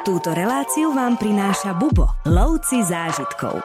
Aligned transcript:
Túto 0.00 0.32
reláciu 0.32 0.96
vám 0.96 1.20
prináša 1.20 1.76
Bubo, 1.76 2.08
lovci 2.24 2.80
zážitkov. 2.80 3.60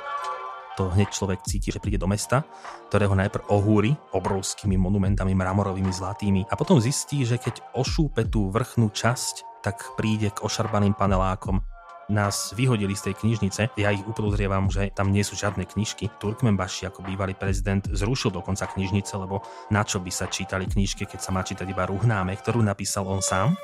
To 0.75 0.91
hneď 0.91 1.07
človek 1.07 1.39
cíti, 1.47 1.71
že 1.71 1.79
príde 1.79 1.95
do 1.95 2.11
mesta, 2.11 2.43
ktorého 2.91 3.15
najprv 3.15 3.47
ohúri 3.47 3.95
obrovskými 4.11 4.75
monumentami 4.75 5.31
mramorovými, 5.31 5.87
zlatými 5.87 6.43
a 6.51 6.59
potom 6.59 6.83
zistí, 6.83 7.23
že 7.23 7.39
keď 7.39 7.63
ošúpe 7.79 8.27
tú 8.27 8.51
vrchnú 8.51 8.91
časť, 8.91 9.63
tak 9.63 9.95
príde 9.95 10.27
k 10.35 10.43
ošarbaným 10.43 10.99
panelákom, 10.99 11.63
nás 12.11 12.51
vyhodili 12.51 12.99
z 12.99 13.09
tej 13.09 13.15
knižnice. 13.23 13.61
Ja 13.79 13.95
ich 13.95 14.03
upodozrievam, 14.03 14.67
že 14.67 14.91
tam 14.91 15.15
nie 15.15 15.23
sú 15.23 15.39
žiadne 15.39 15.63
knižky. 15.63 16.11
Turkmenbaši 16.19 16.91
ako 16.91 16.99
bývalý 17.01 17.33
prezident 17.33 17.87
zrušil 17.87 18.35
dokonca 18.35 18.67
knižnice, 18.75 19.15
lebo 19.15 19.39
na 19.71 19.87
čo 19.87 20.03
by 20.03 20.11
sa 20.11 20.27
čítali 20.27 20.67
knižky, 20.67 21.07
keď 21.07 21.19
sa 21.23 21.31
má 21.31 21.47
čítať 21.47 21.63
iba 21.63 21.87
Ruhnáme, 21.87 22.35
ktorú 22.35 22.59
napísal 22.59 23.07
on 23.07 23.23
sám. 23.23 23.55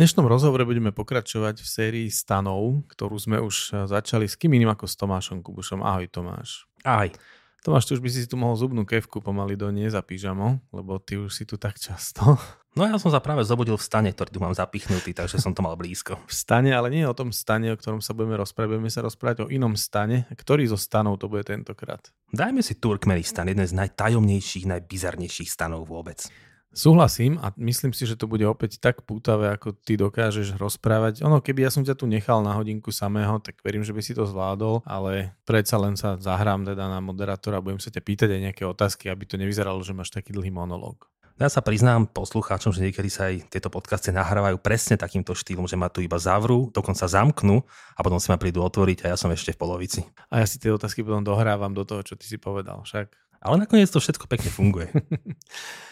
Dnešnom 0.00 0.24
rozhovore 0.24 0.64
budeme 0.64 0.96
pokračovať 0.96 1.60
v 1.60 1.68
sérii 1.68 2.08
stanov, 2.08 2.88
ktorú 2.88 3.20
sme 3.20 3.36
už 3.36 3.84
začali 3.84 4.24
s 4.24 4.32
kým 4.32 4.56
iným 4.56 4.72
ako 4.72 4.88
s 4.88 4.96
Tomášom 4.96 5.44
Kubušom. 5.44 5.84
Ahoj 5.84 6.08
Tomáš. 6.08 6.64
Ahoj. 6.88 7.12
Tomáš, 7.60 7.84
ty 7.84 7.92
už 7.92 8.00
by 8.00 8.08
si 8.08 8.24
tu 8.24 8.40
mohol 8.40 8.56
zubnú 8.56 8.88
kevku 8.88 9.20
pomaly 9.20 9.60
do 9.60 9.68
nie 9.68 9.92
za 9.92 10.00
pyžamo, 10.00 10.64
lebo 10.72 10.96
ty 10.96 11.20
už 11.20 11.36
si 11.36 11.44
tu 11.44 11.60
tak 11.60 11.76
často. 11.76 12.40
No 12.72 12.88
ja 12.88 12.96
som 12.96 13.12
sa 13.12 13.20
práve 13.20 13.44
zobudil 13.44 13.76
v 13.76 13.84
stane, 13.84 14.08
ktorý 14.08 14.30
tu 14.32 14.40
mám 14.40 14.56
zapichnutý, 14.56 15.12
takže 15.12 15.36
som 15.36 15.52
to 15.52 15.60
mal 15.60 15.76
blízko. 15.76 16.16
V 16.24 16.32
stane, 16.32 16.72
ale 16.72 16.88
nie 16.88 17.04
o 17.04 17.12
tom 17.12 17.28
stane, 17.28 17.68
o 17.68 17.76
ktorom 17.76 18.00
sa 18.00 18.16
budeme 18.16 18.40
rozprávať, 18.40 18.80
budeme 18.80 18.88
sa 18.88 19.04
rozprávať 19.04 19.44
o 19.44 19.50
inom 19.52 19.76
stane. 19.76 20.24
Ktorý 20.32 20.64
zo 20.64 20.80
stanov 20.80 21.20
to 21.20 21.28
bude 21.28 21.44
tentokrát? 21.44 22.08
Dajme 22.32 22.64
si 22.64 22.80
Turkmenistan, 22.80 23.52
jeden 23.52 23.68
z 23.68 23.76
najtajomnejších, 23.76 24.64
najbizarnejších 24.64 25.52
stanov 25.52 25.84
vôbec. 25.84 26.24
Súhlasím 26.70 27.34
a 27.42 27.50
myslím 27.58 27.90
si, 27.90 28.06
že 28.06 28.14
to 28.14 28.30
bude 28.30 28.46
opäť 28.46 28.78
tak 28.78 29.02
pútavé, 29.02 29.50
ako 29.50 29.74
ty 29.74 29.98
dokážeš 29.98 30.54
rozprávať. 30.54 31.26
Ono, 31.26 31.42
keby 31.42 31.66
ja 31.66 31.70
som 31.74 31.82
ťa 31.82 31.98
tu 31.98 32.06
nechal 32.06 32.46
na 32.46 32.54
hodinku 32.54 32.94
samého, 32.94 33.42
tak 33.42 33.58
verím, 33.66 33.82
že 33.82 33.90
by 33.90 33.98
si 33.98 34.14
to 34.14 34.22
zvládol, 34.22 34.86
ale 34.86 35.34
predsa 35.42 35.82
len 35.82 35.98
sa 35.98 36.14
zahrám 36.14 36.62
teda 36.62 36.86
na 36.86 37.02
moderátora 37.02 37.58
a 37.58 37.64
budem 37.64 37.82
sa 37.82 37.90
ťa 37.90 38.06
pýtať 38.06 38.28
aj 38.30 38.40
nejaké 38.46 38.62
otázky, 38.62 39.10
aby 39.10 39.26
to 39.26 39.34
nevyzeralo, 39.34 39.82
že 39.82 39.90
máš 39.90 40.14
taký 40.14 40.30
dlhý 40.30 40.54
monológ. 40.54 41.10
Ja 41.42 41.50
sa 41.50 41.64
priznám 41.64 42.06
poslucháčom, 42.06 42.70
že 42.70 42.84
niekedy 42.86 43.08
sa 43.10 43.32
aj 43.32 43.50
tieto 43.50 43.72
podcasty 43.72 44.14
nahrávajú 44.14 44.60
presne 44.62 44.94
takýmto 44.94 45.34
štýlom, 45.34 45.66
že 45.66 45.74
ma 45.74 45.90
tu 45.90 46.04
iba 46.04 46.20
zavrú, 46.22 46.70
dokonca 46.70 47.08
zamknú 47.08 47.64
a 47.96 48.00
potom 48.04 48.20
si 48.22 48.30
ma 48.30 48.36
prídu 48.36 48.62
otvoriť 48.62 49.08
a 49.08 49.10
ja 49.10 49.16
som 49.16 49.32
ešte 49.32 49.56
v 49.56 49.58
polovici. 49.58 50.04
A 50.30 50.44
ja 50.44 50.46
si 50.46 50.60
tie 50.60 50.70
otázky 50.70 51.02
potom 51.02 51.24
dohrávam 51.26 51.72
do 51.74 51.82
toho, 51.82 52.04
čo 52.06 52.14
ty 52.14 52.28
si 52.28 52.36
povedal 52.36 52.84
však. 52.84 53.10
Ale 53.40 53.56
nakoniec 53.56 53.88
to 53.88 53.98
všetko 54.04 54.28
pekne 54.28 54.52
funguje. 54.52 54.92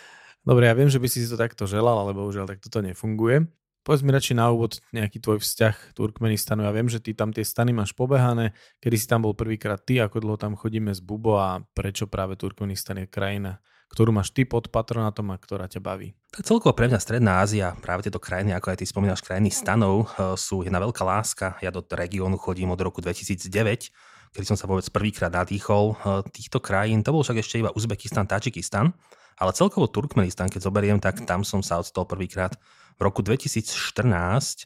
Dobre, 0.48 0.64
ja 0.64 0.72
viem, 0.72 0.88
že 0.88 0.96
by 0.96 1.08
si 1.12 1.28
to 1.28 1.36
takto 1.36 1.68
želal, 1.68 2.00
ale 2.00 2.16
bohužiaľ 2.16 2.48
tak 2.48 2.64
toto 2.64 2.80
nefunguje. 2.80 3.44
Povedz 3.84 4.00
mi 4.00 4.16
radšej 4.16 4.36
na 4.40 4.48
úvod 4.48 4.80
nejaký 4.96 5.20
tvoj 5.20 5.44
vzťah 5.44 5.92
Turkmenistanu. 5.92 6.64
Ja 6.64 6.72
viem, 6.72 6.88
že 6.88 7.04
ty 7.04 7.12
tam 7.12 7.36
tie 7.36 7.44
stany 7.44 7.76
máš 7.76 7.92
pobehané. 7.92 8.56
Kedy 8.80 8.96
si 8.96 9.04
tam 9.04 9.28
bol 9.28 9.36
prvýkrát 9.36 9.76
ty, 9.84 10.00
ako 10.00 10.24
dlho 10.24 10.40
tam 10.40 10.56
chodíme 10.56 10.88
z 10.96 11.04
Bubo 11.04 11.36
a 11.36 11.60
prečo 11.76 12.08
práve 12.08 12.40
Turkmenistan 12.40 12.96
je 12.96 13.12
krajina, 13.12 13.60
ktorú 13.92 14.08
máš 14.08 14.32
ty 14.32 14.48
pod 14.48 14.72
patronátom 14.72 15.28
a 15.32 15.36
ktorá 15.36 15.68
ťa 15.68 15.84
baví? 15.84 16.16
Tak 16.32 16.48
celkovo 16.48 16.72
pre 16.72 16.88
mňa 16.88 16.96
Stredná 16.96 17.44
Ázia, 17.44 17.76
práve 17.84 18.08
tieto 18.08 18.16
krajiny, 18.16 18.56
ako 18.56 18.72
aj 18.72 18.78
ty 18.80 18.84
spomínaš, 18.88 19.20
krajiny 19.20 19.52
stanov, 19.52 20.08
eh, 20.16 20.32
sú 20.32 20.64
jedna 20.64 20.80
veľká 20.80 21.04
láska. 21.04 21.60
Ja 21.60 21.68
do 21.68 21.84
regiónu 21.84 22.40
chodím 22.40 22.72
od 22.72 22.80
roku 22.80 23.04
2009 23.04 23.92
kedy 24.28 24.44
som 24.44 24.60
sa 24.60 24.68
vôbec 24.68 24.84
prvýkrát 24.92 25.32
nadýchol 25.32 25.92
eh, 25.92 26.24
týchto 26.32 26.60
krajín. 26.60 27.04
To 27.04 27.12
bol 27.12 27.24
však 27.24 27.40
ešte 27.40 27.60
iba 27.60 27.72
Uzbekistan, 27.72 28.28
Tadžikistan. 28.28 28.92
Ale 29.38 29.54
celkovo 29.54 29.86
Turkmenistan, 29.86 30.50
keď 30.50 30.66
zoberiem, 30.66 30.98
tak 30.98 31.22
tam 31.22 31.46
som 31.46 31.62
sa 31.62 31.78
odstol 31.78 32.04
prvýkrát 32.04 32.58
v 32.98 33.00
roku 33.06 33.22
2014 33.22 33.70
e, 33.70 34.64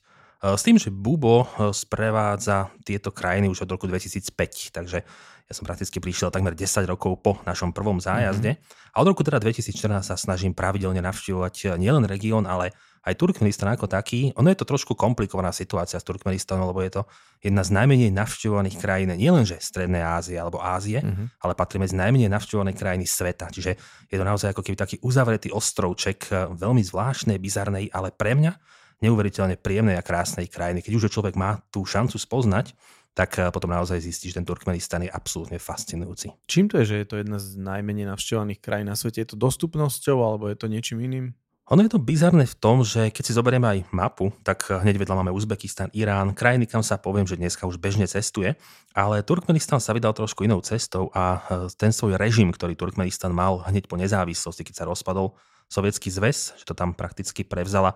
s 0.57 0.63
tým, 0.65 0.81
že 0.81 0.89
Bubo 0.89 1.45
e, 1.45 1.71
sprevádza 1.77 2.73
tieto 2.83 3.13
krajiny 3.13 3.53
už 3.53 3.69
od 3.69 3.71
roku 3.77 3.85
2005, 3.85 4.73
takže 4.73 5.05
ja 5.43 5.53
som 5.53 5.69
prakticky 5.69 6.01
prišiel 6.01 6.33
takmer 6.33 6.57
10 6.57 6.89
rokov 6.89 7.21
po 7.21 7.37
našom 7.45 7.77
prvom 7.77 8.01
zájazde 8.01 8.57
mm-hmm. 8.57 8.97
a 8.97 8.97
od 9.05 9.07
roku 9.13 9.21
teda 9.21 9.37
2014 9.37 10.01
sa 10.01 10.17
snažím 10.17 10.57
pravidelne 10.57 11.05
navštevovať 11.05 11.77
nielen 11.77 12.09
región, 12.09 12.49
ale 12.49 12.73
aj 13.03 13.19
Turkmenistan 13.19 13.75
ako 13.75 13.91
taký, 13.91 14.31
ono 14.39 14.47
je 14.55 14.59
to 14.63 14.67
trošku 14.67 14.95
komplikovaná 14.95 15.51
situácia 15.51 15.99
s 15.99 16.07
Turkmenistanom, 16.07 16.71
lebo 16.71 16.79
je 16.87 16.99
to 16.99 17.03
jedna 17.43 17.67
z 17.67 17.75
najmenej 17.75 18.15
navštevovaných 18.15 18.79
krajín 18.79 19.11
nielenže 19.19 19.59
Strednej 19.59 20.07
Ázie 20.07 20.39
alebo 20.39 20.63
Ázie, 20.63 21.03
mm-hmm. 21.03 21.43
ale 21.43 21.53
patrí 21.59 21.83
medzi 21.83 21.99
najmenej 21.99 22.31
navštevované 22.31 22.79
krajiny 22.79 23.03
sveta. 23.03 23.51
Čiže 23.51 23.75
je 24.07 24.17
to 24.17 24.23
naozaj 24.23 24.55
ako 24.55 24.63
keby 24.63 24.79
taký 24.79 24.97
uzavretý 25.03 25.51
ostrovček 25.51 26.19
eh, 26.31 26.47
veľmi 26.55 26.83
zvláštnej, 26.87 27.43
bizarnej, 27.43 27.91
ale 27.91 28.15
pre 28.15 28.39
mňa 28.39 28.55
neuveriteľne 29.03 29.59
príjemnej 29.59 29.99
a 29.99 30.07
krásnej 30.07 30.47
krajiny. 30.47 30.79
Keď 30.87 30.93
už 30.95 31.11
človek 31.11 31.35
má 31.35 31.59
tú 31.75 31.83
šancu 31.83 32.23
spoznať, 32.23 32.71
tak 33.19 33.35
eh, 33.43 33.51
potom 33.51 33.75
naozaj 33.75 33.99
zistí, 33.99 34.31
že 34.31 34.39
ten 34.39 34.47
Turkmenistan 34.47 35.03
je 35.03 35.11
absolútne 35.11 35.59
fascinujúci. 35.59 36.31
Čím 36.47 36.71
to 36.71 36.79
je, 36.79 36.87
že 36.87 36.97
je 37.03 37.07
to 37.11 37.17
jedna 37.19 37.43
z 37.43 37.59
najmenej 37.59 38.07
navštevovaných 38.15 38.63
krajín 38.63 38.87
na 38.87 38.95
svete? 38.95 39.27
Je 39.27 39.35
to 39.35 39.43
dostupnosťou 39.43 40.23
alebo 40.23 40.47
je 40.47 40.55
to 40.55 40.71
niečím 40.71 41.03
iným? 41.03 41.35
Ono 41.71 41.79
je 41.87 41.95
to 41.95 42.03
bizarné 42.03 42.43
v 42.43 42.59
tom, 42.59 42.83
že 42.83 43.15
keď 43.15 43.23
si 43.23 43.39
zoberieme 43.39 43.63
aj 43.71 43.79
mapu, 43.95 44.35
tak 44.43 44.67
hneď 44.67 44.99
vedľa 44.99 45.23
máme 45.23 45.31
Uzbekistan, 45.31 45.95
Irán, 45.95 46.35
krajiny, 46.35 46.67
kam 46.67 46.83
sa 46.83 46.99
poviem, 46.99 47.23
že 47.23 47.39
dneska 47.39 47.71
už 47.71 47.79
bežne 47.79 48.03
cestuje, 48.11 48.59
ale 48.99 49.23
Turkmenistan 49.23 49.79
sa 49.79 49.95
vydal 49.95 50.11
trošku 50.11 50.43
inou 50.43 50.59
cestou 50.67 51.15
a 51.15 51.39
e, 51.39 51.71
ten 51.79 51.95
svoj 51.95 52.19
režim, 52.19 52.51
ktorý 52.51 52.75
Turkmenistan 52.75 53.31
mal 53.31 53.63
hneď 53.63 53.87
po 53.87 53.95
nezávislosti, 53.95 54.67
keď 54.67 54.75
sa 54.83 54.89
rozpadol 54.91 55.39
Sovietský 55.71 56.11
zväz, 56.11 56.59
že 56.59 56.67
to 56.67 56.75
tam 56.75 56.99
prakticky 56.99 57.47
prevzala 57.47 57.95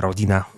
rodina 0.00 0.48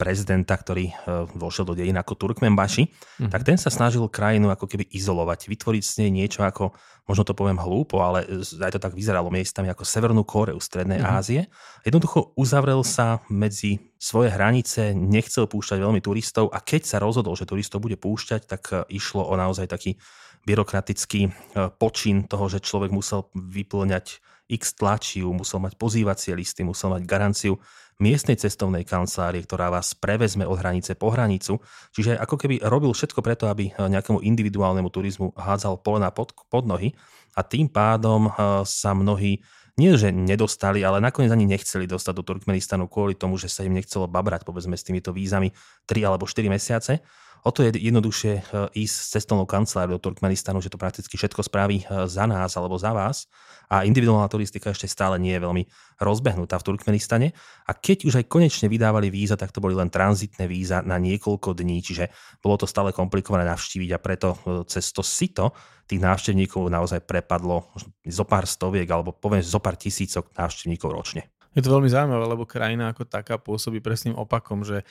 prezidenta, 0.00 0.56
ktorý 0.56 0.88
e, 0.88 0.94
vošiel 1.36 1.68
do 1.68 1.76
dejín 1.76 2.00
ako 2.00 2.16
Turkmenbaši, 2.16 2.88
mm-hmm. 2.88 3.28
tak 3.28 3.44
ten 3.44 3.60
sa 3.60 3.68
snažil 3.68 4.08
krajinu 4.08 4.48
ako 4.48 4.64
keby 4.64 4.88
izolovať, 4.88 5.52
vytvoriť 5.52 5.82
s 5.84 6.00
nej 6.00 6.08
niečo 6.08 6.40
ako, 6.40 6.72
možno 7.04 7.28
to 7.28 7.36
poviem 7.36 7.60
hlúpo, 7.60 8.00
ale 8.00 8.24
aj 8.40 8.72
to 8.72 8.80
tak 8.80 8.96
vyzeralo 8.96 9.28
miestami 9.28 9.68
ako 9.68 9.84
Severnú 9.84 10.24
Kóreu 10.24 10.56
Strednej 10.56 11.04
mm-hmm. 11.04 11.16
Ázie. 11.20 11.40
Jednoducho 11.84 12.32
uzavrel 12.40 12.80
sa 12.80 13.20
medzi 13.28 13.92
svoje 14.00 14.32
hranice, 14.32 14.96
nechcel 14.96 15.44
púšťať 15.44 15.76
veľmi 15.84 16.00
turistov 16.00 16.48
a 16.48 16.64
keď 16.64 16.88
sa 16.88 16.96
rozhodol, 16.96 17.36
že 17.36 17.44
turistov 17.44 17.84
bude 17.84 18.00
púšťať, 18.00 18.48
tak 18.48 18.62
e, 18.72 18.88
išlo 18.96 19.28
o 19.28 19.36
naozaj 19.36 19.68
taký 19.68 20.00
byrokratický 20.48 21.28
e, 21.28 21.30
počin 21.76 22.24
toho, 22.24 22.48
že 22.48 22.64
človek 22.64 22.88
musel 22.88 23.28
vyplňať 23.36 24.24
x 24.50 24.74
tlačiu, 24.74 25.30
musel 25.30 25.62
mať 25.62 25.78
pozývacie 25.78 26.34
listy, 26.34 26.66
musel 26.66 26.90
mať 26.90 27.06
garanciu 27.06 27.62
miestnej 28.00 28.34
cestovnej 28.40 28.82
kancelárie, 28.82 29.44
ktorá 29.44 29.68
vás 29.68 29.92
prevezme 29.92 30.48
od 30.48 30.56
hranice 30.56 30.96
po 30.96 31.12
hranicu. 31.12 31.60
Čiže 31.92 32.16
ako 32.16 32.40
keby 32.40 32.64
robil 32.64 32.90
všetko 32.90 33.20
preto, 33.20 33.46
aby 33.46 33.70
eh, 33.70 33.72
nejakému 33.76 34.24
individuálnemu 34.24 34.88
turizmu 34.88 35.36
hádzal 35.36 35.84
polena 35.84 36.10
pod, 36.10 36.32
pod 36.48 36.64
nohy 36.64 36.96
a 37.36 37.44
tým 37.44 37.68
pádom 37.68 38.26
eh, 38.26 38.32
sa 38.64 38.96
mnohí 38.96 39.44
nie, 39.78 39.96
že 39.96 40.12
nedostali, 40.12 40.84
ale 40.84 41.00
nakoniec 41.00 41.32
ani 41.32 41.48
nechceli 41.48 41.88
dostať 41.88 42.12
do 42.12 42.26
Turkmenistanu 42.26 42.84
kvôli 42.84 43.16
tomu, 43.16 43.40
že 43.40 43.48
sa 43.48 43.64
im 43.64 43.72
nechcelo 43.72 44.04
babrať 44.10 44.44
povedzme 44.44 44.76
s 44.76 44.84
týmito 44.84 45.08
vízami 45.08 45.56
3 45.88 46.04
alebo 46.04 46.28
4 46.28 46.52
mesiace. 46.52 47.00
O 47.40 47.50
to 47.50 47.64
je 47.64 47.72
jednoduchšie 47.72 48.32
eh, 48.36 48.42
ísť 48.84 48.96
s 48.96 49.06
cestovnou 49.16 49.48
kanceláriou 49.48 49.96
do 49.96 50.04
Turkmenistanu, 50.10 50.60
že 50.60 50.68
to 50.68 50.76
prakticky 50.76 51.16
všetko 51.16 51.40
spraví 51.40 51.84
eh, 51.84 52.04
za 52.04 52.28
nás 52.28 52.52
alebo 52.56 52.76
za 52.76 52.92
vás. 52.92 53.24
A 53.70 53.86
individuálna 53.86 54.26
turistika 54.26 54.74
ešte 54.74 54.90
stále 54.90 55.16
nie 55.16 55.30
je 55.38 55.46
veľmi 55.46 55.62
rozbehnutá 56.02 56.58
v 56.58 56.66
Turkmenistane. 56.74 57.30
A 57.64 57.72
keď 57.72 58.10
už 58.10 58.14
aj 58.18 58.26
konečne 58.26 58.66
vydávali 58.66 59.08
víza, 59.14 59.38
tak 59.38 59.54
to 59.54 59.62
boli 59.62 59.78
len 59.78 59.88
tranzitné 59.88 60.50
víza 60.50 60.82
na 60.82 60.98
niekoľko 60.98 61.54
dní, 61.54 61.78
čiže 61.80 62.10
bolo 62.42 62.58
to 62.58 62.66
stále 62.66 62.90
komplikované 62.90 63.46
navštíviť 63.48 63.90
a 63.96 64.02
preto 64.02 64.28
eh, 64.36 64.66
cez 64.68 64.92
to 64.92 65.00
sito 65.00 65.56
tých 65.88 66.02
návštevníkov 66.02 66.70
naozaj 66.70 67.02
prepadlo 67.02 67.66
zo 68.06 68.24
pár 68.28 68.46
stoviek 68.46 68.86
alebo 68.86 69.10
poviem 69.10 69.42
zo 69.42 69.58
pár 69.58 69.74
tisícok 69.74 70.30
návštevníkov 70.38 70.90
ročne. 70.92 71.26
Je 71.50 71.66
to 71.66 71.74
veľmi 71.74 71.90
zaujímavé, 71.90 72.24
lebo 72.30 72.46
krajina 72.46 72.94
ako 72.94 73.10
taká 73.10 73.34
pôsobí 73.34 73.82
presným 73.82 74.14
opakom, 74.14 74.62
že 74.62 74.86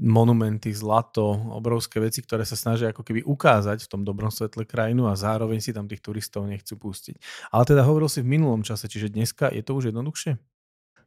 monumenty, 0.00 0.74
zlato, 0.74 1.22
obrovské 1.54 2.02
veci, 2.02 2.18
ktoré 2.18 2.42
sa 2.42 2.58
snažia 2.58 2.90
ako 2.90 3.06
keby 3.06 3.22
ukázať 3.22 3.86
v 3.86 3.90
tom 3.90 4.02
dobrom 4.02 4.30
svetle 4.30 4.66
krajinu 4.66 5.06
a 5.06 5.14
zároveň 5.14 5.62
si 5.62 5.70
tam 5.70 5.86
tých 5.86 6.02
turistov 6.02 6.50
nechcú 6.50 6.74
pustiť. 6.74 7.14
Ale 7.54 7.62
teda 7.62 7.86
hovoril 7.86 8.10
si 8.10 8.20
v 8.20 8.34
minulom 8.34 8.66
čase, 8.66 8.90
čiže 8.90 9.14
dneska 9.14 9.54
je 9.54 9.62
to 9.62 9.78
už 9.78 9.94
jednoduchšie? 9.94 10.34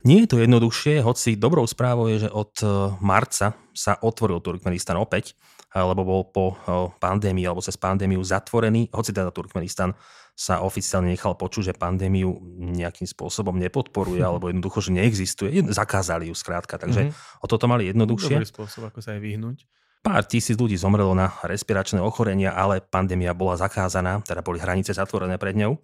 Nie 0.05 0.23
je 0.23 0.29
to 0.29 0.37
jednoduchšie, 0.39 1.01
hoci 1.01 1.35
dobrou 1.35 1.65
správou 1.65 2.05
je, 2.07 2.29
že 2.29 2.29
od 2.29 2.53
e, 2.61 2.65
marca 3.01 3.57
sa 3.73 3.97
otvoril 3.97 4.39
Turkmenistan 4.45 4.93
opäť, 5.01 5.33
e, 5.73 5.81
lebo 5.81 6.05
bol 6.05 6.21
po 6.29 6.45
e, 6.53 6.55
pandémii 7.01 7.49
alebo 7.49 7.65
cez 7.65 7.81
pandémiu 7.81 8.21
zatvorený, 8.21 8.93
hoci 8.93 9.09
teda 9.09 9.33
Turkmenistan 9.33 9.97
sa 10.37 10.61
oficiálne 10.61 11.09
nechal 11.09 11.33
počuť, 11.33 11.73
že 11.73 11.73
pandémiu 11.73 12.29
nejakým 12.77 13.09
spôsobom 13.09 13.57
nepodporuje 13.57 14.21
alebo 14.27 14.53
jednoducho, 14.53 14.85
že 14.85 14.93
neexistuje. 14.93 15.65
Zakázali 15.73 16.29
ju 16.29 16.35
skrátka, 16.37 16.77
takže 16.77 17.09
mm-hmm. 17.09 17.41
o 17.41 17.45
toto 17.49 17.65
mali 17.65 17.89
jednoduchšie. 17.89 18.37
Dobrý 18.37 18.47
spôsob, 18.47 18.93
ako 18.93 19.01
sa 19.01 19.17
aj 19.17 19.21
vyhnúť. 19.25 19.65
Pár 20.05 20.23
tisíc 20.29 20.55
ľudí 20.55 20.77
zomrelo 20.77 21.17
na 21.17 21.33
respiračné 21.41 21.97
ochorenia, 21.99 22.53
ale 22.53 22.79
pandémia 22.79 23.33
bola 23.33 23.57
zakázaná, 23.57 24.21
teda 24.21 24.45
boli 24.45 24.61
hranice 24.61 24.93
zatvorené 24.93 25.41
pred 25.41 25.57
ňou. 25.57 25.81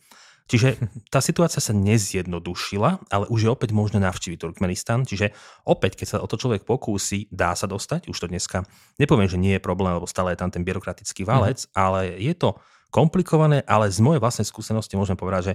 Čiže 0.47 0.77
tá 1.13 1.17
situácia 1.17 1.57
sa 1.57 1.73
nezjednodušila, 1.73 3.09
ale 3.09 3.25
už 3.33 3.39
je 3.47 3.49
opäť 3.49 3.73
možné 3.73 3.97
navštíviť 4.05 4.37
Turkmenistan. 4.37 5.01
Čiže 5.03 5.33
opäť, 5.65 5.97
keď 5.97 6.07
sa 6.07 6.17
o 6.21 6.29
to 6.29 6.37
človek 6.37 6.61
pokúsi, 6.61 7.25
dá 7.33 7.57
sa 7.57 7.65
dostať. 7.65 8.05
Už 8.05 8.15
to 8.21 8.29
dneska, 8.29 8.69
nepoviem, 9.01 9.27
že 9.27 9.41
nie 9.41 9.57
je 9.57 9.65
problém, 9.65 9.97
lebo 9.97 10.05
stále 10.05 10.37
je 10.37 10.39
tam 10.45 10.53
ten 10.53 10.61
byrokratický 10.61 11.25
valec, 11.25 11.65
mm. 11.65 11.69
ale 11.73 12.13
je 12.21 12.37
to 12.37 12.61
komplikované, 12.93 13.65
ale 13.65 13.89
z 13.89 13.97
mojej 14.05 14.21
vlastnej 14.21 14.45
skúsenosti 14.45 14.93
môžem 14.93 15.17
povedať, 15.17 15.51
že 15.51 15.53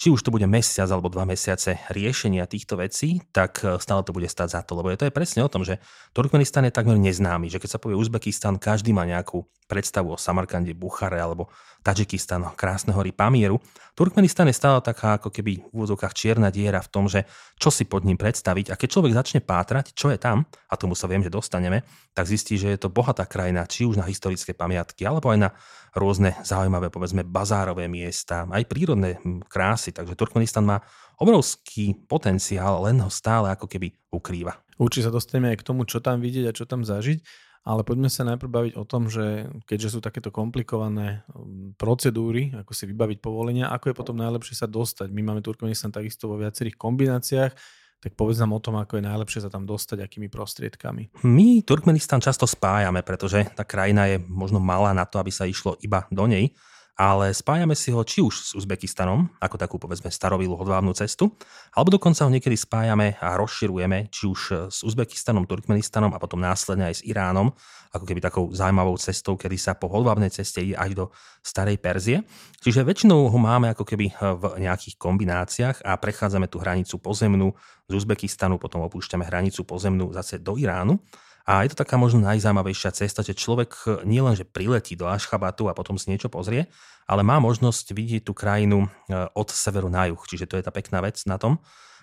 či 0.00 0.08
už 0.08 0.24
to 0.24 0.32
bude 0.32 0.48
mesiac 0.48 0.88
alebo 0.88 1.12
dva 1.12 1.28
mesiace 1.28 1.76
riešenia 1.92 2.48
týchto 2.48 2.80
vecí, 2.80 3.20
tak 3.36 3.60
e, 3.60 3.76
stále 3.76 4.00
to 4.00 4.16
bude 4.16 4.32
stať 4.32 4.48
za 4.56 4.60
to. 4.64 4.72
Lebo 4.72 4.88
je 4.88 4.96
to 4.96 5.04
je 5.04 5.12
presne 5.12 5.44
o 5.44 5.52
tom, 5.52 5.60
že 5.60 5.76
Turkmenistan 6.16 6.64
je 6.64 6.72
takmer 6.72 6.96
neznámy, 6.96 7.52
že 7.52 7.60
keď 7.60 7.76
sa 7.76 7.82
povie 7.84 8.00
Uzbekistan, 8.00 8.56
každý 8.56 8.96
má 8.96 9.04
nejakú 9.04 9.44
predstavu 9.68 10.16
o 10.16 10.18
Samarkande, 10.18 10.72
Buchare 10.72 11.20
alebo 11.20 11.52
Tadžikistan, 11.84 12.48
krásne 12.56 12.96
hory 12.96 13.12
Pamieru. 13.12 13.60
Turkmenistan 13.92 14.48
je 14.48 14.56
stále 14.56 14.80
taká 14.80 15.20
ako 15.20 15.28
keby 15.28 15.68
v 15.68 15.72
úvodzovkách 15.76 16.16
čierna 16.16 16.48
diera 16.48 16.80
v 16.80 16.88
tom, 16.88 17.04
že 17.04 17.28
čo 17.60 17.68
si 17.68 17.84
pod 17.84 18.08
ním 18.08 18.16
predstaviť 18.16 18.72
a 18.72 18.80
keď 18.80 18.88
človek 18.88 19.12
začne 19.12 19.40
pátrať, 19.44 19.92
čo 19.92 20.08
je 20.08 20.16
tam, 20.16 20.48
a 20.48 20.74
tomu 20.80 20.96
sa 20.96 21.12
viem, 21.12 21.20
že 21.20 21.28
dostaneme, 21.28 21.84
tak 22.16 22.24
zistí, 22.24 22.56
že 22.56 22.72
je 22.72 22.80
to 22.80 22.88
bohatá 22.88 23.28
krajina, 23.28 23.68
či 23.68 23.84
už 23.84 24.00
na 24.00 24.08
historické 24.08 24.56
pamiatky, 24.56 25.04
alebo 25.04 25.28
aj 25.28 25.38
na 25.44 25.48
rôzne 25.94 26.36
zaujímavé, 26.46 26.90
povedzme, 26.90 27.26
bazárové 27.26 27.90
miesta, 27.90 28.46
aj 28.46 28.66
prírodné 28.66 29.18
hm, 29.18 29.46
krásy. 29.46 29.90
Takže 29.90 30.18
Turkmenistan 30.18 30.66
má 30.66 30.78
obrovský 31.18 31.94
potenciál, 32.06 32.86
len 32.86 33.02
ho 33.02 33.10
stále 33.12 33.52
ako 33.52 33.66
keby 33.66 33.92
ukrýva. 34.10 34.58
Určite 34.80 35.10
sa 35.10 35.14
dostaneme 35.14 35.52
aj 35.52 35.60
k 35.60 35.66
tomu, 35.66 35.84
čo 35.84 36.00
tam 36.00 36.22
vidieť 36.22 36.44
a 36.48 36.56
čo 36.56 36.64
tam 36.64 36.86
zažiť, 36.86 37.20
ale 37.60 37.84
poďme 37.84 38.08
sa 38.08 38.24
najprv 38.24 38.48
baviť 38.48 38.72
o 38.80 38.84
tom, 38.88 39.12
že 39.12 39.52
keďže 39.68 39.92
sú 39.92 40.00
takéto 40.00 40.32
komplikované 40.32 41.26
hm, 41.28 41.76
procedúry, 41.76 42.54
ako 42.56 42.72
si 42.72 42.88
vybaviť 42.88 43.18
povolenia, 43.20 43.68
ako 43.68 43.92
je 43.92 43.98
potom 43.98 44.16
najlepšie 44.16 44.56
sa 44.56 44.66
dostať. 44.70 45.12
My 45.12 45.20
máme 45.26 45.44
Turkmenistan 45.44 45.92
takisto 45.92 46.30
vo 46.30 46.40
viacerých 46.40 46.78
kombináciách, 46.80 47.52
tak 48.00 48.16
povedz 48.16 48.40
nám 48.40 48.56
o 48.56 48.60
tom, 48.64 48.80
ako 48.80 48.96
je 48.96 49.04
najlepšie 49.04 49.44
sa 49.44 49.52
tam 49.52 49.68
dostať, 49.68 50.00
akými 50.00 50.32
prostriedkami. 50.32 51.20
My 51.28 51.60
Turkmenistan 51.60 52.24
často 52.24 52.48
spájame, 52.48 53.04
pretože 53.04 53.44
tá 53.52 53.62
krajina 53.62 54.08
je 54.08 54.16
možno 54.24 54.56
malá 54.56 54.96
na 54.96 55.04
to, 55.04 55.20
aby 55.20 55.28
sa 55.28 55.44
išlo 55.44 55.76
iba 55.84 56.08
do 56.08 56.24
nej 56.24 56.56
ale 57.00 57.32
spájame 57.32 57.72
si 57.72 57.88
ho 57.96 58.04
či 58.04 58.20
už 58.20 58.34
s 58.44 58.50
Uzbekistanom, 58.52 59.32
ako 59.40 59.56
takú 59.56 59.80
povedzme 59.80 60.12
starobilú 60.12 60.52
hodvábnu 60.60 60.92
cestu, 60.92 61.32
alebo 61.72 61.96
dokonca 61.96 62.28
ho 62.28 62.30
niekedy 62.30 62.52
spájame 62.60 63.16
a 63.24 63.40
rozširujeme 63.40 64.12
či 64.12 64.28
už 64.28 64.68
s 64.68 64.84
Uzbekistanom, 64.84 65.48
Turkmenistanom 65.48 66.12
a 66.12 66.20
potom 66.20 66.44
následne 66.44 66.92
aj 66.92 67.00
s 67.00 67.02
Iránom, 67.08 67.56
ako 67.96 68.04
keby 68.04 68.20
takou 68.20 68.52
zaujímavou 68.52 69.00
cestou, 69.00 69.40
kedy 69.40 69.56
sa 69.56 69.72
po 69.72 69.88
hodvábnej 69.88 70.28
ceste 70.28 70.60
ide 70.60 70.76
až 70.76 70.92
do 70.92 71.04
starej 71.40 71.80
Perzie. 71.80 72.20
Čiže 72.60 72.84
väčšinou 72.84 73.32
ho 73.32 73.38
máme 73.40 73.72
ako 73.72 73.88
keby 73.88 74.20
v 74.20 74.44
nejakých 74.60 75.00
kombináciách 75.00 75.80
a 75.80 75.96
prechádzame 75.96 76.52
tú 76.52 76.60
hranicu 76.60 77.00
pozemnú 77.00 77.56
z 77.88 77.96
Uzbekistanu, 77.96 78.60
potom 78.60 78.84
opúšťame 78.84 79.24
hranicu 79.24 79.64
pozemnú 79.64 80.12
zase 80.12 80.36
do 80.36 80.60
Iránu. 80.60 81.00
A 81.48 81.64
je 81.64 81.72
to 81.72 81.80
taká 81.82 81.96
možno 81.96 82.20
najzaujímavejšia 82.24 82.92
cesta, 82.92 83.24
že 83.24 83.36
človek 83.36 84.04
nielenže 84.04 84.44
priletí 84.44 84.94
do 84.94 85.08
Ašchabatu 85.08 85.66
a 85.70 85.76
potom 85.76 85.96
si 85.96 86.12
niečo 86.12 86.28
pozrie, 86.28 86.68
ale 87.08 87.26
má 87.26 87.40
možnosť 87.42 87.96
vidieť 87.96 88.22
tú 88.22 88.36
krajinu 88.36 88.86
e, 88.86 88.88
od 89.34 89.48
severu 89.50 89.90
na 89.90 90.06
juh. 90.06 90.20
Čiže 90.20 90.46
to 90.46 90.54
je 90.60 90.64
tá 90.66 90.70
pekná 90.70 91.02
vec 91.02 91.18
na 91.26 91.40
tom. 91.40 91.58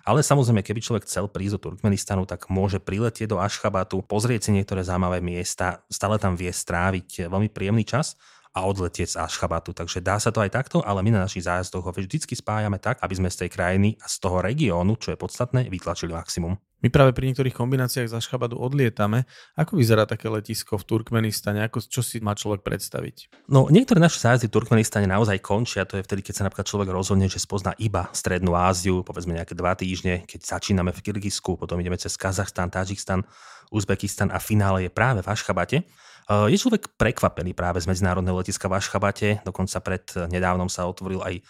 Ale 0.08 0.24
samozrejme, 0.24 0.64
keby 0.64 0.80
človek 0.80 1.04
chcel 1.04 1.28
prísť 1.28 1.60
do 1.60 1.64
Turkmenistanu, 1.68 2.24
tak 2.24 2.48
môže 2.48 2.80
priletieť 2.80 3.28
do 3.28 3.44
Ašchabatu, 3.44 4.00
pozrieť 4.08 4.48
si 4.48 4.52
niektoré 4.56 4.80
zaujímavé 4.80 5.20
miesta, 5.20 5.84
stále 5.92 6.16
tam 6.16 6.40
vie 6.40 6.48
stráviť 6.48 7.28
veľmi 7.28 7.52
príjemný 7.52 7.84
čas 7.84 8.16
a 8.56 8.64
odletieť 8.66 9.14
z 9.14 9.20
Ašchabatu. 9.20 9.76
Takže 9.76 10.00
dá 10.00 10.16
sa 10.18 10.32
to 10.32 10.40
aj 10.40 10.56
takto, 10.56 10.80
ale 10.82 11.04
my 11.04 11.12
na 11.12 11.24
našich 11.28 11.44
zájazdoch 11.44 11.86
ho 11.86 11.92
vždycky 11.92 12.34
spájame 12.34 12.80
tak, 12.80 13.04
aby 13.04 13.14
sme 13.20 13.30
z 13.30 13.46
tej 13.46 13.50
krajiny 13.52 14.00
a 14.00 14.08
z 14.08 14.16
toho 14.18 14.40
regiónu, 14.40 14.96
čo 14.98 15.14
je 15.14 15.20
podstatné, 15.20 15.68
vytlačili 15.68 16.16
maximum. 16.16 16.56
My 16.78 16.94
práve 16.94 17.10
pri 17.18 17.34
niektorých 17.34 17.58
kombináciách 17.58 18.06
z 18.06 18.18
Ašchabadu 18.22 18.54
odlietame. 18.62 19.26
Ako 19.58 19.82
vyzerá 19.82 20.06
také 20.06 20.30
letisko 20.30 20.78
v 20.78 20.86
Turkmenistane? 20.86 21.66
Ako, 21.66 21.82
čo 21.82 22.06
si 22.06 22.22
má 22.22 22.38
človek 22.38 22.62
predstaviť? 22.62 23.50
No, 23.50 23.66
niektoré 23.74 23.98
naše 23.98 24.22
zájazdy 24.22 24.46
v 24.46 24.56
Turkmenistane 24.62 25.10
naozaj 25.10 25.42
končia. 25.42 25.90
To 25.90 25.98
je 25.98 26.06
vtedy, 26.06 26.22
keď 26.22 26.34
sa 26.38 26.44
napríklad 26.46 26.70
človek 26.70 26.90
rozhodne, 26.94 27.26
že 27.26 27.42
spozná 27.42 27.74
iba 27.82 28.14
Strednú 28.14 28.54
Áziu, 28.54 29.02
povedzme 29.02 29.34
nejaké 29.34 29.58
dva 29.58 29.74
týždne, 29.74 30.22
keď 30.30 30.46
začíname 30.46 30.94
v 30.94 31.02
Kyrgyzsku, 31.02 31.58
potom 31.58 31.82
ideme 31.82 31.98
cez 31.98 32.14
Kazachstan, 32.14 32.70
Tadžikistan, 32.70 33.26
Uzbekistan 33.74 34.30
a 34.30 34.38
finále 34.38 34.86
je 34.86 34.92
práve 34.94 35.26
v 35.26 35.28
Ašchabate. 35.34 35.82
Je 36.30 36.58
človek 36.62 36.94
prekvapený 36.94 37.58
práve 37.58 37.82
z 37.82 37.90
medzinárodného 37.90 38.38
letiska 38.38 38.70
v 38.70 38.78
Ašchabate, 38.78 39.42
dokonca 39.42 39.82
pred 39.82 40.06
nedávnom 40.30 40.70
sa 40.70 40.86
otvoril 40.86 41.26
aj 41.26 41.42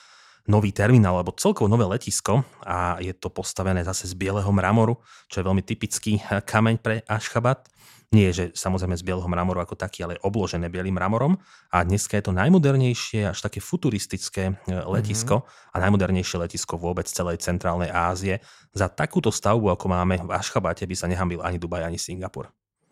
nový 0.48 0.72
terminál 0.72 1.20
alebo 1.20 1.36
celkovo 1.36 1.68
nové 1.68 1.84
letisko 1.84 2.42
a 2.64 2.98
je 3.04 3.12
to 3.12 3.28
postavené 3.28 3.84
zase 3.84 4.08
z 4.08 4.16
bieleho 4.16 4.48
mramoru, 4.48 4.96
čo 5.28 5.44
je 5.44 5.48
veľmi 5.48 5.62
typický 5.62 6.18
eh, 6.18 6.40
kameň 6.42 6.76
pre 6.80 7.04
Ašchabat. 7.06 7.68
Nie 8.08 8.32
je, 8.32 8.34
že 8.40 8.46
samozrejme 8.56 8.96
z 8.96 9.04
bieleho 9.04 9.28
mramoru 9.28 9.60
ako 9.60 9.76
taký, 9.76 10.08
ale 10.08 10.16
je 10.16 10.24
obložené 10.24 10.72
bielým 10.72 10.96
mramorom. 10.96 11.36
A 11.76 11.84
dneska 11.84 12.16
je 12.16 12.32
to 12.32 12.32
najmodernejšie, 12.32 13.28
až 13.28 13.44
také 13.44 13.60
futuristické 13.60 14.56
eh, 14.56 14.72
letisko 14.88 15.44
mm-hmm. 15.44 15.76
a 15.76 15.78
najmodernejšie 15.84 16.40
letisko 16.40 16.80
vôbec 16.80 17.06
celej 17.12 17.44
centrálnej 17.44 17.92
Ázie. 17.92 18.40
Za 18.72 18.88
takúto 18.88 19.28
stavbu, 19.30 19.76
ako 19.76 19.86
máme 19.92 20.24
v 20.24 20.32
Ašchabate, 20.32 20.88
by 20.88 20.96
sa 20.96 21.12
nehambil 21.12 21.44
ani 21.44 21.60
Dubaj, 21.60 21.84
ani 21.84 22.00
Singapur. 22.00 22.48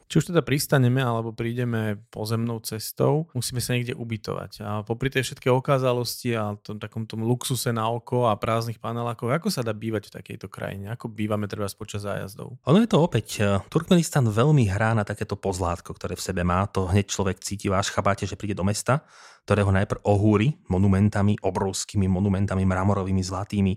Či 0.06 0.22
už 0.22 0.26
teda 0.30 0.46
pristaneme 0.46 1.02
alebo 1.02 1.34
prídeme 1.34 1.98
pozemnou 2.14 2.62
cestou, 2.62 3.26
musíme 3.34 3.58
sa 3.58 3.74
niekde 3.74 3.98
ubytovať. 3.98 4.52
A 4.62 4.86
popri 4.86 5.10
tej 5.10 5.26
všetkej 5.26 5.50
okázalosti 5.50 6.38
a 6.38 6.54
tom 6.62 6.78
takom 6.78 7.10
tom 7.10 7.26
luxuse 7.26 7.74
na 7.74 7.90
oko 7.90 8.30
a 8.30 8.38
prázdnych 8.38 8.78
panelákoch, 8.78 9.34
ako 9.34 9.50
sa 9.50 9.66
dá 9.66 9.74
bývať 9.74 10.14
v 10.14 10.16
takejto 10.22 10.48
krajine? 10.48 10.94
Ako 10.94 11.10
bývame 11.10 11.50
treba 11.50 11.66
počas 11.74 12.06
zájazdov? 12.06 12.62
Ono 12.62 12.78
je 12.78 12.90
to 12.90 12.98
opäť, 13.02 13.28
e, 13.42 13.58
Turkmenistan 13.66 14.30
veľmi 14.30 14.70
hrá 14.70 14.94
na 14.94 15.02
takéto 15.02 15.34
pozlátko, 15.34 15.98
ktoré 15.98 16.14
v 16.14 16.22
sebe 16.22 16.46
má. 16.46 16.70
To 16.78 16.86
hneď 16.86 17.10
človek 17.10 17.42
cíti 17.42 17.68
váš 17.68 17.90
chabáte, 17.90 18.30
že 18.30 18.38
príde 18.38 18.54
do 18.54 18.64
mesta, 18.64 19.02
ktorého 19.50 19.74
najprv 19.74 20.06
ohúri 20.06 20.62
monumentami, 20.70 21.42
obrovskými 21.42 22.06
monumentami, 22.06 22.62
mramorovými, 22.62 23.22
zlatými 23.26 23.74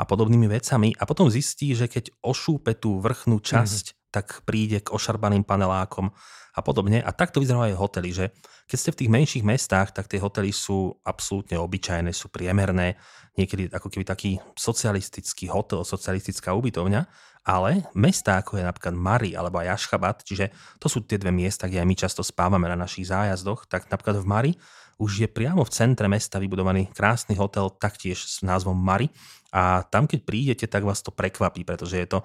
a 0.00 0.04
podobnými 0.04 0.48
vecami 0.48 0.92
a 0.96 1.04
potom 1.08 1.28
zistí, 1.32 1.72
že 1.72 1.88
keď 1.88 2.12
ošúpe 2.20 2.76
tú 2.76 3.00
vrchnú 3.00 3.40
časť 3.40 3.84
mm-hmm 3.92 3.99
tak 4.10 4.42
príde 4.44 4.82
k 4.82 4.92
ošarbaným 4.92 5.46
panelákom 5.46 6.10
a 6.54 6.60
podobne. 6.60 6.98
A 7.00 7.10
takto 7.14 7.38
vyzerajú 7.38 7.74
aj 7.74 7.78
hotely, 7.78 8.10
že 8.10 8.26
keď 8.66 8.78
ste 8.78 8.92
v 8.94 8.98
tých 9.02 9.10
menších 9.10 9.44
mestách, 9.46 9.90
tak 9.90 10.06
tie 10.06 10.22
hotely 10.22 10.54
sú 10.54 10.94
absolútne 11.02 11.58
obyčajné, 11.58 12.10
sú 12.14 12.30
priemerné, 12.30 12.98
niekedy 13.34 13.70
ako 13.70 13.90
keby 13.90 14.04
taký 14.06 14.38
socialistický 14.54 15.50
hotel, 15.50 15.82
socialistická 15.86 16.54
ubytovňa, 16.54 17.06
ale 17.46 17.88
mesta 17.96 18.36
ako 18.38 18.60
je 18.60 18.64
napríklad 18.66 18.94
Mari 18.94 19.30
alebo 19.32 19.58
aj 19.62 19.80
Ašchabat, 19.80 20.22
čiže 20.26 20.52
to 20.76 20.92
sú 20.92 21.02
tie 21.06 21.16
dve 21.16 21.32
miesta, 21.32 21.66
kde 21.66 21.80
aj 21.80 21.88
my 21.88 21.96
často 21.96 22.22
spávame 22.22 22.68
na 22.68 22.76
našich 22.76 23.08
zájazdoch, 23.08 23.64
tak 23.64 23.88
napríklad 23.88 24.20
v 24.20 24.26
Mari 24.28 24.52
už 25.00 25.24
je 25.24 25.28
priamo 25.32 25.64
v 25.64 25.72
centre 25.72 26.04
mesta 26.12 26.36
vybudovaný 26.36 26.92
krásny 26.92 27.32
hotel, 27.40 27.72
taktiež 27.72 28.20
s 28.20 28.44
názvom 28.44 28.76
Mari 28.76 29.08
a 29.50 29.82
tam 29.88 30.04
keď 30.04 30.20
prídete, 30.22 30.64
tak 30.68 30.84
vás 30.84 31.00
to 31.00 31.10
prekvapí, 31.10 31.64
pretože 31.64 31.96
je 31.96 32.06
to 32.06 32.18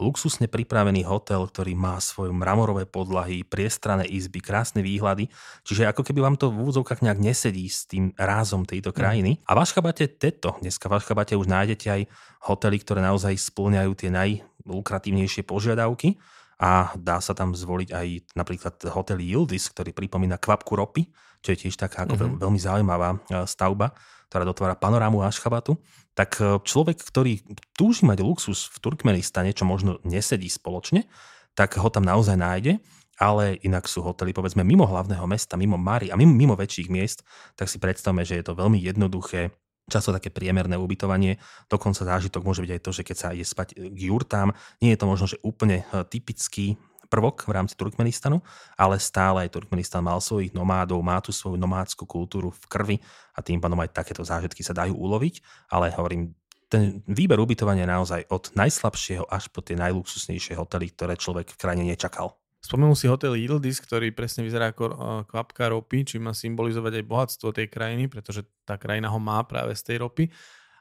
luxusne 0.00 0.48
pripravený 0.48 1.04
hotel, 1.04 1.44
ktorý 1.44 1.76
má 1.76 1.98
svoje 1.98 2.32
mramorové 2.32 2.88
podlahy, 2.88 3.44
priestrané 3.44 4.08
izby, 4.08 4.40
krásne 4.40 4.80
výhľady. 4.80 5.28
Čiže 5.66 5.90
ako 5.90 6.06
keby 6.06 6.20
vám 6.24 6.36
to 6.40 6.48
v 6.48 6.62
úvodzovkách 6.64 7.04
nejak 7.04 7.20
nesedí 7.20 7.66
s 7.68 7.84
tým 7.84 8.16
rázom 8.16 8.64
tejto 8.64 8.92
mm. 8.92 8.96
krajiny. 8.96 9.32
A 9.44 9.56
v 9.56 9.62
Ašchabate 9.64 10.08
teto, 10.08 10.56
dneska 10.62 10.88
v 10.88 10.96
Ašchabate 11.00 11.34
už 11.36 11.48
nájdete 11.50 11.86
aj 11.90 12.02
hotely, 12.48 12.78
ktoré 12.80 13.00
naozaj 13.02 13.34
splňajú 13.38 13.92
tie 13.98 14.10
najlukratívnejšie 14.12 15.42
požiadavky 15.44 16.16
a 16.62 16.94
dá 16.94 17.18
sa 17.18 17.34
tam 17.34 17.58
zvoliť 17.58 17.90
aj 17.90 18.06
napríklad 18.38 18.74
hotel 18.94 19.18
Yildiz, 19.18 19.66
ktorý 19.74 19.90
pripomína 19.90 20.38
kvapku 20.38 20.78
ropy, 20.78 21.10
čo 21.42 21.48
je 21.50 21.66
tiež 21.66 21.74
taká 21.74 22.06
ako 22.06 22.14
mm-hmm. 22.14 22.38
veľmi 22.38 22.60
zaujímavá 22.62 23.10
e, 23.10 23.18
stavba, 23.50 23.90
ktorá 24.30 24.46
dotvára 24.46 24.78
panorámu 24.78 25.26
Ašchabatu 25.26 25.74
tak 26.12 26.36
e, 26.38 26.60
človek, 26.60 27.00
ktorý 27.00 27.40
túži 27.76 28.04
mať 28.04 28.20
luxus 28.20 28.68
v 28.68 28.76
Turkmenistane, 28.84 29.56
čo 29.56 29.64
možno 29.64 29.98
nesedí 30.04 30.48
spoločne, 30.48 31.08
tak 31.56 31.76
ho 31.76 31.88
tam 31.88 32.04
naozaj 32.04 32.36
nájde, 32.36 32.80
ale 33.20 33.60
inak 33.60 33.88
sú 33.88 34.00
hotely 34.00 34.32
povedzme 34.32 34.64
mimo 34.64 34.88
hlavného 34.88 35.24
mesta, 35.28 35.60
mimo 35.60 35.76
Mari 35.76 36.08
a 36.12 36.16
mimo, 36.16 36.32
mimo 36.32 36.54
väčších 36.56 36.88
miest, 36.88 37.24
tak 37.56 37.68
si 37.68 37.76
predstavme, 37.76 38.24
že 38.24 38.40
je 38.40 38.44
to 38.44 38.56
veľmi 38.56 38.80
jednoduché, 38.80 39.52
často 39.92 40.16
také 40.16 40.32
priemerné 40.32 40.80
ubytovanie. 40.80 41.36
Dokonca 41.68 42.08
zážitok 42.08 42.40
môže 42.40 42.64
byť 42.64 42.72
aj 42.72 42.80
to, 42.80 42.90
že 42.96 43.02
keď 43.04 43.16
sa 43.20 43.28
ide 43.36 43.44
spať 43.44 43.76
k 43.76 44.00
jurtám, 44.08 44.56
nie 44.80 44.96
je 44.96 44.98
to 44.98 45.06
možno, 45.06 45.26
že 45.28 45.36
úplne 45.44 45.84
e, 45.92 46.04
typický 46.08 46.80
prvok 47.12 47.44
v 47.44 47.52
rámci 47.52 47.76
Turkmenistanu, 47.76 48.40
ale 48.80 48.96
stále 48.96 49.44
aj 49.44 49.52
Turkmenistan 49.52 50.00
mal 50.00 50.16
svojich 50.24 50.56
nomádov, 50.56 51.04
má 51.04 51.20
tu 51.20 51.28
svoju 51.28 51.60
nomádskú 51.60 52.08
kultúru 52.08 52.48
v 52.48 52.64
krvi 52.72 52.96
a 53.36 53.44
tým 53.44 53.60
pádom 53.60 53.76
aj 53.84 53.92
takéto 53.92 54.24
zážitky 54.24 54.64
sa 54.64 54.72
dajú 54.72 54.96
uloviť, 54.96 55.68
ale 55.68 55.92
hovorím, 55.92 56.32
ten 56.72 57.04
výber 57.04 57.36
ubytovania 57.36 57.84
je 57.84 57.92
naozaj 57.92 58.20
od 58.32 58.56
najslabšieho 58.56 59.28
až 59.28 59.52
po 59.52 59.60
tie 59.60 59.76
najluxusnejšie 59.76 60.56
hotely, 60.56 60.88
ktoré 60.96 61.20
človek 61.20 61.52
v 61.52 61.60
krajine 61.60 61.84
nečakal. 61.84 62.32
Spomenul 62.62 62.94
si 62.94 63.10
hotel 63.10 63.34
Yildiz, 63.34 63.82
ktorý 63.82 64.14
presne 64.14 64.46
vyzerá 64.46 64.70
ako 64.70 64.86
kvapka 65.26 65.66
ropy, 65.66 66.06
či 66.06 66.16
má 66.22 66.30
symbolizovať 66.30 67.02
aj 67.02 67.04
bohatstvo 67.10 67.50
tej 67.50 67.66
krajiny, 67.66 68.06
pretože 68.06 68.46
tá 68.62 68.78
krajina 68.78 69.10
ho 69.10 69.18
má 69.18 69.42
práve 69.42 69.74
z 69.74 69.82
tej 69.82 69.96
ropy. 70.06 70.30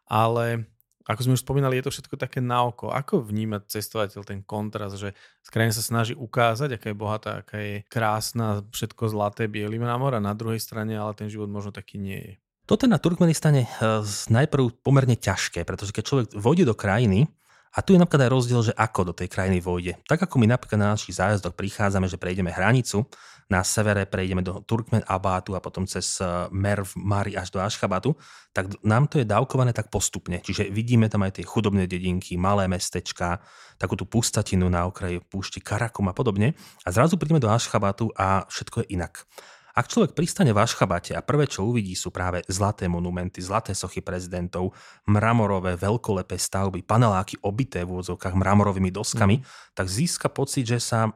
ale 0.05 0.69
ako 1.01 1.21
sme 1.25 1.33
už 1.33 1.41
spomínali, 1.41 1.81
je 1.81 1.89
to 1.89 1.93
všetko 1.97 2.15
také 2.17 2.39
na 2.39 2.61
oko. 2.61 2.93
Ako 2.93 3.25
vníma 3.25 3.65
cestovateľ 3.65 4.21
ten 4.21 4.45
kontrast, 4.45 5.01
že 5.01 5.17
z 5.41 5.49
krajiny 5.49 5.73
sa 5.73 5.81
snaží 5.81 6.13
ukázať, 6.13 6.77
aká 6.77 6.93
je 6.93 6.97
bohatá, 6.97 7.31
aká 7.41 7.57
je 7.57 7.75
krásna, 7.89 8.61
všetko 8.69 9.09
zlaté, 9.09 9.49
bielý 9.49 9.81
mramor 9.81 10.13
a 10.13 10.21
na 10.21 10.37
druhej 10.37 10.61
strane, 10.61 10.93
ale 10.93 11.17
ten 11.17 11.27
život 11.27 11.49
možno 11.49 11.73
taký 11.73 11.97
nie 11.97 12.19
je. 12.21 12.33
Toto 12.69 12.85
je 12.85 12.93
na 12.93 13.01
Turkmenistane 13.01 13.65
eh, 13.65 14.05
najprv 14.29 14.85
pomerne 14.85 15.17
ťažké, 15.17 15.65
pretože 15.65 15.91
keď 15.91 16.03
človek 16.05 16.27
vojde 16.37 16.69
do 16.69 16.77
krajiny, 16.77 17.25
a 17.71 17.79
tu 17.79 17.95
je 17.95 17.99
napríklad 17.99 18.27
aj 18.27 18.31
rozdiel, 18.35 18.61
že 18.67 18.73
ako 18.75 19.11
do 19.11 19.13
tej 19.15 19.31
krajiny 19.31 19.63
vojde. 19.63 19.95
Tak 20.03 20.27
ako 20.27 20.43
my 20.43 20.47
napríklad 20.51 20.79
na 20.79 20.91
našich 20.91 21.15
zájazdoch 21.15 21.55
prichádzame, 21.55 22.03
že 22.11 22.19
prejdeme 22.19 22.51
hranicu, 22.51 23.07
na 23.51 23.67
severe 23.67 24.07
prejdeme 24.07 24.39
do 24.39 24.63
Turkmen 24.63 25.03
Abátu 25.03 25.55
a 25.55 25.63
potom 25.63 25.83
cez 25.83 26.23
eh, 26.23 26.47
Merv 26.55 26.87
Mari 26.95 27.35
až 27.35 27.51
do 27.51 27.59
Ašchabatu, 27.59 28.15
tak 28.55 28.71
nám 28.83 29.11
to 29.11 29.19
je 29.19 29.27
dávkované 29.27 29.75
tak 29.75 29.91
postupne. 29.91 30.39
Čiže 30.39 30.71
vidíme 30.71 31.11
tam 31.11 31.27
aj 31.27 31.39
tie 31.39 31.45
chudobné 31.47 31.87
dedinky, 31.87 32.39
malé 32.39 32.67
mestečka, 32.71 33.43
takú 33.75 33.99
tú 33.99 34.07
pustatinu 34.07 34.71
na 34.71 34.87
okraji 34.87 35.19
púšti 35.23 35.59
Karakum 35.59 36.07
a 36.07 36.15
podobne. 36.15 36.55
A 36.87 36.95
zrazu 36.95 37.19
prídeme 37.19 37.43
do 37.43 37.51
Ašchabatu 37.51 38.11
a 38.15 38.47
všetko 38.47 38.83
je 38.83 38.99
inak. 38.99 39.27
Ak 39.71 39.87
človek 39.87 40.11
pristane 40.11 40.51
v 40.51 40.59
Ašchabate 40.59 41.15
a 41.15 41.23
prvé, 41.23 41.47
čo 41.47 41.63
uvidí, 41.63 41.95
sú 41.95 42.11
práve 42.11 42.43
zlaté 42.51 42.91
monumenty, 42.91 43.39
zlaté 43.39 43.71
sochy 43.71 44.03
prezidentov, 44.03 44.75
mramorové, 45.07 45.79
veľkolepé 45.79 46.35
stavby, 46.35 46.83
paneláky 46.83 47.39
obité 47.43 47.87
v 47.87 47.95
úvodzovkách 47.95 48.35
mramorovými 48.35 48.91
doskami, 48.91 49.39
mm. 49.39 49.43
tak 49.71 49.87
získa 49.87 50.27
pocit, 50.27 50.67
že 50.67 50.83
sa 50.83 51.07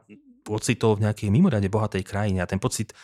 ocitol 0.48 0.96
v 0.96 1.10
nejakej 1.10 1.28
mimoriadne 1.28 1.68
bohatej 1.68 2.06
krajine 2.06 2.40
a 2.40 2.48
ten 2.48 2.62
pocit 2.62 2.94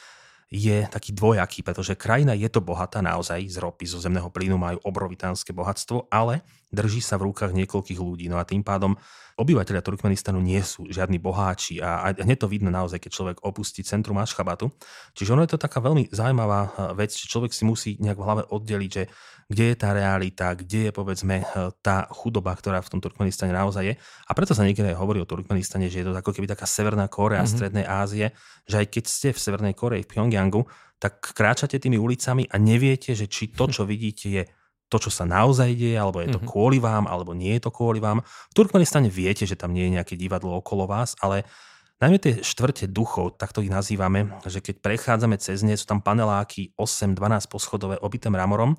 je 0.53 0.85
taký 0.85 1.17
dvojaký, 1.17 1.65
pretože 1.65 1.97
krajina 1.97 2.37
je 2.37 2.45
to 2.53 2.61
bohatá 2.61 3.01
naozaj, 3.01 3.41
z 3.49 3.57
ropy, 3.57 3.89
zo 3.89 3.97
zemného 3.97 4.29
plynu 4.29 4.61
majú 4.61 4.85
obrovitánske 4.85 5.57
bohatstvo, 5.57 6.13
ale 6.13 6.45
drží 6.69 7.01
sa 7.01 7.17
v 7.17 7.33
rukách 7.33 7.57
niekoľkých 7.57 7.97
ľudí. 7.97 8.29
No 8.29 8.37
a 8.37 8.45
tým 8.45 8.61
pádom 8.61 8.93
obyvateľia 9.39 9.83
Turkmenistanu 9.85 10.39
nie 10.41 10.61
sú 10.61 10.85
žiadni 10.89 11.17
boháči 11.17 11.81
a, 11.81 12.13
hneď 12.13 12.45
to 12.45 12.49
vidno 12.51 12.69
naozaj, 12.69 13.01
keď 13.01 13.11
človek 13.11 13.37
opustí 13.45 13.81
centrum 13.87 14.19
Ašchabatu. 14.21 14.71
Čiže 15.17 15.33
ono 15.33 15.43
je 15.45 15.53
to 15.57 15.61
taká 15.61 15.81
veľmi 15.81 16.13
zaujímavá 16.13 16.61
eh, 16.65 16.71
vec, 16.99 17.13
že 17.13 17.29
človek 17.29 17.53
si 17.53 17.63
musí 17.65 17.91
nejak 18.01 18.19
v 18.19 18.25
hlave 18.25 18.43
oddeliť, 18.49 18.91
že 18.91 19.05
kde 19.53 19.65
je 19.75 19.77
tá 19.77 19.93
realita, 19.93 20.57
kde 20.57 20.89
je 20.89 20.93
povedzme 20.93 21.37
eh, 21.41 21.47
tá 21.81 22.09
chudoba, 22.13 22.53
ktorá 22.57 22.81
v 22.85 22.91
tom 22.93 23.01
Turkmenistane 23.01 23.53
naozaj 23.53 23.85
je. 23.85 23.95
A 24.29 24.31
preto 24.33 24.53
sa 24.53 24.65
niekedy 24.65 24.93
aj 24.93 24.99
hovorí 25.01 25.19
o 25.21 25.29
Turkmenistane, 25.29 25.89
že 25.89 26.05
je 26.05 26.07
to 26.09 26.17
ako 26.17 26.33
keby 26.33 26.49
taká 26.49 26.69
Severná 26.69 27.09
Kórea 27.09 27.43
mm-hmm. 27.43 27.53
Strednej 27.53 27.85
Ázie, 27.89 28.33
že 28.69 28.83
aj 28.83 28.87
keď 28.89 29.05
ste 29.09 29.29
v 29.33 29.39
Severnej 29.39 29.75
Koreji, 29.77 30.05
v 30.07 30.11
Pyongyangu, 30.17 30.65
tak 31.03 31.35
kráčate 31.35 31.83
tými 31.83 31.99
ulicami 31.99 32.47
a 32.47 32.57
neviete, 32.63 33.19
že 33.19 33.27
či 33.27 33.51
to, 33.51 33.67
čo 33.67 33.83
vidíte, 33.83 34.27
je 34.31 34.43
to, 34.93 35.01
čo 35.01 35.09
sa 35.09 35.25
naozaj 35.25 35.73
deje, 35.73 35.97
alebo 35.97 36.21
je 36.21 36.37
to 36.37 36.37
mm-hmm. 36.37 36.53
kvôli 36.53 36.77
vám, 36.77 37.09
alebo 37.09 37.33
nie 37.33 37.57
je 37.57 37.65
to 37.65 37.73
kvôli 37.73 37.97
vám. 37.97 38.21
V 38.53 38.57
Turkmenistane 38.61 39.09
viete, 39.09 39.49
že 39.49 39.57
tam 39.57 39.73
nie 39.73 39.89
je 39.89 39.97
nejaké 39.97 40.21
divadlo 40.21 40.61
okolo 40.61 40.85
vás, 40.85 41.17
ale 41.25 41.49
najmä 42.05 42.21
tie 42.21 42.45
štvrte 42.45 42.93
duchov, 42.93 43.41
takto 43.41 43.65
ich 43.65 43.73
nazývame, 43.73 44.29
že 44.45 44.61
keď 44.61 44.85
prechádzame 44.85 45.41
cez 45.41 45.65
ne, 45.65 45.73
sú 45.73 45.89
tam 45.89 46.05
paneláky 46.05 46.77
8-12 46.77 47.49
poschodové 47.49 47.97
obité 48.05 48.29
mramorom, 48.29 48.77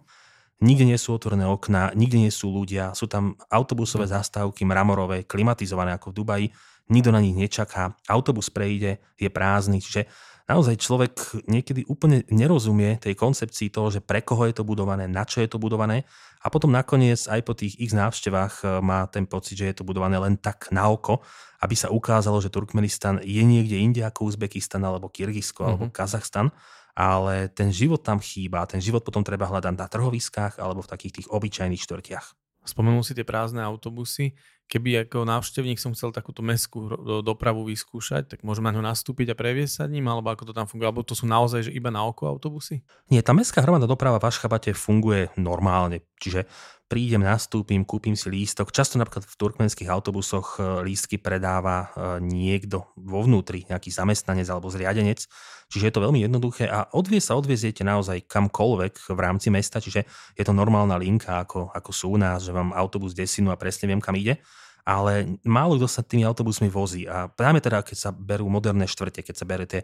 nikde 0.61 0.85
nie 0.85 0.99
sú 1.01 1.17
otvorené 1.17 1.49
okná, 1.49 1.91
nikde 1.97 2.21
nie 2.21 2.29
sú 2.29 2.53
ľudia, 2.53 2.93
sú 2.93 3.09
tam 3.09 3.33
autobusové 3.49 4.05
mhm. 4.05 4.13
zastávky 4.13 4.61
mramorové, 4.69 5.25
klimatizované 5.25 5.97
ako 5.97 6.13
v 6.13 6.17
Dubaji, 6.21 6.47
nikto 6.93 7.09
na 7.09 7.23
nich 7.23 7.33
nečaká, 7.33 7.95
autobus 8.05 8.53
prejde, 8.53 9.01
je 9.17 9.29
prázdny, 9.31 9.81
čiže 9.81 10.05
naozaj 10.47 10.75
človek 10.79 11.45
niekedy 11.47 11.87
úplne 11.87 12.27
nerozumie 12.27 12.99
tej 12.99 13.15
koncepcii 13.15 13.71
toho, 13.71 13.89
že 13.89 14.03
pre 14.03 14.19
koho 14.19 14.43
je 14.47 14.55
to 14.59 14.67
budované, 14.67 15.07
na 15.07 15.23
čo 15.23 15.39
je 15.39 15.47
to 15.47 15.61
budované 15.61 16.03
a 16.43 16.51
potom 16.51 16.75
nakoniec 16.75 17.23
aj 17.31 17.41
po 17.47 17.55
tých 17.55 17.79
ich 17.79 17.95
návštevách 17.95 18.53
e, 18.61 18.65
má 18.83 19.07
ten 19.07 19.23
pocit, 19.23 19.55
že 19.55 19.71
je 19.71 19.75
to 19.79 19.87
budované 19.87 20.19
len 20.19 20.35
tak 20.35 20.67
na 20.75 20.91
oko, 20.91 21.23
aby 21.63 21.75
sa 21.79 21.87
ukázalo, 21.87 22.43
že 22.43 22.51
Turkmenistan 22.51 23.23
je 23.23 23.39
niekde 23.39 23.79
inde 23.79 24.03
ako 24.03 24.27
Uzbekistan 24.27 24.83
alebo 24.83 25.07
Kyrgyzsko 25.07 25.63
mm-hmm. 25.63 25.87
alebo. 25.87 25.95
Kazachstan, 25.95 26.51
ale 26.93 27.47
ten 27.47 27.71
život 27.71 28.03
tam 28.03 28.19
chýba, 28.19 28.67
ten 28.67 28.83
život 28.83 29.01
potom 29.01 29.23
treba 29.23 29.47
hľadať 29.47 29.73
na 29.79 29.87
trhoviskách 29.87 30.59
alebo 30.59 30.83
v 30.83 30.91
takých 30.91 31.23
tých 31.23 31.27
obyčajných 31.31 31.79
štvrtiach. 31.79 32.35
Spomenul 32.63 33.03
si 33.03 33.11
tie 33.11 33.27
prázdne 33.27 33.59
autobusy. 33.59 34.35
Keby 34.73 35.05
ako 35.05 35.29
návštevník 35.29 35.77
som 35.77 35.93
chcel 35.93 36.09
takúto 36.09 36.41
mestskú 36.41 36.89
dopravu 37.21 37.69
vyskúšať, 37.69 38.25
tak 38.25 38.39
môžem 38.41 38.65
na 38.65 38.73
ňo 38.73 38.81
nastúpiť 38.81 39.29
a 39.29 39.37
previesť 39.37 39.73
sa 39.77 39.85
ním, 39.85 40.09
alebo 40.09 40.33
ako 40.33 40.49
to 40.49 40.53
tam 40.57 40.65
funguje, 40.65 40.89
alebo 40.89 41.05
to 41.05 41.13
sú 41.13 41.29
naozaj 41.29 41.69
že 41.69 41.77
iba 41.77 41.93
na 41.93 42.01
oko 42.01 42.25
autobusy? 42.25 42.81
Nie, 43.13 43.21
tá 43.21 43.37
mestská 43.37 43.61
hromadná 43.61 43.85
doprava 43.85 44.17
v 44.17 44.33
Ašchabate 44.33 44.73
funguje 44.73 45.29
normálne, 45.37 46.01
čiže 46.17 46.49
prídem, 46.89 47.21
nastúpim, 47.21 47.85
kúpim 47.85 48.17
si 48.17 48.33
lístok. 48.33 48.73
Často 48.73 48.97
napríklad 48.97 49.29
v 49.29 49.37
turkmenských 49.37 49.89
autobusoch 49.93 50.57
e, 50.57 50.85
lístky 50.85 51.21
predáva 51.21 51.89
e, 51.93 52.21
niekto 52.21 52.89
vo 52.97 53.25
vnútri, 53.25 53.69
nejaký 53.69 53.93
zamestnanec 53.93 54.49
alebo 54.49 54.73
zriadenec. 54.73 55.25
Čiže 55.73 55.89
je 55.89 55.93
to 55.93 56.03
veľmi 56.05 56.21
jednoduché 56.21 56.69
a 56.69 56.89
odviez 56.93 57.29
sa 57.29 57.37
odvieziete 57.37 57.81
naozaj 57.81 58.29
kamkoľvek 58.29 59.09
v 59.09 59.19
rámci 59.21 59.49
mesta, 59.49 59.81
čiže 59.81 60.05
je 60.37 60.43
to 60.45 60.53
normálna 60.53 60.97
linka, 61.01 61.41
ako, 61.41 61.73
ako 61.73 61.89
sú 61.89 62.13
u 62.13 62.17
nás, 62.17 62.45
že 62.45 62.53
mám 62.53 62.73
autobus 62.77 63.17
desinu 63.17 63.49
a 63.49 63.57
presne 63.57 63.89
viem, 63.89 64.01
kam 64.01 64.13
ide 64.13 64.37
ale 64.83 65.39
málo 65.47 65.79
kto 65.79 65.87
sa 65.87 66.03
tými 66.03 66.27
autobusmi 66.27 66.67
vozí. 66.67 67.07
A 67.07 67.31
práve 67.31 67.63
teda, 67.63 67.83
keď 67.83 67.97
sa 67.97 68.09
berú 68.11 68.47
moderné 68.51 68.87
štvrte, 68.87 69.23
keď 69.23 69.35
sa 69.35 69.47
berú 69.47 69.65
tie 69.67 69.83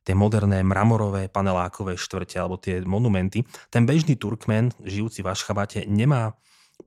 tie 0.00 0.16
moderné 0.16 0.64
mramorové 0.64 1.28
panelákové 1.28 1.96
štvrte 2.00 2.40
alebo 2.40 2.56
tie 2.56 2.80
monumenty. 2.80 3.44
Ten 3.68 3.84
bežný 3.84 4.16
Turkmen, 4.16 4.72
žijúci 4.80 5.20
v 5.20 5.28
Ašchabate, 5.28 5.84
nemá 5.84 6.32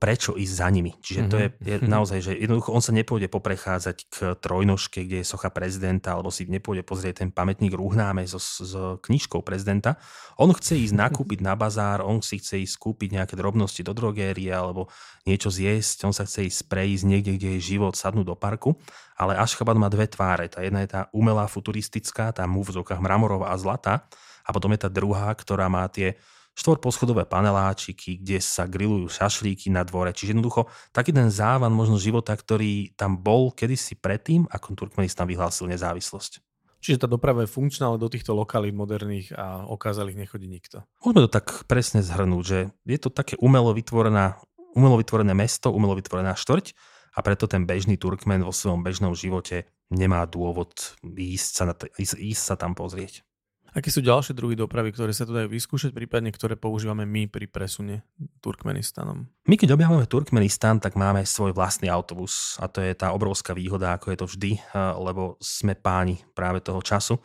prečo 0.04 0.36
ísť 0.36 0.54
za 0.60 0.68
nimi. 0.68 0.92
Čiže 1.00 1.20
to 1.32 1.36
je, 1.40 1.48
je 1.64 1.76
mhm. 1.80 1.88
naozaj, 1.88 2.18
že 2.20 2.32
jednoducho 2.36 2.76
on 2.76 2.84
sa 2.84 2.92
nepôjde 2.92 3.32
poprechádzať 3.32 3.96
k 4.12 4.16
trojnožke, 4.36 5.00
kde 5.00 5.24
je 5.24 5.26
socha 5.26 5.48
prezidenta, 5.48 6.12
alebo 6.12 6.28
si 6.28 6.44
nepôjde 6.44 6.84
pozrieť 6.84 7.24
ten 7.24 7.32
pamätník 7.32 7.72
Ruhnáme 7.72 8.20
so, 8.28 8.36
s 8.36 8.76
knižkou 9.00 9.40
prezidenta. 9.40 9.96
On 10.36 10.52
chce 10.52 10.76
ísť 10.76 10.92
nakúpiť 10.92 11.40
na 11.40 11.56
bazár, 11.56 12.04
on 12.04 12.20
si 12.20 12.36
chce 12.36 12.68
ísť 12.68 12.76
kúpiť 12.76 13.16
nejaké 13.16 13.34
drobnosti 13.40 13.80
do 13.80 13.96
drogérie 13.96 14.52
alebo 14.52 14.92
niečo 15.24 15.48
zjesť, 15.48 16.04
on 16.04 16.12
sa 16.12 16.28
chce 16.28 16.52
ísť 16.52 16.68
prejsť 16.68 17.04
niekde, 17.08 17.40
kde 17.40 17.48
je 17.56 17.72
život, 17.72 17.96
sadnúť 17.96 18.28
do 18.28 18.36
parku. 18.36 18.76
Ale 19.16 19.40
Ašchabat 19.40 19.80
má 19.80 19.88
dve 19.88 20.04
tváre. 20.04 20.52
Tá 20.52 20.60
jedna 20.60 20.84
je 20.84 20.92
tá 20.92 21.08
umelá 21.16 21.48
futuristická, 21.48 22.28
tá 22.36 22.44
mu 22.44 22.60
v 22.60 22.76
mramorová 23.00 23.54
a 23.54 23.56
zlata. 23.56 24.04
A 24.44 24.52
potom 24.52 24.68
je 24.76 24.84
tá 24.84 24.92
druhá, 24.92 25.32
ktorá 25.32 25.72
má 25.72 25.88
tie 25.88 26.20
štvorposchodové 26.54 27.26
paneláčiky, 27.26 28.22
kde 28.22 28.38
sa 28.38 28.64
grillujú 28.70 29.10
šašlíky 29.10 29.70
na 29.74 29.82
dvore. 29.82 30.14
Čiže 30.14 30.38
jednoducho 30.38 30.70
taký 30.94 31.10
ten 31.10 31.28
závan 31.28 31.74
možno 31.74 31.98
života, 31.98 32.34
ktorý 32.34 32.94
tam 32.94 33.18
bol 33.18 33.50
kedysi 33.50 33.98
predtým, 33.98 34.46
ako 34.50 34.78
Turkmenistan 34.78 35.26
vyhlásil 35.26 35.66
nezávislosť. 35.66 36.42
Čiže 36.84 37.00
tá 37.00 37.08
doprava 37.08 37.48
je 37.48 37.50
funkčná, 37.50 37.88
ale 37.88 37.96
do 37.96 38.12
týchto 38.12 38.36
lokalít 38.36 38.76
moderných 38.76 39.32
a 39.32 39.64
okázalých 39.64 40.20
nechodí 40.20 40.44
nikto. 40.44 40.84
Môžeme 41.00 41.24
to 41.24 41.32
tak 41.32 41.64
presne 41.64 42.04
zhrnúť, 42.04 42.44
že 42.44 42.58
je 42.84 42.98
to 43.00 43.08
také 43.08 43.40
umelo, 43.40 43.72
vytvorená, 43.72 44.36
umelo 44.76 45.00
vytvorené 45.00 45.32
mesto, 45.32 45.72
umelo 45.72 45.96
vytvorená 45.96 46.36
štvrť 46.36 46.76
a 47.16 47.24
preto 47.24 47.48
ten 47.48 47.64
bežný 47.64 47.96
Turkmen 47.96 48.44
vo 48.44 48.52
svojom 48.52 48.84
bežnom 48.84 49.16
živote 49.16 49.64
nemá 49.88 50.28
dôvod 50.28 50.98
ísť 51.08 51.50
sa, 51.56 51.64
na 51.64 51.72
t- 51.72 51.88
ísť, 51.96 52.20
ísť 52.20 52.42
sa 52.52 52.54
tam 52.60 52.76
pozrieť. 52.76 53.24
Aké 53.74 53.90
sú 53.90 54.06
ďalšie 54.06 54.38
druhy 54.38 54.54
dopravy, 54.54 54.94
ktoré 54.94 55.10
sa 55.10 55.26
tu 55.26 55.34
dajú 55.34 55.50
vyskúšať, 55.50 55.90
prípadne 55.90 56.30
ktoré 56.30 56.54
používame 56.54 57.02
my 57.02 57.26
pri 57.26 57.50
presune 57.50 58.06
Turkmenistanom? 58.38 59.26
My 59.50 59.58
keď 59.58 59.74
objavujeme 59.74 60.06
Turkmenistan, 60.06 60.78
tak 60.78 60.94
máme 60.94 61.26
svoj 61.26 61.50
vlastný 61.50 61.90
autobus 61.90 62.54
a 62.62 62.70
to 62.70 62.78
je 62.78 62.94
tá 62.94 63.10
obrovská 63.10 63.50
výhoda, 63.50 63.98
ako 63.98 64.14
je 64.14 64.18
to 64.22 64.26
vždy, 64.30 64.52
eh, 64.54 64.62
lebo 64.78 65.34
sme 65.42 65.74
páni 65.74 66.22
práve 66.38 66.62
toho 66.62 66.78
času 66.78 67.18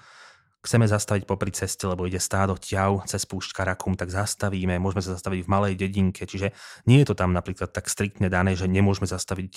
chceme 0.60 0.84
zastaviť 0.92 1.24
popri 1.24 1.56
ceste, 1.56 1.88
lebo 1.88 2.04
ide 2.04 2.20
stádo 2.20 2.60
ťav 2.60 3.08
cez 3.08 3.24
púšť 3.24 3.56
Karakum, 3.56 3.96
tak 3.96 4.12
zastavíme, 4.12 4.76
môžeme 4.76 5.00
sa 5.00 5.16
zastaviť 5.16 5.48
v 5.48 5.52
malej 5.52 5.74
dedinke, 5.80 6.28
čiže 6.28 6.52
nie 6.84 7.00
je 7.00 7.08
to 7.08 7.16
tam 7.16 7.32
napríklad 7.32 7.72
tak 7.72 7.88
striktne 7.88 8.28
dané, 8.28 8.60
že 8.60 8.68
nemôžeme 8.68 9.08
zastaviť 9.08 9.52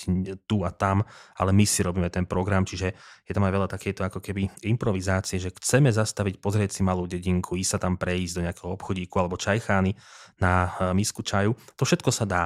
tu 0.47 0.63
a 0.63 0.71
tam, 0.71 1.03
ale 1.35 1.51
my 1.51 1.67
si 1.67 1.83
robíme 1.83 2.07
ten 2.07 2.23
program, 2.23 2.63
čiže 2.63 2.95
je 3.27 3.33
tam 3.35 3.43
aj 3.43 3.51
veľa 3.51 3.67
takéto 3.67 4.07
ako 4.07 4.23
keby 4.23 4.47
improvizácie, 4.63 5.43
že 5.43 5.51
chceme 5.51 5.91
zastaviť, 5.91 6.39
pozrieť 6.39 6.79
si 6.79 6.81
malú 6.87 7.03
dedinku, 7.03 7.59
ísť 7.59 7.71
sa 7.75 7.79
tam 7.83 7.99
prejsť 7.99 8.33
do 8.39 8.43
nejakého 8.47 8.69
obchodíku 8.71 9.15
alebo 9.19 9.35
čajchány 9.35 9.91
na 10.39 10.71
eh, 10.71 10.95
misku 10.95 11.19
čaju, 11.19 11.51
to 11.75 11.83
všetko 11.83 12.11
sa 12.15 12.23
dá. 12.23 12.43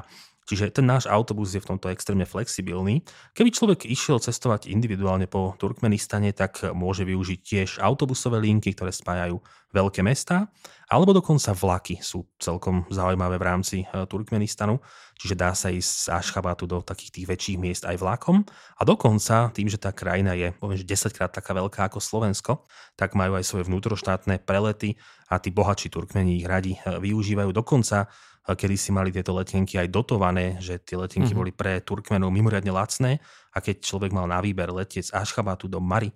Čiže 0.47 0.79
ten 0.79 0.87
náš 0.87 1.11
autobus 1.11 1.51
je 1.51 1.59
v 1.59 1.75
tomto 1.75 1.91
extrémne 1.91 2.23
flexibilný. 2.23 3.03
Keby 3.35 3.51
človek 3.51 3.83
išiel 3.83 4.23
cestovať 4.23 4.71
individuálne 4.71 5.27
po 5.27 5.59
Turkmenistane, 5.59 6.31
tak 6.31 6.63
môže 6.71 7.03
využiť 7.03 7.39
tiež 7.43 7.69
autobusové 7.83 8.39
linky, 8.39 8.71
ktoré 8.71 8.95
spájajú 8.95 9.43
veľké 9.75 9.99
mestá, 9.99 10.47
alebo 10.87 11.11
dokonca 11.11 11.51
vlaky 11.51 11.99
sú 11.99 12.23
celkom 12.39 12.87
zaujímavé 12.87 13.35
v 13.35 13.43
rámci 13.43 13.77
e, 13.83 14.07
Turkmenistanu, 14.07 14.79
čiže 15.19 15.35
dá 15.35 15.51
sa 15.51 15.67
ísť 15.67 15.91
z 15.91 16.05
Ašchabatu 16.15 16.63
do 16.63 16.79
takých 16.79 17.11
tých 17.19 17.27
väčších 17.27 17.57
miest 17.59 17.83
aj 17.83 17.99
vlakom. 17.99 18.47
A 18.79 18.87
dokonca, 18.87 19.51
tým, 19.51 19.67
že 19.67 19.75
tá 19.75 19.91
krajina 19.91 20.31
je 20.39 20.55
poviem, 20.55 20.79
že 20.79 20.87
10 20.87 21.11
krát 21.11 21.35
taká 21.35 21.51
veľká 21.51 21.91
ako 21.91 21.99
Slovensko, 21.99 22.63
tak 22.95 23.19
majú 23.19 23.35
aj 23.35 23.43
svoje 23.43 23.67
vnútroštátne 23.67 24.39
prelety 24.47 24.95
a 25.27 25.43
tí 25.43 25.51
bohatší 25.51 25.91
Turkmeni 25.91 26.39
ich 26.39 26.47
radi 26.47 26.79
e, 26.79 27.03
využívajú. 27.03 27.51
Dokonca 27.51 28.07
kedy 28.55 28.75
si 28.79 28.95
mali 28.95 29.11
tieto 29.11 29.35
letenky 29.35 29.75
aj 29.75 29.91
dotované, 29.91 30.55
že 30.63 30.79
tie 30.79 30.95
letenky 30.95 31.31
mm-hmm. 31.31 31.39
boli 31.39 31.51
pre 31.51 31.83
Turkmenov 31.83 32.31
mimoriadne 32.31 32.71
lacné 32.71 33.19
a 33.51 33.59
keď 33.59 33.83
človek 33.83 34.15
mal 34.15 34.23
na 34.23 34.39
výber 34.39 34.71
letieť 34.71 35.11
z 35.11 35.15
Ašchabatu 35.15 35.67
do 35.67 35.83
Mari, 35.83 36.15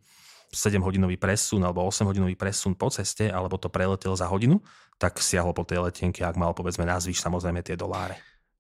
7-hodinový 0.52 1.16
presun 1.16 1.64
alebo 1.64 1.84
8-hodinový 1.88 2.36
presun 2.36 2.76
po 2.76 2.92
ceste, 2.92 3.32
alebo 3.32 3.56
to 3.56 3.72
preletel 3.72 4.16
za 4.16 4.28
hodinu, 4.28 4.60
tak 5.00 5.20
siahol 5.20 5.56
po 5.56 5.64
tej 5.64 5.84
letenke, 5.84 6.22
ak 6.22 6.36
mal 6.40 6.52
povedzme 6.52 6.84
nazvíš 6.88 7.24
samozrejme 7.24 7.64
tie 7.64 7.80
doláre. 7.80 8.20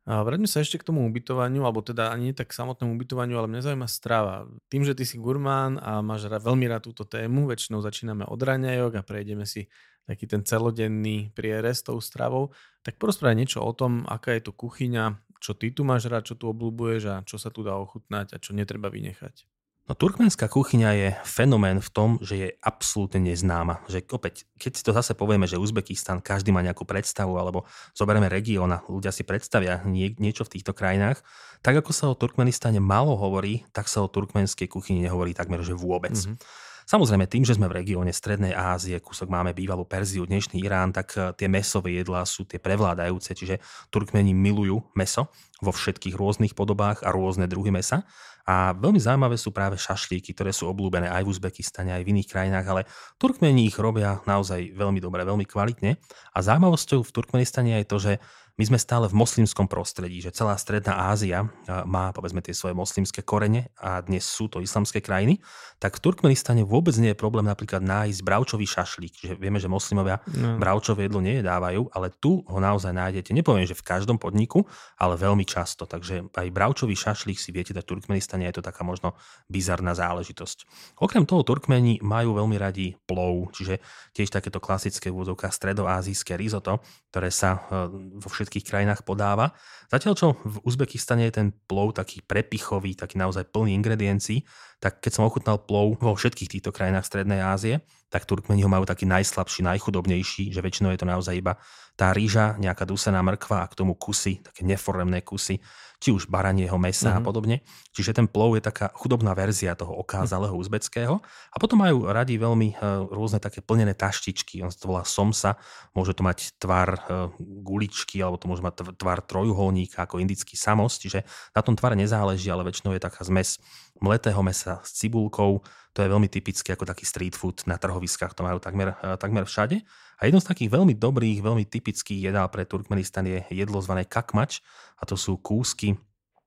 A 0.09 0.25
vráťme 0.25 0.49
sa 0.49 0.65
ešte 0.65 0.81
k 0.81 0.87
tomu 0.89 1.05
ubytovaniu, 1.05 1.61
alebo 1.61 1.85
teda 1.85 2.09
ani 2.09 2.33
nie 2.33 2.35
tak 2.35 2.49
k 2.49 2.57
samotnému 2.57 2.97
ubytovaniu, 2.97 3.37
ale 3.37 3.45
mňa 3.45 3.61
zaujíma 3.69 3.85
strava. 3.85 4.49
Tým, 4.65 4.81
že 4.81 4.97
ty 4.97 5.05
si 5.05 5.21
gurmán 5.21 5.77
a 5.77 6.01
máš 6.01 6.25
veľmi 6.25 6.65
rád 6.65 6.89
túto 6.89 7.05
tému, 7.05 7.45
väčšinou 7.45 7.85
začíname 7.85 8.25
od 8.25 8.41
raňajok 8.41 8.97
a 8.97 9.05
prejdeme 9.05 9.45
si 9.45 9.69
taký 10.09 10.25
ten 10.25 10.41
celodenný 10.41 11.29
prierez 11.37 11.85
tou 11.85 12.01
stravou, 12.01 12.49
tak 12.81 12.97
porozprávaj 12.97 13.37
niečo 13.37 13.61
o 13.61 13.69
tom, 13.77 14.01
aká 14.09 14.33
je 14.33 14.49
to 14.49 14.57
kuchyňa, 14.57 15.21
čo 15.37 15.53
ty 15.53 15.69
tu 15.69 15.85
máš 15.85 16.09
rád, 16.09 16.25
čo 16.25 16.33
tu 16.33 16.49
obľúbuješ 16.49 17.01
a 17.05 17.15
čo 17.21 17.37
sa 17.37 17.53
tu 17.53 17.61
dá 17.61 17.77
ochutnať 17.77 18.33
a 18.33 18.41
čo 18.41 18.57
netreba 18.57 18.89
vynechať. 18.89 19.50
No 19.89 19.97
turkmenská 19.97 20.45
kuchyňa 20.45 20.89
je 20.93 21.09
fenomén 21.25 21.81
v 21.81 21.89
tom, 21.89 22.09
že 22.21 22.35
je 22.37 22.49
absolútne 22.61 23.27
neznáma. 23.27 23.81
Že 23.89 24.07
opäť, 24.13 24.45
keď 24.55 24.71
si 24.77 24.85
to 24.85 24.93
zase 24.93 25.17
povieme, 25.17 25.49
že 25.49 25.59
Uzbekistan, 25.59 26.21
každý 26.21 26.53
má 26.53 26.61
nejakú 26.61 26.85
predstavu, 26.85 27.35
alebo 27.35 27.65
zoberieme 27.97 28.29
región 28.29 28.69
a 28.71 28.85
ľudia 28.85 29.09
si 29.09 29.25
predstavia 29.25 29.81
nie, 29.83 30.13
niečo 30.21 30.45
v 30.47 30.53
týchto 30.57 30.71
krajinách, 30.77 31.25
tak 31.65 31.81
ako 31.81 31.91
sa 31.91 32.07
o 32.07 32.15
Turkmenistane 32.15 32.77
málo 32.77 33.17
hovorí, 33.17 33.65
tak 33.73 33.89
sa 33.89 34.05
o 34.05 34.07
turkmenskej 34.07 34.69
kuchyni 34.69 35.03
nehovorí 35.03 35.33
takmer, 35.33 35.59
že 35.65 35.73
vôbec. 35.75 36.13
Mm-hmm. 36.13 36.69
Samozrejme, 36.91 37.23
tým, 37.23 37.47
že 37.47 37.55
sme 37.55 37.71
v 37.71 37.79
regióne 37.79 38.11
Strednej 38.11 38.51
Ázie, 38.51 38.99
kúsok 38.99 39.31
máme 39.31 39.55
bývalú 39.55 39.87
Perziu, 39.87 40.27
dnešný 40.27 40.59
Irán, 40.59 40.91
tak 40.91 41.15
eh, 41.15 41.31
tie 41.39 41.47
mesové 41.47 41.95
jedlá 41.95 42.27
sú 42.27 42.43
tie 42.43 42.59
prevládajúce, 42.59 43.31
čiže 43.31 43.63
Turkmeni 43.87 44.35
milujú 44.35 44.91
meso 44.99 45.31
vo 45.63 45.71
všetkých 45.71 46.19
rôznych 46.19 46.51
podobách 46.51 47.07
a 47.07 47.15
rôzne 47.15 47.47
druhy 47.47 47.71
mesa. 47.71 48.03
A 48.43 48.75
veľmi 48.75 48.99
zaujímavé 48.99 49.39
sú 49.39 49.55
práve 49.55 49.79
šašlíky, 49.79 50.35
ktoré 50.35 50.51
sú 50.51 50.67
obľúbené 50.67 51.07
aj 51.07 51.23
v 51.23 51.31
Uzbekistane, 51.31 51.95
aj 51.95 52.03
v 52.03 52.11
iných 52.11 52.27
krajinách, 52.27 52.67
ale 52.67 52.81
Turkmeni 53.15 53.71
ich 53.71 53.79
robia 53.79 54.19
naozaj 54.27 54.75
veľmi 54.75 54.99
dobre, 54.99 55.23
veľmi 55.23 55.47
kvalitne. 55.47 55.95
A 56.35 56.37
zaujímavosťou 56.43 57.07
v 57.07 57.13
Turkmenistane 57.15 57.79
je 57.79 57.87
to, 57.87 57.97
že 58.03 58.13
my 58.61 58.69
sme 58.69 58.77
stále 58.77 59.09
v 59.09 59.17
moslimskom 59.17 59.65
prostredí, 59.65 60.21
že 60.21 60.29
celá 60.29 60.53
Stredná 60.53 61.09
Ázia 61.09 61.49
má 61.65 62.13
povedzme 62.13 62.45
tie 62.45 62.53
svoje 62.53 62.77
moslimské 62.77 63.25
korene 63.25 63.73
a 63.73 64.05
dnes 64.05 64.21
sú 64.21 64.53
to 64.53 64.61
islamské 64.61 65.01
krajiny, 65.01 65.41
tak 65.81 65.97
v 65.97 66.05
Turkmenistane 66.05 66.61
vôbec 66.61 66.93
nie 67.01 67.09
je 67.09 67.17
problém 67.17 67.41
napríklad 67.41 67.81
nájsť 67.81 68.21
bravčový 68.21 68.69
šašlík, 68.69 69.13
že 69.17 69.33
vieme, 69.33 69.57
že 69.57 69.65
moslimovia 69.65 70.21
no. 70.29 70.61
bravčové 70.61 71.09
jedlo 71.09 71.25
nejedávajú, 71.25 71.89
ale 71.89 72.13
tu 72.21 72.45
ho 72.45 72.59
naozaj 72.61 72.93
nájdete, 72.93 73.33
nepoviem, 73.33 73.65
že 73.65 73.73
v 73.73 73.81
každom 73.81 74.21
podniku, 74.21 74.61
ale 75.01 75.17
veľmi 75.17 75.41
často. 75.41 75.89
Takže 75.89 76.29
aj 76.29 76.47
bravčový 76.53 76.93
šašlík 76.93 77.41
si 77.41 77.49
viete 77.49 77.73
dať 77.73 77.81
v 77.81 77.91
Turkmenistane, 77.97 78.45
je 78.45 78.61
to 78.61 78.67
taká 78.69 78.85
možno 78.85 79.17
bizarná 79.49 79.97
záležitosť. 79.97 80.69
Okrem 81.01 81.25
toho 81.25 81.41
Turkmeni 81.41 81.97
majú 82.05 82.37
veľmi 82.37 82.61
radi 82.61 82.93
plov, 83.09 83.57
čiže 83.57 83.81
tiež 84.13 84.29
takéto 84.29 84.61
klasické 84.61 85.09
vôzovka 85.09 85.49
stredoázijské 85.49 86.37
risotto, 86.37 86.77
ktoré 87.09 87.33
sa 87.33 87.57
e, 87.57 87.89
vo 88.19 88.29
všetkých 88.29 88.50
krajinách 88.59 89.07
podáva. 89.07 89.55
Zatiaľ 89.87 90.13
čo 90.19 90.27
v 90.35 90.59
Uzbekistane 90.67 91.31
je 91.31 91.39
ten 91.39 91.47
plov 91.55 91.95
taký 91.95 92.19
prepichový, 92.19 92.99
taký 92.99 93.15
naozaj 93.15 93.47
plný 93.55 93.71
ingrediencií, 93.79 94.43
tak 94.81 94.97
keď 94.97 95.11
som 95.13 95.29
ochutnal 95.29 95.61
plov 95.61 96.01
vo 96.01 96.17
všetkých 96.17 96.57
týchto 96.57 96.73
krajinách 96.73 97.05
Strednej 97.05 97.37
Ázie, 97.37 97.85
tak 98.09 98.25
Turkmeni 98.25 98.65
ho 98.65 98.71
majú 98.73 98.83
taký 98.83 99.05
najslabší, 99.05 99.61
najchudobnejší, 99.63 100.51
že 100.51 100.59
väčšinou 100.59 100.91
je 100.91 100.99
to 100.99 101.07
naozaj 101.07 101.37
iba 101.37 101.55
tá 101.93 102.11
rýža, 102.11 102.57
nejaká 102.57 102.83
dusená 102.83 103.21
mrkva 103.21 103.63
a 103.63 103.69
k 103.69 103.77
tomu 103.77 103.93
kusy, 103.93 104.41
také 104.41 104.65
neforemné 104.65 105.21
kusy 105.21 105.61
či 106.01 106.09
už 106.09 106.25
baranieho 106.25 106.73
mesa 106.81 107.13
mm-hmm. 107.13 107.15
a 107.15 107.21
mhm. 107.21 107.27
podobne. 107.29 107.57
Čiže 107.93 108.17
ten 108.17 108.25
plov 108.25 108.57
je 108.57 108.65
taká 108.65 108.89
chudobná 108.97 109.37
verzia 109.37 109.77
toho 109.77 109.93
okázalého 110.01 110.49
mm-hmm. 110.49 110.65
uzbeckého. 110.65 111.15
A 111.53 111.55
potom 111.61 111.77
majú 111.77 112.09
radi 112.09 112.41
veľmi 112.41 112.73
uh, 112.73 113.05
rôzne 113.05 113.37
také 113.37 113.61
plnené 113.61 113.93
taštičky. 113.93 114.65
On 114.65 114.73
sa 114.73 114.81
to 114.81 114.89
volá 114.89 115.05
somsa. 115.05 115.61
Môže 115.93 116.17
to 116.17 116.25
mať 116.25 116.57
tvar 116.57 116.97
uh, 117.05 117.29
guličky, 117.37 118.17
alebo 118.17 118.41
to 118.41 118.49
môže 118.49 118.65
mať 118.65 118.97
tvar 118.97 119.21
trojuholníka 119.21 120.09
ako 120.09 120.17
indický 120.17 120.57
samos. 120.57 120.97
Čiže 120.97 121.21
na 121.53 121.61
tom 121.61 121.77
tvare 121.77 121.93
nezáleží, 121.93 122.49
ale 122.49 122.65
väčšinou 122.65 122.97
je 122.97 123.05
taká 123.05 123.21
zmes 123.21 123.61
mletého 124.01 124.41
mesa 124.41 124.81
s 124.83 124.97
cibulkou. 124.97 125.61
To 125.93 125.99
je 126.01 126.09
veľmi 126.09 126.27
typické 126.27 126.73
ako 126.73 126.89
taký 126.89 127.05
street 127.05 127.37
food 127.37 127.63
na 127.69 127.77
trhoviskách. 127.77 128.33
To 128.35 128.43
majú 128.43 128.57
takmer, 128.57 128.97
uh, 128.99 129.15
takmer 129.15 129.47
všade. 129.47 129.79
A 130.19 130.21
jedno 130.27 130.41
z 130.41 130.49
takých 130.49 130.73
veľmi 130.73 130.97
dobrých, 130.97 131.39
veľmi 131.41 131.65
typických 131.69 132.33
jedál 132.33 132.49
pre 132.49 132.65
Turkmenistan 132.67 133.25
je 133.25 133.45
jedlo 133.49 133.79
zvané 133.79 134.05
kakmač 134.05 134.59
a 134.99 135.07
to 135.07 135.17
sú 135.17 135.37
kúsky 135.39 135.97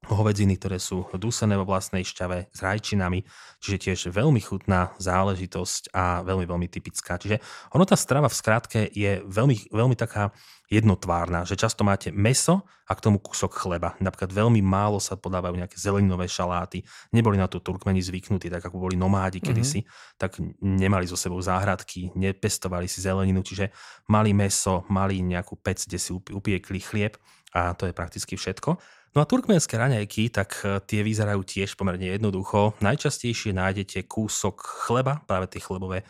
hovedziny, 0.08 0.60
ktoré 0.60 0.76
sú 0.76 1.08
dusené 1.16 1.56
vo 1.56 1.68
vlastnej 1.68 2.04
šťave 2.04 2.52
s 2.52 2.58
rajčinami, 2.60 3.24
čiže 3.60 3.76
tiež 3.80 4.00
veľmi 4.12 4.40
chutná 4.40 4.92
záležitosť 5.00 5.92
a 5.96 6.20
veľmi, 6.22 6.44
veľmi 6.44 6.68
typická. 6.68 7.16
Čiže 7.16 7.40
ono 7.72 7.88
tá 7.88 7.96
strava 7.96 8.28
v 8.28 8.38
skratke 8.38 8.80
je 8.92 9.24
veľmi, 9.24 9.72
veľmi 9.72 9.96
taká 9.96 10.32
jednotvárna, 10.72 11.44
že 11.44 11.60
často 11.60 11.84
máte 11.84 12.08
meso 12.08 12.64
a 12.88 12.92
k 12.96 13.04
tomu 13.04 13.20
kúsok 13.20 13.52
chleba. 13.52 13.96
Napríklad 14.00 14.32
veľmi 14.32 14.60
málo 14.64 14.96
sa 15.00 15.16
podávajú 15.16 15.56
nejaké 15.56 15.76
zeleninové 15.76 16.28
šaláty. 16.28 16.84
Neboli 17.12 17.36
na 17.36 17.48
to 17.48 17.60
Turkmeni 17.60 18.00
zvyknutí, 18.00 18.48
tak 18.48 18.64
ako 18.64 18.88
boli 18.88 18.96
nomádi 18.96 19.40
mhm. 19.40 19.44
kedysi, 19.44 19.80
mm-hmm. 19.84 20.16
tak 20.20 20.40
nemali 20.60 21.04
so 21.08 21.16
sebou 21.16 21.40
záhradky, 21.40 22.12
nepestovali 22.16 22.88
si 22.88 23.04
zeleninu, 23.04 23.44
čiže 23.44 23.72
mali 24.08 24.32
meso, 24.36 24.84
mali 24.88 25.20
nejakú 25.20 25.60
pec, 25.60 25.84
kde 25.84 25.98
si 26.00 26.10
upiekli 26.12 26.80
chlieb 26.80 27.16
a 27.54 27.72
to 27.78 27.86
je 27.86 27.94
prakticky 27.94 28.34
všetko. 28.34 28.76
No 29.14 29.22
a 29.22 29.31
turkmenské 29.31 29.79
raňajky, 29.79 30.35
tak 30.35 30.59
e, 30.66 30.83
tie 30.83 31.07
vyzerajú 31.07 31.46
tiež 31.46 31.79
pomerne 31.79 32.18
jednoducho. 32.18 32.74
Najčastejšie 32.83 33.55
nájdete 33.55 34.11
kúsok 34.11 34.59
chleba, 34.90 35.22
práve 35.22 35.46
tie 35.55 35.62
chlebové 35.62 36.03
e, 36.03 36.07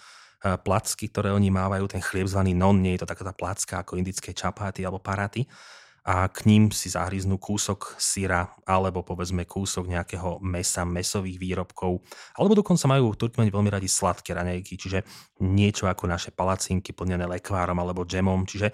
placky, 0.56 1.12
ktoré 1.12 1.28
oni 1.36 1.52
mávajú, 1.52 1.84
ten 1.84 2.00
chlieb 2.00 2.24
zvaný 2.24 2.56
non, 2.56 2.80
nie 2.80 2.96
je 2.96 3.04
to 3.04 3.10
taká 3.12 3.28
tá 3.28 3.36
placka 3.36 3.84
ako 3.84 4.00
indické 4.00 4.32
čapáty 4.32 4.88
alebo 4.88 5.04
paraty 5.04 5.44
a 6.04 6.28
k 6.28 6.44
ním 6.44 6.68
si 6.68 6.92
zahryznú 6.92 7.40
kúsok 7.40 7.96
syra 7.96 8.52
alebo 8.68 9.00
povedzme 9.00 9.48
kúsok 9.48 9.88
nejakého 9.88 10.36
mesa, 10.44 10.84
mesových 10.84 11.40
výrobkov. 11.40 12.04
Alebo 12.36 12.52
dokonca 12.60 12.84
majú 12.84 13.16
Turkmeni 13.16 13.48
veľmi 13.48 13.72
radi 13.72 13.88
sladké 13.88 14.36
raňajky, 14.36 14.76
čiže 14.76 15.00
niečo 15.40 15.88
ako 15.88 16.04
naše 16.04 16.28
palacinky 16.36 16.92
plnené 16.92 17.24
lekvárom 17.24 17.80
alebo 17.80 18.04
džemom. 18.04 18.44
Čiže 18.44 18.68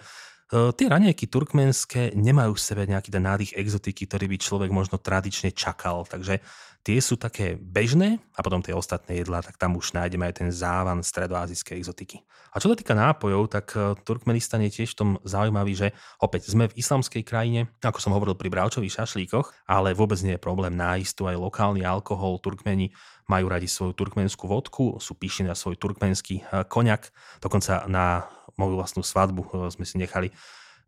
tie 0.51 0.87
raňajky 0.91 1.31
turkmenské 1.31 2.11
nemajú 2.19 2.59
v 2.59 2.65
sebe 2.65 2.83
nejaký 2.83 3.15
ten 3.15 3.23
nádych 3.23 3.55
exotiky, 3.55 4.11
ktorý 4.11 4.27
by 4.35 4.37
človek 4.43 4.71
možno 4.75 4.99
tradične 4.99 5.55
čakal, 5.55 6.03
takže 6.11 6.43
tie 6.81 6.99
sú 6.99 7.21
také 7.21 7.61
bežné 7.61 8.19
a 8.35 8.41
potom 8.41 8.65
tie 8.65 8.73
ostatné 8.73 9.21
jedlá, 9.21 9.45
tak 9.45 9.61
tam 9.61 9.77
už 9.77 9.93
nájdeme 9.93 10.25
aj 10.27 10.35
ten 10.41 10.51
závan 10.51 11.05
stredoazijskej 11.05 11.77
exotiky. 11.77 12.25
A 12.51 12.59
čo 12.59 12.73
sa 12.73 12.75
týka 12.75 12.97
nápojov, 12.99 13.53
tak 13.53 13.67
e, 13.79 13.95
Turkmenistan 14.03 14.65
je 14.67 14.83
tiež 14.83 14.97
v 14.97 14.99
tom 14.99 15.11
zaujímavý, 15.23 15.73
že 15.77 15.89
opäť 16.19 16.51
sme 16.51 16.67
v 16.67 16.77
islamskej 16.83 17.23
krajine, 17.23 17.71
ako 17.79 18.03
som 18.03 18.17
hovoril 18.17 18.35
pri 18.35 18.51
bravčových 18.51 18.97
šašlíkoch, 18.97 19.71
ale 19.71 19.95
vôbec 19.95 20.19
nie 20.25 20.35
je 20.35 20.43
problém 20.43 20.75
nájsť 20.75 21.13
tu 21.15 21.23
aj 21.31 21.39
lokálny 21.39 21.87
alkohol. 21.87 22.43
Turkmeni 22.43 22.91
majú 23.31 23.47
radi 23.47 23.71
svoju 23.71 23.95
turkmenskú 23.95 24.51
vodku, 24.51 24.99
sú 24.99 25.15
píšni 25.15 25.47
na 25.47 25.55
svoj 25.55 25.79
turkmenský 25.79 26.43
e, 26.43 26.65
koniak, 26.67 27.15
dokonca 27.39 27.87
na 27.87 28.27
moju 28.61 28.77
vlastnú 28.77 29.01
svadbu 29.01 29.43
eh, 29.49 29.49
sme 29.73 29.89
si 29.89 29.97
nechali 29.97 30.29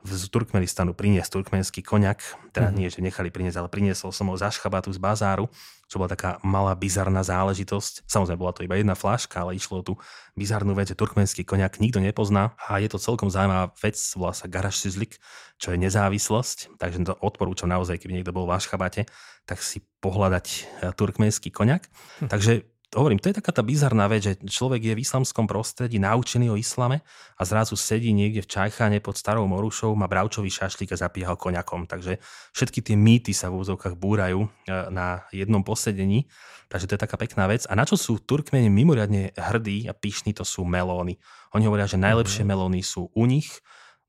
z 0.02 0.26
Turkmenistanu 0.34 0.98
priniesť 0.98 1.30
turkmenský 1.30 1.86
koniak, 1.86 2.18
teda 2.50 2.68
mm-hmm. 2.68 2.78
nie, 2.78 2.90
že 2.90 2.98
nechali 2.98 3.30
priniesť, 3.30 3.62
ale 3.62 3.70
priniesol 3.70 4.10
som 4.10 4.26
ho 4.28 4.34
za 4.34 4.50
šchabatu 4.50 4.90
z 4.90 4.98
bazáru, 4.98 5.46
čo 5.86 6.02
bola 6.02 6.10
taká 6.10 6.42
malá 6.42 6.74
bizarná 6.74 7.22
záležitosť. 7.22 8.10
Samozrejme, 8.10 8.40
bola 8.42 8.50
to 8.50 8.66
iba 8.66 8.74
jedna 8.74 8.98
fláška, 8.98 9.46
ale 9.46 9.54
išlo 9.54 9.78
o 9.78 9.86
tú 9.86 9.94
bizarnú 10.34 10.74
vec, 10.74 10.90
že 10.90 10.98
turkmenský 10.98 11.46
koniak 11.46 11.78
nikto 11.78 12.02
nepozná 12.02 12.58
a 12.58 12.82
je 12.82 12.90
to 12.90 12.98
celkom 12.98 13.30
zaujímavá 13.30 13.70
vec, 13.78 13.94
volá 14.18 14.34
sa 14.34 14.50
Garaš 14.50 14.82
Sizlik, 14.82 15.22
čo 15.62 15.70
je 15.70 15.78
nezávislosť, 15.78 16.82
takže 16.82 17.06
to 17.06 17.14
odporúčam 17.22 17.70
naozaj, 17.70 18.02
keby 18.02 18.18
niekto 18.18 18.34
bol 18.34 18.50
v 18.50 18.58
Ašchabate, 18.58 19.06
tak 19.46 19.62
si 19.62 19.86
pohľadať 20.02 20.46
eh, 20.50 20.90
turkmenský 20.98 21.54
koniak. 21.54 21.86
Hm. 22.18 22.26
Takže 22.26 22.71
hovorím, 22.92 23.18
to 23.18 23.32
je 23.32 23.38
taká 23.40 23.52
tá 23.56 23.64
bizarná 23.64 24.04
vec, 24.04 24.28
že 24.28 24.32
človek 24.44 24.92
je 24.92 24.94
v 24.96 25.02
islamskom 25.02 25.48
prostredí 25.48 25.96
naučený 25.96 26.52
o 26.52 26.60
islame 26.60 27.00
a 27.40 27.42
zrazu 27.48 27.72
sedí 27.72 28.12
niekde 28.12 28.44
v 28.44 28.50
Čajchane 28.52 29.00
pod 29.00 29.16
starou 29.16 29.48
Morušou, 29.48 29.96
má 29.96 30.04
bravčový 30.04 30.52
šašlík 30.52 30.92
a 30.92 31.00
zapíha 31.00 31.32
ho 31.32 31.38
koňakom. 31.40 31.88
Takže 31.88 32.20
všetky 32.52 32.84
tie 32.84 32.96
mýty 32.96 33.32
sa 33.32 33.48
v 33.48 33.64
úzovkách 33.64 33.96
búrajú 33.96 34.44
e, 34.44 34.48
na 34.92 35.24
jednom 35.32 35.64
posedení. 35.64 36.28
Takže 36.68 36.88
to 36.88 36.94
je 36.96 37.04
taká 37.04 37.16
pekná 37.16 37.48
vec. 37.48 37.64
A 37.68 37.72
na 37.72 37.88
čo 37.88 37.96
sú 37.96 38.20
Turkmeni 38.20 38.68
mimoriadne 38.68 39.32
hrdí 39.36 39.88
a 39.88 39.96
pyšní, 39.96 40.36
to 40.36 40.44
sú 40.44 40.64
melóny. 40.64 41.16
Oni 41.56 41.64
hovoria, 41.64 41.88
že 41.88 42.00
najlepšie 42.00 42.44
mhm. 42.44 42.48
melóny 42.48 42.80
sú 42.84 43.08
u 43.12 43.24
nich, 43.24 43.60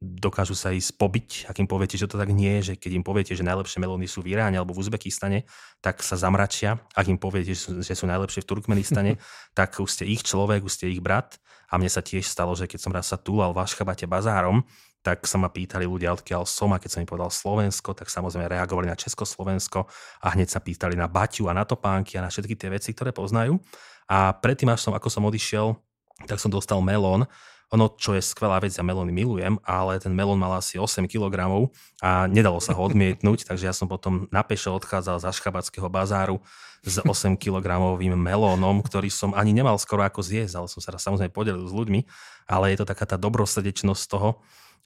dokážu 0.04 0.52
sa 0.52 0.76
ísť 0.76 1.00
pobiť, 1.00 1.30
ak 1.48 1.64
im 1.64 1.70
poviete, 1.72 1.96
že 1.96 2.12
to 2.12 2.20
tak 2.20 2.28
nie 2.36 2.60
je, 2.60 2.74
že 2.74 2.74
keď 2.76 2.92
im 3.00 3.06
poviete, 3.08 3.32
že 3.32 3.48
najlepšie 3.48 3.80
melóny 3.80 4.04
sú 4.04 4.20
v 4.20 4.36
Iráne 4.36 4.60
alebo 4.60 4.76
v 4.76 4.84
Uzbekistane, 4.84 5.48
tak 5.80 6.04
sa 6.04 6.20
zamračia. 6.20 6.84
Ak 6.92 7.08
im 7.08 7.16
poviete, 7.16 7.56
že 7.56 7.94
sú 7.96 8.06
najlepšie 8.06 8.44
v 8.44 8.50
Turkmenistane, 8.52 9.12
tak 9.58 9.80
už 9.80 9.88
ste 9.88 10.04
ich 10.04 10.28
človek, 10.28 10.68
už 10.68 10.76
ste 10.76 10.92
ich 10.92 11.00
brat. 11.00 11.40
A 11.72 11.80
mne 11.80 11.90
sa 11.90 12.04
tiež 12.04 12.28
stalo, 12.28 12.54
že 12.54 12.68
keď 12.68 12.80
som 12.84 12.92
raz 12.94 13.10
sa 13.10 13.18
túlal 13.18 13.56
v 13.56 13.64
Ašchabate 13.64 14.06
bazárom, 14.06 14.62
tak 15.04 15.28
sa 15.28 15.36
ma 15.36 15.52
pýtali 15.52 15.84
ľudia, 15.84 16.16
odkiaľ 16.16 16.48
som 16.48 16.72
a 16.72 16.80
keď 16.80 16.90
som 16.96 17.02
im 17.04 17.10
povedal 17.10 17.32
Slovensko, 17.34 17.92
tak 17.92 18.08
samozrejme 18.08 18.48
reagovali 18.48 18.88
na 18.88 18.96
Československo 18.96 19.90
a 20.24 20.28
hneď 20.32 20.54
sa 20.54 20.64
pýtali 20.64 20.96
na 20.96 21.12
Baťu 21.12 21.52
a 21.52 21.54
na 21.56 21.68
Topánky 21.68 22.16
a 22.16 22.24
na 22.24 22.32
všetky 22.32 22.56
tie 22.56 22.72
veci, 22.72 22.96
ktoré 22.96 23.12
poznajú. 23.12 23.60
A 24.08 24.32
predtým, 24.32 24.72
až 24.72 24.88
som, 24.88 24.96
ako 24.96 25.12
som 25.12 25.28
odišiel, 25.28 25.76
tak 26.24 26.40
som 26.40 26.48
dostal 26.48 26.80
melón, 26.80 27.28
ono, 27.74 27.90
čo 27.98 28.14
je 28.14 28.22
skvelá 28.22 28.62
vec, 28.62 28.78
ja 28.78 28.86
melóny 28.86 29.10
milujem, 29.10 29.58
ale 29.66 29.98
ten 29.98 30.14
melón 30.14 30.38
mal 30.38 30.62
asi 30.62 30.78
8 30.78 31.10
kg 31.10 31.66
a 32.06 32.30
nedalo 32.30 32.62
sa 32.62 32.78
ho 32.78 32.82
odmietnúť, 32.90 33.50
takže 33.50 33.66
ja 33.66 33.74
som 33.74 33.90
potom 33.90 34.30
na 34.30 34.46
pešo 34.46 34.78
odchádzal 34.78 35.18
z 35.18 35.26
Aškabackého 35.34 35.90
bazáru 35.90 36.38
s 36.86 37.02
8 37.02 37.34
kg 37.42 37.66
melónom, 38.14 38.86
ktorý 38.86 39.10
som 39.10 39.34
ani 39.34 39.58
nemal 39.58 39.82
skoro 39.82 40.06
ako 40.06 40.22
zjesť, 40.22 40.54
ale 40.62 40.68
som 40.70 40.86
sa 40.86 40.94
samozrejme 40.94 41.34
podelil 41.34 41.66
s 41.66 41.74
ľuďmi, 41.74 42.06
ale 42.46 42.76
je 42.76 42.78
to 42.84 42.86
taká 42.86 43.10
tá 43.10 43.18
dobrosrdečnosť 43.18 44.04
toho, 44.06 44.38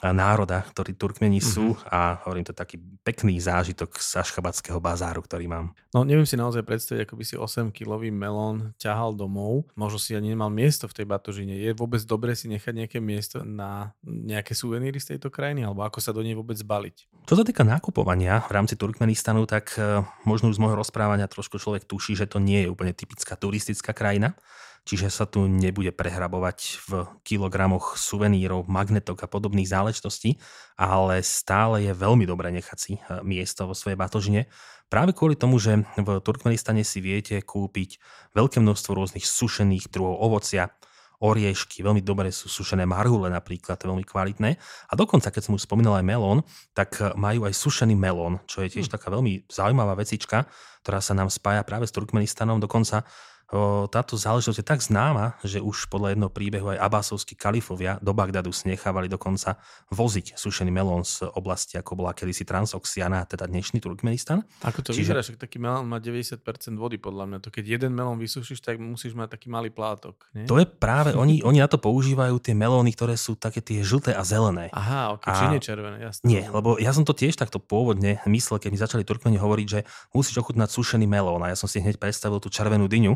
národa, 0.02 0.62
ktorí 0.62 0.94
Turkmeni 0.94 1.42
sú 1.42 1.74
mm-hmm. 1.74 1.90
a 1.90 2.22
hovorím 2.30 2.46
to 2.46 2.54
taký 2.54 2.78
pekný 3.02 3.42
zážitok 3.42 3.98
z 3.98 4.22
Ašchabatského 4.22 4.78
bazáru, 4.78 5.26
ktorý 5.26 5.50
mám. 5.50 5.74
No 5.90 6.06
neviem 6.06 6.30
si 6.30 6.38
naozaj 6.38 6.62
predstaviť, 6.62 7.10
ako 7.10 7.16
by 7.18 7.24
si 7.26 7.34
8-kilový 7.34 8.14
melón 8.14 8.78
ťahal 8.78 9.18
domov. 9.18 9.66
Možno 9.74 9.98
si 9.98 10.14
ani 10.14 10.38
nemal 10.38 10.54
miesto 10.54 10.86
v 10.86 11.02
tej 11.02 11.06
batožine. 11.10 11.58
Je 11.58 11.74
vôbec 11.74 12.06
dobre 12.06 12.38
si 12.38 12.46
nechať 12.46 12.74
nejaké 12.86 13.00
miesto 13.02 13.42
na 13.42 13.98
nejaké 14.06 14.54
suveníry 14.54 15.02
z 15.02 15.18
tejto 15.18 15.34
krajiny 15.34 15.66
alebo 15.66 15.82
ako 15.82 15.98
sa 15.98 16.14
do 16.14 16.22
nej 16.22 16.38
vôbec 16.38 16.54
zbaliť? 16.62 17.26
Čo 17.26 17.34
sa 17.34 17.44
týka 17.44 17.66
nakupovania 17.66 18.46
v 18.46 18.54
rámci 18.54 18.78
Turkmenistanu, 18.78 19.50
tak 19.50 19.74
e, 19.82 20.06
možno 20.30 20.54
už 20.54 20.62
z 20.62 20.62
môjho 20.62 20.78
rozprávania 20.78 21.26
trošku 21.26 21.58
človek 21.58 21.90
tuší, 21.90 22.14
že 22.14 22.30
to 22.30 22.38
nie 22.38 22.64
je 22.64 22.72
úplne 22.72 22.94
typická 22.94 23.34
turistická 23.34 23.98
krajina 23.98 24.38
čiže 24.88 25.12
sa 25.12 25.28
tu 25.28 25.52
nebude 25.52 25.92
prehrabovať 25.92 26.88
v 26.88 26.92
kilogramoch 27.28 28.00
suvenírov, 28.00 28.72
magnetok 28.72 29.20
a 29.20 29.28
podobných 29.28 29.68
záležitostí, 29.68 30.40
ale 30.80 31.20
stále 31.28 31.84
je 31.84 31.92
veľmi 31.92 32.24
dobré 32.24 32.56
nechať 32.56 32.78
si 32.80 32.94
eh, 32.96 33.20
miesto 33.28 33.68
vo 33.68 33.76
svojej 33.76 34.00
batožine. 34.00 34.48
Práve 34.88 35.12
kvôli 35.12 35.36
tomu, 35.36 35.60
že 35.60 35.84
v 36.00 36.24
Turkmenistane 36.24 36.88
si 36.88 37.04
viete 37.04 37.36
kúpiť 37.44 38.00
veľké 38.32 38.64
množstvo 38.64 38.96
rôznych 38.96 39.28
sušených 39.28 39.92
druhov 39.92 40.24
ovocia, 40.24 40.72
oriešky, 41.18 41.82
veľmi 41.82 42.06
dobre 42.06 42.30
sú 42.30 42.46
sušené 42.46 42.86
marhule 42.86 43.28
napríklad, 43.34 43.82
veľmi 43.82 44.06
kvalitné. 44.06 44.54
A 44.88 44.94
dokonca, 44.94 45.34
keď 45.34 45.50
som 45.50 45.58
už 45.58 45.66
spomínal 45.66 45.98
aj 45.98 46.06
melón, 46.08 46.40
tak 46.72 46.96
eh, 47.04 47.12
majú 47.20 47.44
aj 47.44 47.54
sušený 47.58 48.00
melón, 48.00 48.40
čo 48.48 48.64
je 48.64 48.72
tiež 48.80 48.88
hm. 48.88 48.94
taká 48.96 49.12
veľmi 49.12 49.52
zaujímavá 49.52 50.00
vecička, 50.00 50.48
ktorá 50.88 51.04
sa 51.04 51.12
nám 51.12 51.28
spája 51.28 51.68
práve 51.68 51.84
s 51.84 51.92
Turkmenistanom. 51.92 52.64
Dokonca 52.64 53.04
táto 53.88 54.20
záležitosť 54.20 54.60
je 54.60 54.68
tak 54.68 54.84
známa, 54.84 55.40
že 55.40 55.64
už 55.64 55.88
podľa 55.88 56.12
jedného 56.12 56.32
príbehu 56.32 56.76
aj 56.76 56.84
abásovskí 56.84 57.40
kalifovia 57.40 57.96
do 58.04 58.12
Bagdadu 58.12 58.52
si 58.52 58.68
nechávali 58.68 59.08
dokonca 59.08 59.56
voziť 59.88 60.36
sušený 60.36 60.68
melón 60.68 61.08
z 61.08 61.32
oblasti, 61.32 61.80
ako 61.80 62.04
bola 62.04 62.12
kedysi 62.12 62.44
Transoxiana, 62.44 63.24
teda 63.24 63.48
dnešný 63.48 63.80
Turkmenistan. 63.80 64.44
Ako 64.68 64.84
to 64.84 64.92
Čiže... 64.92 65.00
vyzerá, 65.00 65.22
že 65.24 65.40
taký 65.40 65.64
melón 65.64 65.88
má 65.88 66.04
90% 66.04 66.44
vody 66.76 67.00
podľa 67.00 67.24
mňa. 67.24 67.38
To 67.48 67.50
keď 67.50 67.80
jeden 67.80 67.96
melón 67.96 68.20
vysušíš, 68.20 68.60
tak 68.60 68.84
musíš 68.84 69.16
mať 69.16 69.40
taký 69.40 69.48
malý 69.48 69.72
plátok. 69.72 70.28
Nie? 70.36 70.44
To 70.52 70.60
je 70.60 70.68
práve, 70.68 71.16
oni, 71.16 71.40
oni 71.48 71.64
na 71.64 71.72
to 71.72 71.80
používajú 71.80 72.44
tie 72.44 72.52
melóny, 72.52 72.92
ktoré 72.92 73.16
sú 73.16 73.40
také 73.40 73.64
tie 73.64 73.80
žlté 73.80 74.12
a 74.12 74.28
zelené. 74.28 74.68
Aha, 74.76 75.16
ok, 75.16 75.24
a... 75.24 75.32
či 75.40 75.46
nie 75.56 75.64
červené, 75.64 76.04
jasné. 76.04 76.28
Nie, 76.28 76.44
lebo 76.52 76.76
ja 76.76 76.92
som 76.92 77.08
to 77.08 77.16
tiež 77.16 77.40
takto 77.40 77.64
pôvodne 77.64 78.20
myslel, 78.28 78.60
keď 78.60 78.70
mi 78.76 78.80
začali 78.80 79.08
Turkmeni 79.08 79.40
hovoriť, 79.40 79.68
že 79.72 79.80
musíš 80.12 80.44
ochutnať 80.44 80.68
sušený 80.68 81.08
melón. 81.08 81.40
A 81.48 81.56
ja 81.56 81.56
som 81.56 81.72
si 81.72 81.80
hneď 81.80 81.96
predstavil 81.96 82.44
tú 82.44 82.52
červenú 82.52 82.92
dyňu, 82.92 83.16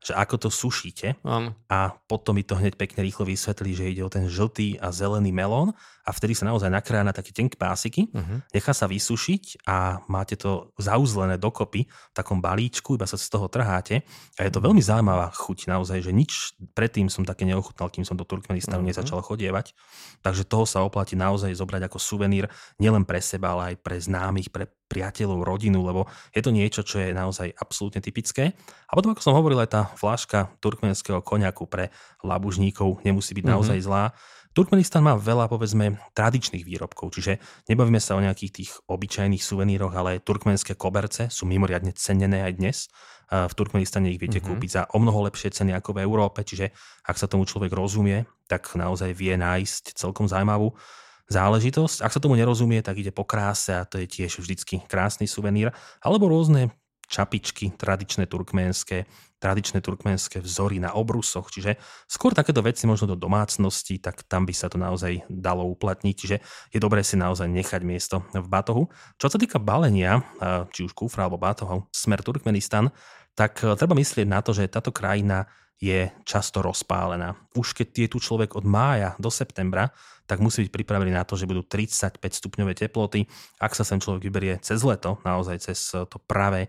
že 0.00 0.16
ako 0.16 0.36
to 0.40 0.48
sušíte 0.48 1.20
Áno. 1.20 1.52
a 1.68 1.92
potom 2.08 2.32
mi 2.32 2.44
to 2.44 2.56
hneď 2.56 2.80
pekne 2.80 3.04
rýchlo 3.04 3.28
vysvetlí, 3.28 3.76
že 3.76 3.92
ide 3.92 4.02
o 4.02 4.08
ten 4.08 4.32
žltý 4.32 4.80
a 4.80 4.88
zelený 4.88 5.28
melón 5.28 5.76
a 6.08 6.10
vtedy 6.16 6.32
sa 6.32 6.48
naozaj 6.48 6.72
nakrája 6.72 7.04
na 7.04 7.12
také 7.12 7.36
tenké 7.36 7.60
pásiky, 7.60 8.08
uh-huh. 8.08 8.40
nechá 8.56 8.72
sa 8.72 8.88
vysušiť 8.88 9.68
a 9.68 10.00
máte 10.08 10.40
to 10.40 10.72
zauzlené 10.80 11.36
dokopy 11.36 11.84
v 11.84 12.14
takom 12.16 12.40
balíčku, 12.40 12.96
iba 12.96 13.04
sa 13.04 13.20
z 13.20 13.28
toho 13.28 13.52
trháte 13.52 14.00
a 14.34 14.40
je 14.40 14.50
to 14.50 14.64
veľmi 14.64 14.80
zaujímavá 14.80 15.28
chuť 15.36 15.68
naozaj, 15.68 16.00
že 16.00 16.16
nič 16.16 16.56
predtým 16.72 17.12
som 17.12 17.28
také 17.28 17.44
neochutnal, 17.44 17.92
kým 17.92 18.08
som 18.08 18.16
do 18.16 18.24
Turkmenistanu 18.24 18.80
uh-huh. 18.80 18.90
nezačal 18.96 19.20
chodievať, 19.20 19.76
takže 20.24 20.48
toho 20.48 20.64
sa 20.64 20.80
oplatí 20.80 21.12
naozaj 21.12 21.52
zobrať 21.52 21.92
ako 21.92 22.00
suvenír 22.00 22.48
nielen 22.80 23.04
pre 23.04 23.20
seba, 23.20 23.52
ale 23.52 23.76
aj 23.76 23.84
pre 23.84 24.00
známych, 24.00 24.48
pre 24.48 24.64
priateľov, 24.90 25.46
rodinu, 25.46 25.86
lebo 25.86 26.10
je 26.34 26.42
to 26.42 26.50
niečo, 26.50 26.82
čo 26.82 26.98
je 26.98 27.14
naozaj 27.14 27.54
absolútne 27.54 28.02
typické. 28.02 28.58
A 28.90 28.98
potom, 28.98 29.14
ako 29.14 29.22
som 29.22 29.38
hovoril, 29.38 29.62
aj 29.62 29.70
tá 29.70 29.82
fláška 29.96 30.52
turkmenského 30.62 31.22
koniaku 31.24 31.66
pre 31.66 31.94
labužníkov 32.22 33.02
nemusí 33.02 33.34
byť 33.34 33.44
mm-hmm. 33.46 33.54
naozaj 33.56 33.78
zlá. 33.82 34.14
Turkmenistan 34.50 35.06
má 35.06 35.14
veľa, 35.14 35.46
povedzme, 35.46 36.02
tradičných 36.10 36.66
výrobkov, 36.66 37.14
čiže 37.14 37.38
nebavíme 37.70 38.02
sa 38.02 38.18
o 38.18 38.24
nejakých 38.24 38.50
tých 38.50 38.70
obyčajných 38.90 39.38
suveníroch, 39.38 39.94
ale 39.94 40.18
turkmenské 40.18 40.74
koberce 40.74 41.30
sú 41.30 41.46
mimoriadne 41.46 41.94
cenené 41.94 42.42
aj 42.42 42.52
dnes. 42.58 42.78
V 43.30 43.54
Turkmenistane 43.54 44.10
ich 44.10 44.18
viete 44.18 44.42
mm-hmm. 44.42 44.50
kúpiť 44.58 44.70
za 44.74 44.82
o 44.90 44.98
mnoho 44.98 45.30
lepšie 45.30 45.54
ceny 45.54 45.70
ako 45.78 45.94
v 45.94 46.02
Európe, 46.02 46.42
čiže 46.42 46.74
ak 47.06 47.14
sa 47.14 47.30
tomu 47.30 47.46
človek 47.46 47.70
rozumie, 47.70 48.26
tak 48.50 48.66
naozaj 48.74 49.14
vie 49.14 49.38
nájsť 49.38 49.94
celkom 49.94 50.26
zaujímavú 50.26 50.74
záležitosť. 51.30 52.02
Ak 52.02 52.10
sa 52.10 52.18
tomu 52.18 52.34
nerozumie, 52.34 52.82
tak 52.82 52.98
ide 52.98 53.14
po 53.14 53.22
kráse 53.22 53.70
a 53.70 53.86
to 53.86 54.02
je 54.02 54.10
tiež 54.10 54.42
vždycky 54.42 54.82
krásny 54.90 55.30
suvenír. 55.30 55.70
Alebo 56.02 56.26
rôzne 56.26 56.74
čapičky 57.10 57.74
tradičné 57.74 58.30
turkménske, 58.30 59.10
tradičné 59.42 59.82
turkménske 59.82 60.38
vzory 60.38 60.78
na 60.78 60.94
obrusoch, 60.94 61.50
čiže 61.50 61.74
skôr 62.06 62.30
takéto 62.30 62.62
veci 62.62 62.86
možno 62.86 63.10
do 63.10 63.18
domácnosti, 63.18 63.98
tak 63.98 64.22
tam 64.30 64.46
by 64.46 64.54
sa 64.54 64.70
to 64.70 64.78
naozaj 64.78 65.26
dalo 65.26 65.66
uplatniť, 65.74 66.14
čiže 66.14 66.36
je 66.70 66.78
dobré 66.78 67.02
si 67.02 67.18
naozaj 67.18 67.50
nechať 67.50 67.82
miesto 67.82 68.22
v 68.30 68.46
batohu. 68.46 68.86
Čo 69.18 69.26
sa 69.32 69.40
týka 69.40 69.58
balenia, 69.58 70.22
či 70.70 70.86
už 70.86 70.94
kufra 70.94 71.26
alebo 71.26 71.40
batohov, 71.40 71.90
smer 71.90 72.22
Turkmenistan, 72.22 72.94
tak 73.34 73.62
e, 73.64 73.72
treba 73.78 73.96
myslieť 73.96 74.26
na 74.28 74.44
to, 74.44 74.52
že 74.52 74.68
táto 74.68 74.92
krajina 74.92 75.48
je 75.80 76.12
často 76.28 76.60
rozpálená. 76.60 77.40
Už 77.56 77.72
keď 77.72 77.88
je 78.04 78.08
tu 78.12 78.18
človek 78.20 78.52
od 78.52 78.68
mája 78.68 79.16
do 79.16 79.32
septembra, 79.32 79.88
tak 80.28 80.44
musí 80.44 80.68
byť 80.68 80.70
pripravený 80.76 81.10
na 81.16 81.24
to, 81.24 81.40
že 81.40 81.48
budú 81.48 81.64
35 81.64 82.20
stupňové 82.20 82.76
teploty. 82.76 83.24
Ak 83.56 83.72
sa 83.72 83.82
sem 83.82 83.96
človek 83.96 84.28
vyberie 84.28 84.54
cez 84.60 84.84
leto, 84.84 85.18
naozaj 85.24 85.56
cez 85.58 85.90
to 85.90 86.16
pravé 86.28 86.68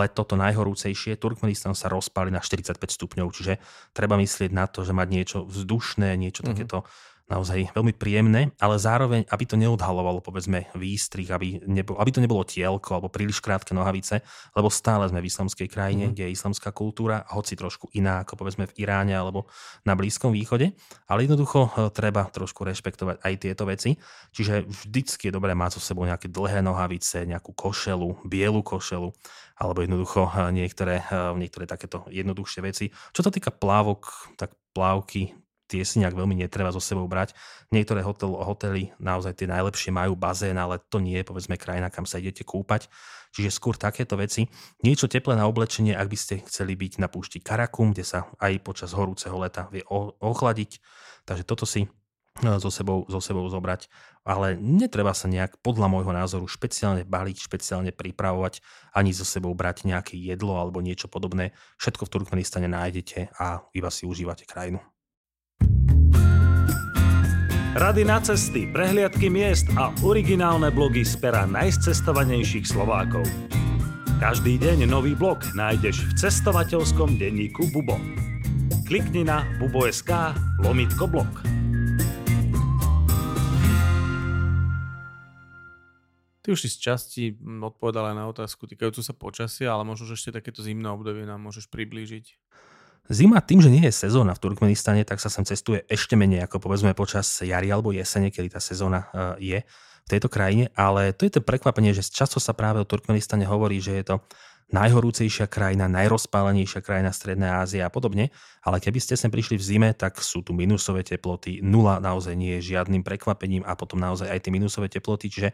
leto, 0.00 0.24
to 0.24 0.34
najhorúcejšie, 0.40 1.20
Turkmenistan 1.20 1.76
sa 1.76 1.92
rozpáli 1.92 2.32
na 2.32 2.40
45 2.40 2.76
stupňov, 2.78 3.28
čiže 3.34 3.60
treba 3.92 4.16
myslieť 4.16 4.50
na 4.52 4.64
to, 4.64 4.86
že 4.86 4.96
mať 4.96 5.08
niečo 5.10 5.38
vzdušné, 5.44 6.16
niečo 6.16 6.42
mm-hmm. 6.42 6.56
takéto 6.56 6.78
naozaj 7.32 7.72
veľmi 7.72 7.96
príjemné, 7.96 8.52
ale 8.60 8.76
zároveň, 8.76 9.24
aby 9.32 9.44
to 9.48 9.56
neodhalovalo, 9.56 10.20
povedzme, 10.20 10.68
výstrih, 10.76 11.32
aby, 11.32 11.64
nebol, 11.64 11.96
aby 11.96 12.10
to 12.12 12.20
nebolo 12.20 12.44
tielko 12.44 13.00
alebo 13.00 13.08
príliš 13.08 13.40
krátke 13.40 13.72
nohavice, 13.72 14.20
lebo 14.52 14.68
stále 14.68 15.08
sme 15.08 15.24
v 15.24 15.32
islamskej 15.32 15.68
krajine, 15.72 16.10
mm-hmm. 16.10 16.14
kde 16.18 16.24
je 16.28 16.36
islamská 16.36 16.68
kultúra, 16.76 17.24
hoci 17.32 17.56
trošku 17.56 17.88
iná 17.96 18.20
ako 18.20 18.36
povedzme 18.36 18.68
v 18.68 18.76
Iráne 18.84 19.16
alebo 19.16 19.48
na 19.88 19.96
Blízkom 19.96 20.36
východe, 20.36 20.76
ale 21.08 21.24
jednoducho 21.24 21.72
e, 21.72 21.88
treba 21.94 22.28
trošku 22.28 22.68
rešpektovať 22.68 23.24
aj 23.24 23.34
tieto 23.40 23.64
veci. 23.64 23.96
Čiže 24.36 24.68
vždycky 24.68 25.32
je 25.32 25.36
dobré 25.36 25.56
mať 25.56 25.78
so 25.78 25.80
sebou 25.80 26.04
nejaké 26.04 26.28
dlhé 26.28 26.60
nohavice, 26.60 27.24
nejakú 27.24 27.56
košelu, 27.56 28.28
bielu 28.28 28.60
košelu, 28.60 29.08
alebo 29.62 29.86
jednoducho 29.86 30.26
e, 30.26 30.50
niektoré, 30.50 31.06
e, 31.06 31.38
niektoré 31.38 31.70
takéto 31.70 32.02
jednoduchšie 32.10 32.60
veci. 32.66 32.90
Čo 33.14 33.22
sa 33.22 33.30
týka 33.30 33.54
plávok, 33.54 34.34
tak 34.34 34.58
plávky 34.74 35.38
tie 35.70 35.86
si 35.86 36.02
nejak 36.02 36.18
veľmi 36.18 36.36
netreba 36.36 36.74
so 36.74 36.82
sebou 36.82 37.08
brať. 37.08 37.32
Niektoré 37.72 38.04
hotel, 38.04 38.34
hotely 38.36 38.92
naozaj 39.00 39.38
tie 39.40 39.48
najlepšie 39.48 39.88
majú 39.94 40.18
bazén, 40.18 40.58
ale 40.60 40.82
to 40.92 41.00
nie 41.00 41.16
je 41.16 41.24
povedzme 41.24 41.56
krajina, 41.56 41.88
kam 41.88 42.04
sa 42.04 42.20
idete 42.20 42.44
kúpať. 42.44 42.92
Čiže 43.32 43.56
skôr 43.56 43.80
takéto 43.80 44.20
veci. 44.20 44.44
Niečo 44.84 45.08
teplé 45.08 45.32
na 45.32 45.48
oblečenie, 45.48 45.96
ak 45.96 46.12
by 46.12 46.18
ste 46.20 46.34
chceli 46.44 46.76
byť 46.76 47.00
na 47.00 47.08
púšti 47.08 47.40
Karakum, 47.40 47.96
kde 47.96 48.04
sa 48.04 48.28
aj 48.36 48.60
počas 48.60 48.92
horúceho 48.92 49.40
leta 49.40 49.72
vie 49.72 49.80
ochladiť. 50.20 50.84
Takže 51.24 51.48
toto 51.48 51.64
si 51.64 51.88
so 52.40 52.70
sebou, 52.72 53.04
so 53.10 53.20
sebou 53.20 53.44
zobrať. 53.48 53.92
Ale 54.22 54.54
netreba 54.56 55.12
sa 55.12 55.26
nejak, 55.26 55.58
podľa 55.60 55.90
môjho 55.90 56.12
názoru, 56.14 56.46
špeciálne 56.46 57.04
baliť, 57.04 57.36
špeciálne 57.42 57.90
pripravovať, 57.92 58.62
ani 58.94 59.10
so 59.10 59.26
sebou 59.26 59.52
brať 59.52 59.84
nejaké 59.84 60.14
jedlo 60.16 60.56
alebo 60.56 60.80
niečo 60.80 61.10
podobné. 61.10 61.52
Všetko 61.82 62.06
v 62.06 62.12
Turkmenistane 62.16 62.70
nájdete 62.70 63.34
a 63.36 63.66
iba 63.74 63.90
si 63.90 64.06
užívate 64.06 64.46
krajinu. 64.46 64.80
Rady 67.72 68.04
na 68.04 68.20
cesty, 68.20 68.68
prehliadky 68.68 69.32
miest 69.32 69.64
a 69.80 69.88
originálne 70.04 70.68
blogy 70.68 71.08
z 71.08 71.16
pera 71.16 71.48
najcestovanejších 71.48 72.68
Slovákov. 72.68 73.24
Každý 74.20 74.60
deň 74.60 74.86
nový 74.92 75.16
blog 75.16 75.40
nájdeš 75.56 76.04
v 76.04 76.12
cestovateľskom 76.20 77.16
denníku 77.16 77.72
Bubo. 77.72 77.96
Klikni 78.84 79.24
na 79.24 79.48
bubo.sk 79.56 80.36
lomitko 80.60 81.08
blog. 81.08 81.61
Ty 86.42 86.58
už 86.58 86.66
si 86.66 86.68
z 86.74 86.78
časti 86.82 87.22
odpovedal 87.38 88.10
aj 88.10 88.16
na 88.18 88.26
otázku 88.26 88.66
týkajúcu 88.66 88.98
sa 88.98 89.14
počasia, 89.14 89.70
ale 89.70 89.86
možno, 89.86 90.10
že 90.10 90.18
ešte 90.18 90.34
takéto 90.34 90.58
zimné 90.58 90.90
obdobie 90.90 91.22
nám 91.22 91.38
môžeš 91.38 91.70
priblížiť. 91.70 92.34
Zima 93.10 93.42
tým, 93.42 93.62
že 93.62 93.70
nie 93.70 93.82
je 93.86 93.94
sezóna 93.94 94.34
v 94.34 94.42
Turkmenistane, 94.42 95.02
tak 95.02 95.18
sa 95.18 95.30
sem 95.30 95.42
cestuje 95.42 95.82
ešte 95.90 96.14
menej 96.14 96.46
ako 96.46 96.62
povedzme 96.62 96.94
počas 96.94 97.26
jary 97.42 97.70
alebo 97.70 97.90
jesene, 97.90 98.30
kedy 98.30 98.54
tá 98.54 98.60
sezóna 98.62 99.10
je 99.42 99.62
v 100.02 100.08
tejto 100.10 100.26
krajine, 100.30 100.70
ale 100.74 101.14
to 101.14 101.26
je 101.26 101.38
to 101.38 101.40
prekvapenie, 101.42 101.94
že 101.94 102.06
často 102.10 102.42
sa 102.42 102.54
práve 102.54 102.82
o 102.82 102.86
Turkmenistane 102.86 103.46
hovorí, 103.46 103.78
že 103.78 104.02
je 104.02 104.04
to 104.06 104.16
najhorúcejšia 104.72 105.46
krajina, 105.52 105.84
najrozpálenejšia 105.84 106.80
krajina 106.80 107.12
Strednej 107.12 107.52
Ázie 107.60 107.84
a 107.84 107.92
podobne, 107.92 108.32
ale 108.64 108.80
keby 108.80 108.98
ste 108.98 109.20
sem 109.20 109.28
prišli 109.28 109.60
v 109.60 109.66
zime, 109.66 109.90
tak 109.92 110.16
sú 110.24 110.40
tu 110.40 110.56
minusové 110.56 111.04
teploty, 111.04 111.60
nula 111.60 112.00
naozaj 112.00 112.32
nie 112.32 112.56
je 112.58 112.72
žiadnym 112.72 113.04
prekvapením 113.04 113.62
a 113.68 113.76
potom 113.76 114.00
naozaj 114.00 114.32
aj 114.32 114.40
tie 114.40 114.50
minusové 114.54 114.88
teploty, 114.88 115.28
čiže 115.28 115.52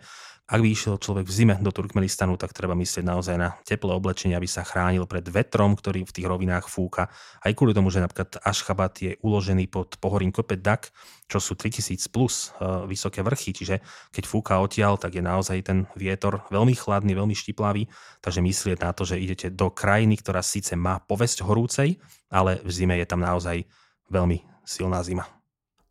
ak 0.49 0.65
by 0.65 0.69
išiel 0.73 0.97
človek 0.97 1.29
v 1.29 1.37
zime 1.37 1.55
do 1.61 1.69
Turkmenistanu, 1.69 2.41
tak 2.41 2.57
treba 2.57 2.73
myslieť 2.73 3.05
naozaj 3.05 3.37
na 3.37 3.53
teplé 3.69 3.93
oblečenie, 3.93 4.33
aby 4.33 4.49
sa 4.49 4.65
chránil 4.65 5.05
pred 5.05 5.21
vetrom, 5.29 5.77
ktorý 5.77 6.09
v 6.09 6.15
tých 6.17 6.25
rovinách 6.25 6.73
fúka. 6.73 7.13
Aj 7.45 7.53
kvôli 7.53 7.77
tomu, 7.77 7.93
že 7.93 8.01
napríklad 8.01 8.41
Ashgabat 8.41 8.95
je 8.97 9.13
uložený 9.21 9.69
pod 9.69 10.01
pohorím 10.01 10.33
Kopet 10.33 10.65
Dak, 10.65 10.89
čo 11.29 11.37
sú 11.37 11.53
3000 11.53 12.01
plus 12.09 12.57
uh, 12.57 12.89
vysoké 12.89 13.21
vrchy, 13.21 13.53
čiže 13.53 13.85
keď 14.09 14.25
fúka 14.25 14.57
odtiaľ, 14.57 14.97
tak 14.97 15.21
je 15.21 15.23
naozaj 15.23 15.69
ten 15.69 15.85
vietor 15.93 16.41
veľmi 16.49 16.73
chladný, 16.73 17.13
veľmi 17.13 17.37
štiplavý, 17.37 17.85
takže 18.25 18.41
myslieť 18.41 18.81
na 18.81 18.97
to, 18.97 19.05
že 19.05 19.21
idete 19.21 19.53
do 19.53 19.69
krajiny, 19.69 20.17
ktorá 20.17 20.41
síce 20.41 20.73
má 20.81 20.97
povesť 20.97 21.45
horúcej, 21.45 22.01
ale 22.33 22.65
v 22.65 22.71
zime 22.73 22.97
je 22.97 23.05
tam 23.05 23.21
naozaj 23.21 23.69
veľmi 24.09 24.41
silná 24.65 25.05
zima. 25.05 25.29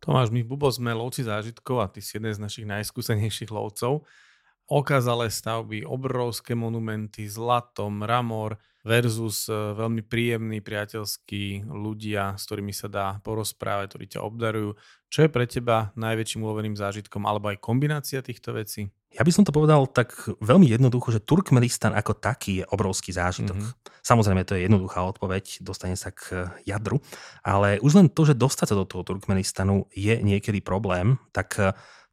Tomáš, 0.02 0.34
my 0.34 0.42
Bubo 0.42 0.66
sme 0.66 0.90
lovci 0.90 1.22
zážitkov 1.22 1.78
a 1.78 1.86
ty 1.86 2.02
si 2.02 2.18
jeden 2.18 2.34
z 2.34 2.42
našich 2.42 2.66
najskúsenejších 2.66 3.54
lovcov 3.54 4.02
okázalé 4.68 5.32
stavby, 5.32 5.88
obrovské 5.88 6.52
monumenty, 6.52 7.24
zlato, 7.24 7.88
mramor 7.88 8.60
versus 8.84 9.48
e, 9.48 9.56
veľmi 9.56 10.04
príjemní, 10.04 10.60
priateľskí 10.60 11.64
ľudia, 11.66 12.36
s 12.36 12.44
ktorými 12.44 12.76
sa 12.76 12.86
dá 12.92 13.06
porozprávať, 13.24 13.96
ktorí 13.96 14.04
ťa 14.12 14.20
obdarujú. 14.24 14.76
Čo 15.08 15.24
je 15.24 15.32
pre 15.32 15.48
teba 15.48 15.90
najväčším 15.96 16.44
uloveným 16.44 16.76
zážitkom 16.76 17.24
alebo 17.24 17.48
aj 17.48 17.64
kombinácia 17.64 18.20
týchto 18.20 18.52
vecí? 18.52 18.92
Ja 19.08 19.24
by 19.24 19.32
som 19.32 19.44
to 19.48 19.56
povedal 19.56 19.88
tak 19.88 20.12
veľmi 20.44 20.68
jednoducho, 20.68 21.16
že 21.16 21.24
Turkmenistan 21.24 21.96
ako 21.96 22.12
taký 22.20 22.60
je 22.60 22.64
obrovský 22.68 23.16
zážitok. 23.16 23.56
Mm-hmm. 23.56 24.04
Samozrejme, 24.04 24.44
to 24.44 24.52
je 24.52 24.68
jednoduchá 24.68 25.00
odpoveď, 25.00 25.64
dostane 25.64 25.96
sa 25.96 26.12
k 26.12 26.52
jadru, 26.68 27.00
ale 27.40 27.80
už 27.80 27.96
len 27.96 28.12
to, 28.12 28.28
že 28.28 28.36
dostať 28.36 28.72
sa 28.72 28.76
do 28.76 28.84
toho 28.84 29.08
Turkmenistanu 29.08 29.88
je 29.96 30.20
niekedy 30.20 30.60
problém, 30.60 31.16
tak 31.32 31.56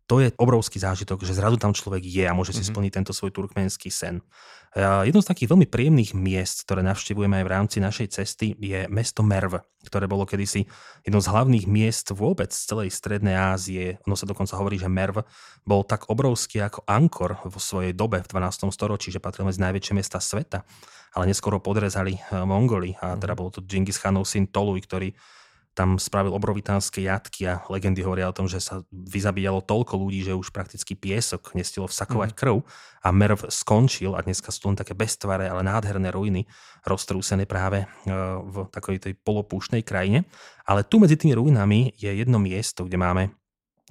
to 0.05 0.21
je 0.21 0.29
obrovský 0.37 0.77
zážitok, 0.77 1.25
že 1.25 1.33
zrazu 1.33 1.57
tam 1.57 1.73
človek 1.73 2.05
je 2.05 2.25
a 2.29 2.37
môže 2.37 2.53
si 2.53 2.61
mm-hmm. 2.61 2.71
splniť 2.77 2.91
tento 2.93 3.13
svoj 3.13 3.33
turkmenský 3.33 3.89
sen. 3.89 4.21
Jedno 4.75 5.23
z 5.23 5.31
takých 5.31 5.55
veľmi 5.55 5.71
príjemných 5.71 6.11
miest, 6.11 6.67
ktoré 6.67 6.83
navštevujeme 6.83 7.39
aj 7.39 7.45
v 7.47 7.53
rámci 7.55 7.77
našej 7.79 8.07
cesty, 8.11 8.59
je 8.59 8.91
mesto 8.91 9.23
Merv, 9.23 9.63
ktoré 9.87 10.03
bolo 10.03 10.27
kedysi 10.27 10.67
jedno 11.07 11.23
z 11.23 11.31
hlavných 11.31 11.63
miest 11.63 12.11
vôbec 12.11 12.51
z 12.51 12.59
celej 12.67 12.91
Strednej 12.91 13.39
Ázie. 13.39 14.03
Ono 14.03 14.19
sa 14.19 14.27
dokonca 14.27 14.59
hovorí, 14.59 14.75
že 14.75 14.91
Merv 14.91 15.23
bol 15.63 15.87
tak 15.87 16.11
obrovský 16.11 16.59
ako 16.59 16.83
Ankor 16.91 17.39
vo 17.47 17.55
svojej 17.55 17.95
dobe 17.95 18.19
v 18.19 18.27
12. 18.27 18.67
storočí, 18.67 19.15
že 19.15 19.23
patril 19.23 19.47
medzi 19.47 19.63
najväčšie 19.63 19.95
mesta 19.95 20.19
sveta. 20.19 20.67
Ale 21.15 21.31
neskoro 21.31 21.63
podrezali 21.63 22.19
eh, 22.19 22.43
Mongoli 22.43 22.99
a 22.99 23.15
teda 23.15 23.31
mhm. 23.31 23.39
bol 23.39 23.49
to 23.55 23.63
Genghis 23.63 23.95
Khanov 23.95 24.27
syn 24.27 24.51
Toluj, 24.51 24.83
ktorý 24.83 25.15
tam 25.75 25.99
spravil 25.99 26.31
obrovitánske 26.31 27.03
jatky 27.03 27.51
a 27.51 27.59
legendy 27.67 27.99
hovoria 27.99 28.31
o 28.31 28.35
tom, 28.35 28.47
že 28.47 28.63
sa 28.63 28.87
vyzabíjalo 28.89 29.59
toľko 29.59 29.99
ľudí, 29.99 30.23
že 30.23 30.31
už 30.31 30.55
prakticky 30.55 30.95
piesok 30.95 31.51
nestilo 31.51 31.91
vsakovať 31.91 32.31
mm. 32.31 32.37
krv 32.39 32.55
a 33.03 33.07
Merv 33.11 33.51
skončil 33.51 34.15
a 34.15 34.23
dneska 34.23 34.55
sú 34.55 34.71
len 34.71 34.79
také 34.79 34.95
beztvare, 34.95 35.51
ale 35.51 35.67
nádherné 35.67 36.15
ruiny 36.15 36.47
roztrúsené 36.87 37.43
práve 37.43 37.83
e, 37.83 37.87
v 38.39 38.71
takej 38.71 38.97
tej 39.03 39.13
polopúšnej 39.19 39.83
krajine. 39.83 40.23
Ale 40.63 40.87
tu 40.87 40.97
medzi 40.97 41.19
tými 41.19 41.35
ruinami 41.35 41.91
je 41.99 42.09
jedno 42.09 42.39
miesto, 42.39 42.87
kde 42.87 42.95
máme 42.95 43.23
e, 43.27 43.31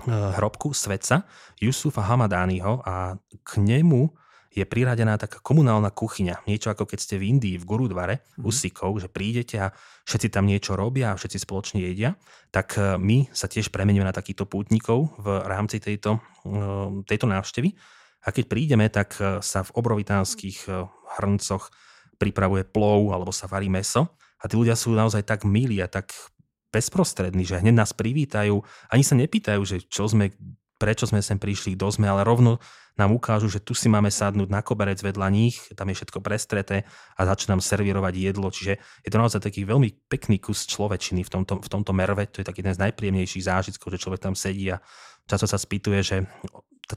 hrobku 0.08 0.72
svetca 0.72 1.28
Jusufa 1.60 2.00
Hamadányho 2.00 2.80
a 2.80 3.20
k 3.44 3.50
nemu 3.60 4.23
je 4.54 4.62
priradená 4.62 5.18
taká 5.18 5.42
komunálna 5.42 5.90
kuchyňa. 5.90 6.46
Niečo 6.46 6.70
ako 6.70 6.86
keď 6.86 6.98
ste 7.02 7.14
v 7.18 7.34
Indii, 7.34 7.58
v 7.58 7.66
Gurudvare, 7.66 8.22
mm. 8.38 8.46
u 8.46 8.50
Sikov, 8.54 9.02
že 9.02 9.10
prídete 9.10 9.58
a 9.58 9.74
všetci 10.06 10.30
tam 10.30 10.46
niečo 10.46 10.78
robia 10.78 11.10
a 11.10 11.18
všetci 11.18 11.42
spoločne 11.42 11.82
jedia. 11.82 12.14
Tak 12.54 12.78
e, 12.78 12.80
my 12.94 13.34
sa 13.34 13.50
tiež 13.50 13.74
premeníme 13.74 14.06
na 14.06 14.14
takýchto 14.14 14.46
pútnikov 14.46 15.10
v 15.18 15.42
rámci 15.42 15.82
tejto, 15.82 16.22
e, 16.46 16.58
tejto 17.02 17.26
návštevy. 17.26 17.74
A 18.24 18.30
keď 18.30 18.44
prídeme, 18.46 18.86
tak 18.86 19.18
e, 19.18 19.42
sa 19.42 19.66
v 19.66 19.74
obrovitánskych 19.74 20.70
hrncoch 21.18 21.74
pripravuje 22.22 22.62
plov 22.62 23.10
alebo 23.10 23.34
sa 23.34 23.50
varí 23.50 23.66
meso. 23.66 24.14
A 24.38 24.46
tí 24.46 24.54
ľudia 24.54 24.78
sú 24.78 24.94
naozaj 24.94 25.26
tak 25.26 25.42
milí 25.42 25.82
a 25.82 25.90
tak 25.90 26.14
bezprostrední, 26.70 27.46
že 27.46 27.58
hneď 27.62 27.74
nás 27.74 27.94
privítajú, 27.94 28.58
ani 28.90 29.02
sa 29.06 29.14
nepýtajú, 29.14 29.62
že 29.62 29.86
čo 29.86 30.10
sme, 30.10 30.34
prečo 30.78 31.06
sme 31.06 31.22
sem 31.22 31.38
prišli, 31.38 31.78
kto 31.78 31.90
sme, 31.90 32.10
ale 32.10 32.26
rovno 32.26 32.58
nám 32.94 33.10
ukážu, 33.10 33.50
že 33.50 33.58
tu 33.58 33.74
si 33.74 33.90
máme 33.90 34.06
sadnúť 34.06 34.46
na 34.46 34.62
koberec 34.62 35.02
vedľa 35.02 35.26
nich, 35.34 35.58
tam 35.74 35.90
je 35.90 35.98
všetko 35.98 36.22
prestreté 36.22 36.86
a 37.18 37.26
začnú 37.26 37.58
nám 37.58 37.62
servírovať 37.62 38.14
jedlo. 38.14 38.46
Čiže 38.54 38.78
je 38.78 39.10
to 39.10 39.18
naozaj 39.18 39.42
taký 39.42 39.66
veľmi 39.66 40.06
pekný 40.06 40.38
kus 40.38 40.62
človečiny 40.70 41.26
v 41.26 41.30
tomto, 41.30 41.58
v 41.58 41.68
tomto 41.68 41.90
merve. 41.90 42.30
To 42.30 42.38
je 42.38 42.46
taký 42.46 42.62
jeden 42.62 42.74
z 42.74 42.82
najpríjemnejších 42.86 43.50
zážitkov, 43.50 43.90
že 43.90 43.98
človek 43.98 44.22
tam 44.22 44.38
sedí 44.38 44.70
a 44.70 44.78
často 45.26 45.50
sa 45.50 45.58
spýtuje, 45.58 45.98
že 46.06 46.16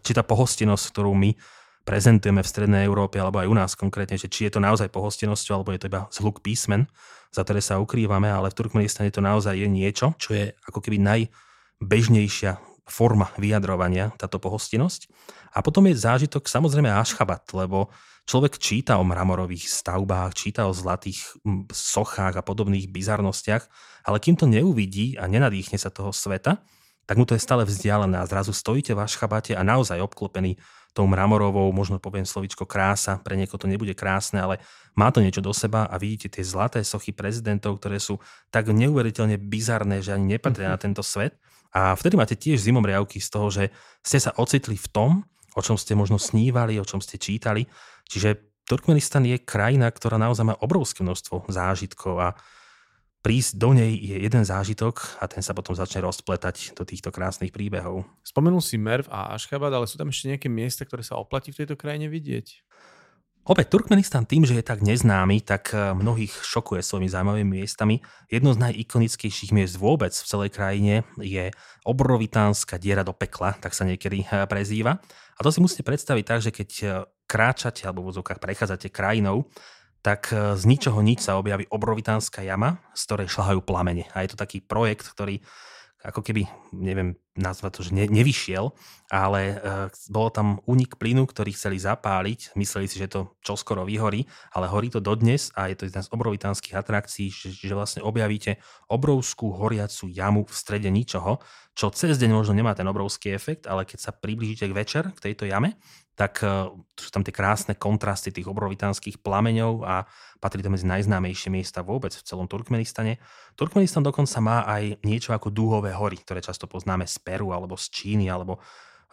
či 0.06 0.13
tá 0.13 0.22
pohostinnosť, 0.22 0.86
ktorú 0.94 1.18
my 1.18 1.34
prezentujeme 1.82 2.44
v 2.44 2.52
Strednej 2.52 2.84
Európe, 2.84 3.18
alebo 3.18 3.40
aj 3.40 3.48
u 3.48 3.56
nás 3.56 3.72
konkrétne, 3.74 4.20
že 4.20 4.28
či 4.28 4.52
je 4.52 4.60
to 4.60 4.62
naozaj 4.62 4.92
pohostinnosťou, 4.92 5.54
alebo 5.56 5.72
je 5.72 5.82
to 5.82 5.90
iba 5.90 6.06
zhluk 6.12 6.44
písmen, 6.44 6.86
za 7.32 7.48
ktoré 7.48 7.63
sa 7.63 7.80
ukrývame, 7.80 8.28
ale 8.28 8.52
v 8.52 8.58
Turkmenistane 8.60 9.08
to 9.10 9.24
naozaj 9.24 9.56
je 9.56 9.66
niečo, 9.72 10.12
čo 10.20 10.36
je 10.36 10.52
ako 10.68 10.84
keby 10.84 11.00
najbežnejšia 11.00 12.77
forma 12.88 13.30
vyjadrovania, 13.36 14.15
táto 14.15 14.39
pohostinnosť. 14.39 15.12
A 15.54 15.60
potom 15.60 15.86
je 15.88 16.00
zážitok 16.00 16.47
samozrejme 16.47 16.88
Ašchabat, 16.88 17.52
lebo 17.52 17.91
človek 18.28 18.60
číta 18.60 19.00
o 19.00 19.08
mramorových 19.08 19.67
stavbách, 19.67 20.36
číta 20.36 20.67
o 20.67 20.76
zlatých 20.76 21.23
sochách 21.71 22.39
a 22.39 22.43
podobných 22.43 22.91
bizarnostiach, 22.91 23.63
ale 24.08 24.17
kým 24.19 24.36
to 24.39 24.47
neuvidí 24.47 25.19
a 25.19 25.28
nenadýchne 25.28 25.80
sa 25.80 25.91
toho 25.91 26.12
sveta, 26.15 26.63
tak 27.08 27.15
mu 27.15 27.23
to 27.23 27.39
je 27.39 27.43
stále 27.43 27.63
vzdialené 27.63 28.19
a 28.19 28.28
zrazu 28.28 28.52
stojíte 28.52 28.91
v 28.91 29.00
Ašchabate 29.00 29.56
a 29.56 29.63
naozaj 29.63 30.04
obklopený 30.04 30.60
tou 30.91 31.08
mramorovou, 31.08 31.71
možno 31.71 32.04
poviem 32.04 32.28
slovičko 32.28 32.67
krása, 32.67 33.21
pre 33.23 33.39
niekoho 33.39 33.62
to 33.62 33.69
nebude 33.69 33.95
krásne, 33.95 34.43
ale 34.43 34.60
má 34.97 35.13
to 35.13 35.23
niečo 35.23 35.39
do 35.39 35.56
seba 35.56 35.88
a 35.88 35.95
vidíte 35.95 36.28
tie 36.28 36.43
zlaté 36.43 36.84
sochy 36.84 37.15
prezidentov, 37.15 37.80
ktoré 37.80 38.02
sú 38.02 38.19
tak 38.52 38.67
neuveriteľne 38.73 39.39
bizarné, 39.39 40.04
že 40.04 40.17
ani 40.17 40.36
nepatria 40.36 40.73
na 40.73 40.82
tento 40.82 41.00
svet 41.00 41.39
a 41.73 41.95
vtedy 41.95 42.15
máte 42.15 42.36
tiež 42.39 42.63
zimom 42.63 42.86
riavky 42.86 43.19
z 43.19 43.30
toho, 43.32 43.47
že 43.51 43.69
ste 44.03 44.17
sa 44.19 44.36
ocitli 44.38 44.75
v 44.75 44.88
tom, 44.91 45.12
o 45.58 45.62
čom 45.62 45.75
ste 45.75 45.97
možno 45.97 46.21
snívali, 46.21 46.77
o 46.77 46.86
čom 46.86 47.01
ste 47.01 47.17
čítali. 47.17 47.65
Čiže 48.08 48.47
Turkmenistan 48.67 49.23
je 49.23 49.39
krajina, 49.39 49.88
ktorá 49.88 50.19
naozaj 50.19 50.43
má 50.43 50.56
obrovské 50.60 50.99
množstvo 50.99 51.47
zážitkov 51.47 52.15
a 52.19 52.30
prísť 53.23 53.60
do 53.60 53.71
nej 53.71 53.95
je 53.95 54.19
jeden 54.23 54.43
zážitok 54.43 55.23
a 55.23 55.27
ten 55.32 55.39
sa 55.39 55.56
potom 55.56 55.71
začne 55.71 56.03
rozpletať 56.03 56.75
do 56.75 56.84
týchto 56.84 57.12
krásnych 57.12 57.56
príbehov. 57.56 58.03
Spomenul 58.27 58.60
si 58.60 58.75
Merv 58.75 59.08
a 59.08 59.36
Ashgabat, 59.36 59.71
ale 59.71 59.88
sú 59.88 59.95
tam 59.95 60.12
ešte 60.12 60.36
nejaké 60.36 60.47
miesta, 60.51 60.84
ktoré 60.84 60.99
sa 61.03 61.15
oplatí 61.15 61.56
v 61.56 61.63
tejto 61.63 61.80
krajine 61.80 62.12
vidieť? 62.12 62.66
Opäť 63.48 63.72
Turkmenistan 63.72 64.28
tým, 64.28 64.44
že 64.44 64.60
je 64.60 64.64
tak 64.66 64.84
neznámy, 64.84 65.40
tak 65.40 65.72
eh, 65.72 65.96
mnohých 65.96 66.36
šokuje 66.44 66.84
svojimi 66.84 67.08
zaujímavými 67.08 67.64
miestami. 67.64 68.04
Jedno 68.28 68.52
z 68.52 68.60
najikonickejších 68.60 69.56
miest 69.56 69.80
vôbec 69.80 70.12
v 70.12 70.28
celej 70.28 70.52
krajine 70.52 71.08
je 71.16 71.56
obrovitánska 71.88 72.76
diera 72.76 73.08
do 73.08 73.16
pekla, 73.16 73.56
tak 73.56 73.72
sa 73.72 73.88
niekedy 73.88 74.28
eh, 74.28 74.44
prezýva. 74.52 75.00
A 75.00 75.40
to 75.40 75.56
si 75.56 75.64
musíte 75.64 75.88
predstaviť 75.88 76.24
tak, 76.28 76.40
že 76.44 76.52
keď 76.52 76.70
eh, 76.84 76.90
kráčate 77.24 77.88
alebo 77.88 78.04
v 78.04 78.12
vozovkách 78.12 78.44
prechádzate 78.44 78.92
krajinou, 78.92 79.48
tak 80.04 80.32
z 80.32 80.64
ničoho 80.64 81.04
nič 81.04 81.20
sa 81.20 81.36
objaví 81.36 81.68
obrovitánska 81.68 82.40
jama, 82.40 82.80
z 82.96 83.02
ktorej 83.12 83.28
šľahajú 83.28 83.60
plamene. 83.60 84.08
A 84.16 84.24
je 84.24 84.32
to 84.32 84.40
taký 84.40 84.64
projekt, 84.64 85.04
ktorý 85.04 85.44
ako 86.08 86.24
keby, 86.24 86.48
neviem 86.72 87.20
nazvať 87.36 87.72
to, 87.76 87.82
že 87.84 87.91
ne, 87.91 88.08
nevyšiel, 88.08 88.72
ale 89.12 89.41
uh, 89.60 89.91
bolo 90.08 90.32
tam 90.32 90.48
únik 90.63 90.96
plynu, 90.96 91.28
ktorý 91.28 91.52
chceli 91.52 91.78
zapáliť, 91.78 92.56
mysleli 92.56 92.88
si, 92.88 92.98
že 92.98 93.12
to 93.12 93.36
čoskoro 93.43 93.84
vyhorí, 93.84 94.24
ale 94.56 94.72
horí 94.72 94.88
to 94.88 95.04
dodnes 95.04 95.52
a 95.54 95.67
je 95.67 95.76
to 95.76 95.86
jedna 95.91 96.02
z 96.02 96.10
obrovitánskych 96.15 96.74
atrakcií, 96.80 97.28
že, 97.28 97.52
že 97.52 97.76
vlastne 97.76 98.02
objavíte 98.08 98.58
obrovskú 98.88 99.52
horiacu 99.52 100.08
jamu 100.08 100.48
v 100.48 100.56
strede 100.56 100.88
ničoho, 100.88 101.43
čo 101.78 101.93
cez 101.93 102.17
deň 102.17 102.32
možno 102.34 102.56
nemá 102.56 102.72
ten 102.74 102.88
obrovský 102.88 103.36
efekt, 103.36 103.67
ale 103.67 103.84
keď 103.84 104.00
sa 104.02 104.12
priblížite 104.15 104.65
k 104.72 104.74
večer, 104.74 105.04
k 105.13 105.30
tejto 105.30 105.46
jame, 105.46 105.78
tak 106.17 106.41
uh, 106.41 106.73
sú 106.97 107.13
tam 107.13 107.21
tie 107.21 107.30
krásne 107.30 107.77
kontrasty 107.77 108.34
tých 108.34 108.49
obrovitánskych 108.49 109.21
plameňov 109.21 109.86
a 109.86 110.10
patrí 110.41 110.65
to 110.65 110.73
medzi 110.73 110.89
najznámejšie 110.89 111.53
miesta 111.53 111.86
vôbec 111.86 112.10
v 112.10 112.25
celom 112.25 112.49
Turkmenistane. 112.49 113.21
Turkmenistan 113.53 114.01
dokonca 114.01 114.41
má 114.41 114.65
aj 114.65 114.97
niečo 115.06 115.38
ako 115.38 115.53
dúhové 115.53 115.93
hory, 115.93 116.17
ktoré 116.17 116.41
často 116.41 116.65
poznáme 116.65 117.06
z 117.06 117.21
Peru 117.21 117.53
alebo 117.53 117.77
z 117.77 117.93
Číny 117.93 118.34
alebo 118.34 118.58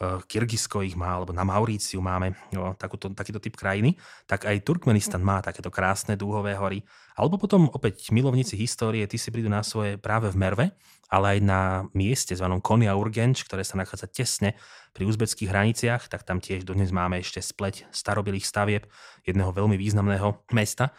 Kyrgyzsko 0.02 0.82
ich 0.82 0.98
má, 0.98 1.14
alebo 1.14 1.30
na 1.30 1.46
Mauríciu 1.46 2.02
máme 2.02 2.34
jo, 2.50 2.74
takúto, 2.74 3.14
takýto 3.14 3.38
typ 3.38 3.54
krajiny, 3.54 3.94
tak 4.26 4.42
aj 4.42 4.66
Turkmenistan 4.66 5.22
má 5.22 5.38
takéto 5.38 5.70
krásne 5.70 6.18
dúhové 6.18 6.58
hory. 6.58 6.82
Alebo 7.14 7.38
potom 7.38 7.70
opäť 7.70 8.10
milovníci 8.10 8.58
histórie, 8.58 9.06
tí 9.06 9.14
si 9.14 9.30
prídu 9.30 9.46
na 9.46 9.62
svoje 9.62 9.94
práve 9.94 10.34
v 10.34 10.36
Merve, 10.36 10.66
ale 11.06 11.38
aj 11.38 11.40
na 11.46 11.60
mieste 11.94 12.34
zvanom 12.34 12.58
Konia 12.58 12.98
Urgenč, 12.98 13.46
ktoré 13.46 13.62
sa 13.62 13.78
nachádza 13.78 14.10
tesne 14.10 14.58
pri 14.90 15.06
uzbeckých 15.06 15.46
hraniciach, 15.46 16.10
tak 16.10 16.26
tam 16.26 16.42
tiež 16.42 16.66
dodnes 16.66 16.90
máme 16.90 17.22
ešte 17.22 17.38
spleť 17.38 17.86
starobilých 17.94 18.42
stavieb 18.42 18.90
jedného 19.22 19.54
veľmi 19.54 19.78
významného 19.78 20.42
mesta. 20.50 20.90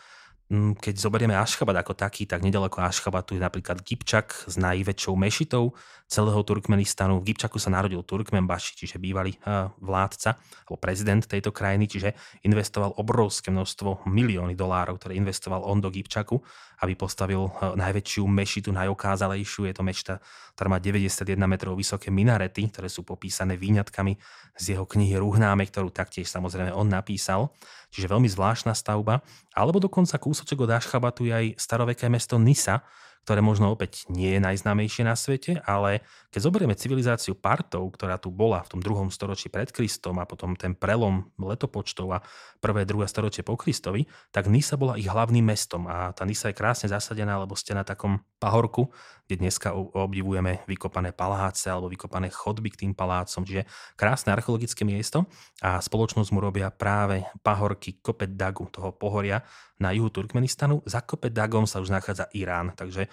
Mm, 0.45 0.77
keď 0.77 1.01
zoberieme 1.01 1.33
Ašchabat 1.33 1.73
ako 1.81 1.97
taký, 1.97 2.29
tak 2.29 2.45
nedaleko 2.45 2.77
Ašchabatu 2.77 3.33
je 3.33 3.41
napríklad 3.41 3.81
Gipčak 3.81 4.45
s 4.45 4.61
najväčšou 4.61 5.17
mešitou 5.17 5.73
celého 6.05 6.37
Turkmenistanu. 6.45 7.17
V 7.17 7.33
Gipčaku 7.33 7.57
sa 7.57 7.73
narodil 7.73 8.05
Turkmenbaši, 8.05 8.77
čiže 8.77 9.01
bývalý 9.01 9.33
uh, 9.41 9.73
vládca 9.81 10.37
alebo 10.37 10.77
prezident 10.77 11.25
tejto 11.25 11.49
krajiny, 11.49 11.89
čiže 11.89 12.13
investoval 12.45 12.93
obrovské 13.01 13.49
množstvo 13.49 14.05
milióny 14.05 14.53
dolárov, 14.53 15.01
ktoré 15.01 15.17
investoval 15.17 15.65
on 15.65 15.81
do 15.81 15.89
Gipčaku, 15.89 16.37
aby 16.85 16.93
postavil 16.93 17.49
uh, 17.49 17.73
najväčšiu 17.73 18.21
mešitu, 18.29 18.69
najokázalejšiu. 18.69 19.65
Je 19.65 19.73
to 19.73 19.81
mešita, 19.81 20.21
ktorá 20.53 20.67
má 20.69 20.77
91 20.77 21.41
metrov 21.49 21.73
vysoké 21.73 22.13
minarety, 22.13 22.69
ktoré 22.69 22.85
sú 22.85 23.01
popísané 23.01 23.57
výňatkami 23.57 24.13
z 24.61 24.77
jeho 24.77 24.85
knihy 24.85 25.17
Ruhnáme, 25.17 25.65
ktorú 25.65 25.89
taktiež 25.89 26.29
samozrejme 26.29 26.69
on 26.69 26.85
napísal. 26.85 27.49
Čiže 27.95 28.11
veľmi 28.11 28.27
zvláštna 28.27 28.75
stavba. 28.75 29.23
Alebo 29.55 29.79
dokonca 29.79 30.19
kúsoček 30.19 30.59
od 30.59 30.75
Ašchabatu 30.75 31.23
je 31.23 31.31
aj 31.31 31.47
staroveké 31.55 32.11
mesto 32.11 32.35
Nisa, 32.35 32.83
ktoré 33.25 33.41
možno 33.41 33.73
opäť 33.73 34.05
nie 34.05 34.37
je 34.37 34.39
najznámejšie 34.45 35.01
na 35.01 35.17
svete, 35.17 35.57
ale 35.65 36.05
keď 36.29 36.39
zoberieme 36.45 36.77
civilizáciu 36.77 37.33
Partov, 37.33 37.89
ktorá 37.97 38.21
tu 38.21 38.29
bola 38.29 38.61
v 38.61 38.77
tom 38.77 38.81
druhom 38.85 39.09
storočí 39.09 39.49
pred 39.49 39.73
Kristom 39.73 40.21
a 40.21 40.29
potom 40.29 40.53
ten 40.53 40.77
prelom 40.77 41.33
letopočtov 41.41 42.07
a 42.13 42.21
prvé, 42.61 42.85
druhé 42.85 43.09
storočie 43.09 43.41
po 43.41 43.57
Kristovi, 43.57 44.05
tak 44.29 44.45
Nisa 44.45 44.77
bola 44.77 44.93
ich 44.93 45.09
hlavným 45.09 45.41
mestom 45.41 45.89
a 45.89 46.13
tá 46.13 46.21
Nisa 46.21 46.53
je 46.53 46.59
krásne 46.61 46.85
zasadená, 46.85 47.41
lebo 47.41 47.57
ste 47.57 47.73
na 47.73 47.81
takom 47.81 48.21
pahorku, 48.37 48.93
kde 49.25 49.41
dneska 49.41 49.73
obdivujeme 49.73 50.61
vykopané 50.69 51.09
paláce 51.09 51.65
alebo 51.65 51.89
vykopané 51.89 52.29
chodby 52.29 52.77
k 52.77 52.85
tým 52.85 52.93
palácom, 52.93 53.41
čiže 53.41 53.65
krásne 53.97 54.29
archeologické 54.37 54.85
miesto 54.85 55.25
a 55.65 55.81
spoločnosť 55.81 56.29
mu 56.29 56.45
robia 56.45 56.69
práve 56.69 57.25
pahorky 57.41 57.97
Kopet 58.05 58.37
Dagu, 58.37 58.69
toho 58.69 58.93
pohoria 58.93 59.41
na 59.79 59.91
juhu 59.91 60.09
Turkmenistanu. 60.09 60.81
Za 60.87 61.03
Kopet 61.03 61.35
Dagom 61.35 61.67
sa 61.67 61.83
už 61.83 61.91
nachádza 61.91 62.31
Irán, 62.31 62.71
takže 62.75 63.11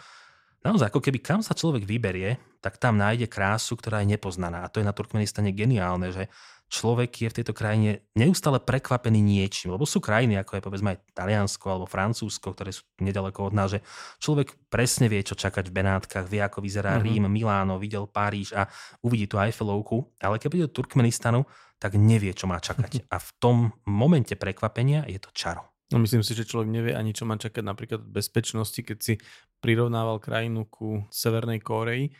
naozaj 0.62 0.90
ako 0.90 1.00
keby 1.02 1.18
kam 1.18 1.40
sa 1.42 1.58
človek 1.58 1.82
vyberie, 1.82 2.38
tak 2.62 2.78
tam 2.78 2.94
nájde 2.98 3.26
krásu, 3.26 3.74
ktorá 3.74 4.02
je 4.02 4.14
nepoznaná. 4.14 4.62
A 4.62 4.70
to 4.70 4.78
je 4.78 4.86
na 4.86 4.94
Turkmenistane 4.94 5.50
geniálne, 5.50 6.14
že 6.14 6.30
človek 6.72 7.12
je 7.12 7.28
v 7.28 7.36
tejto 7.36 7.52
krajine 7.52 8.00
neustále 8.16 8.56
prekvapený 8.56 9.20
niečím, 9.20 9.76
lebo 9.76 9.84
sú 9.84 10.00
krajiny, 10.00 10.40
ako 10.40 10.56
je 10.56 10.62
povedzme 10.64 10.88
aj 10.96 10.98
Taliansko 11.12 11.66
alebo 11.68 11.84
Francúzsko, 11.84 12.56
ktoré 12.56 12.72
sú 12.72 12.88
nedaleko 13.04 13.52
od 13.52 13.54
nás, 13.54 13.76
že 13.76 13.84
človek 14.24 14.56
presne 14.72 15.12
vie, 15.12 15.20
čo 15.20 15.36
čakať 15.36 15.68
v 15.68 15.76
Benátkach, 15.76 16.24
vie, 16.24 16.40
ako 16.40 16.64
vyzerá 16.64 16.96
mm-hmm. 16.96 17.04
Rím, 17.04 17.24
Miláno, 17.28 17.76
videl 17.76 18.08
Paríž 18.08 18.56
a 18.56 18.64
uvidí 19.04 19.28
tú 19.28 19.36
Eiffelovku, 19.36 20.16
ale 20.24 20.40
keď 20.40 20.48
príde 20.48 20.66
do 20.72 20.76
Turkmenistanu, 20.80 21.44
tak 21.76 21.98
nevie, 21.98 22.32
čo 22.32 22.48
má 22.48 22.56
čakať. 22.62 23.04
A 23.14 23.18
v 23.18 23.30
tom 23.42 23.56
momente 23.84 24.38
prekvapenia 24.38 25.02
je 25.10 25.18
to 25.18 25.34
čaro. 25.34 25.71
No 25.92 26.02
myslím 26.02 26.24
si, 26.24 26.32
že 26.32 26.48
človek 26.48 26.72
nevie 26.72 26.92
ani, 26.96 27.12
čo 27.12 27.28
má 27.28 27.36
čakať 27.36 27.62
napríklad 27.62 28.00
bezpečnosti, 28.02 28.80
keď 28.80 28.98
si 28.98 29.14
prirovnával 29.60 30.18
krajinu 30.18 30.64
ku 30.66 31.04
Severnej 31.12 31.60
Kóreji, 31.60 32.10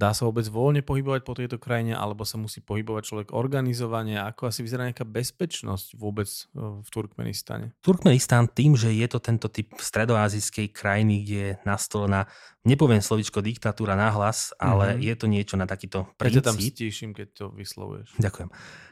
Dá 0.00 0.16
sa 0.16 0.24
vôbec 0.24 0.48
voľne 0.48 0.80
pohybovať 0.80 1.20
po 1.28 1.36
tejto 1.36 1.60
krajine, 1.60 1.92
alebo 1.92 2.24
sa 2.24 2.40
musí 2.40 2.64
pohybovať 2.64 3.04
človek 3.04 3.28
organizovane? 3.36 4.16
Ako 4.16 4.48
asi 4.48 4.64
vyzerá 4.64 4.88
nejaká 4.88 5.04
bezpečnosť 5.04 5.92
vôbec 6.00 6.24
e, 6.24 6.80
v 6.80 6.88
Turkmenistane? 6.88 7.76
Turkmenistan 7.84 8.48
tým, 8.48 8.80
že 8.80 8.96
je 8.96 9.04
to 9.04 9.20
tento 9.20 9.52
typ 9.52 9.76
stredoazijskej 9.76 10.72
krajiny, 10.72 11.20
kde 11.20 11.36
je 11.36 11.50
nastolená, 11.68 12.24
nepoviem 12.64 13.04
slovičko 13.04 13.44
diktatúra 13.44 13.92
nahlas, 13.92 14.56
ale 14.56 14.96
mm-hmm. 14.96 15.04
je 15.04 15.14
to 15.20 15.26
niečo 15.28 15.54
na 15.60 15.68
takýto 15.68 16.08
princíp. 16.16 16.40
Ja 16.40 16.48
tam 16.48 16.56
stíšim, 16.56 17.12
keď 17.12 17.28
to 17.36 17.44
vyslovuješ. 17.52 18.16
Ďakujem. 18.16 18.48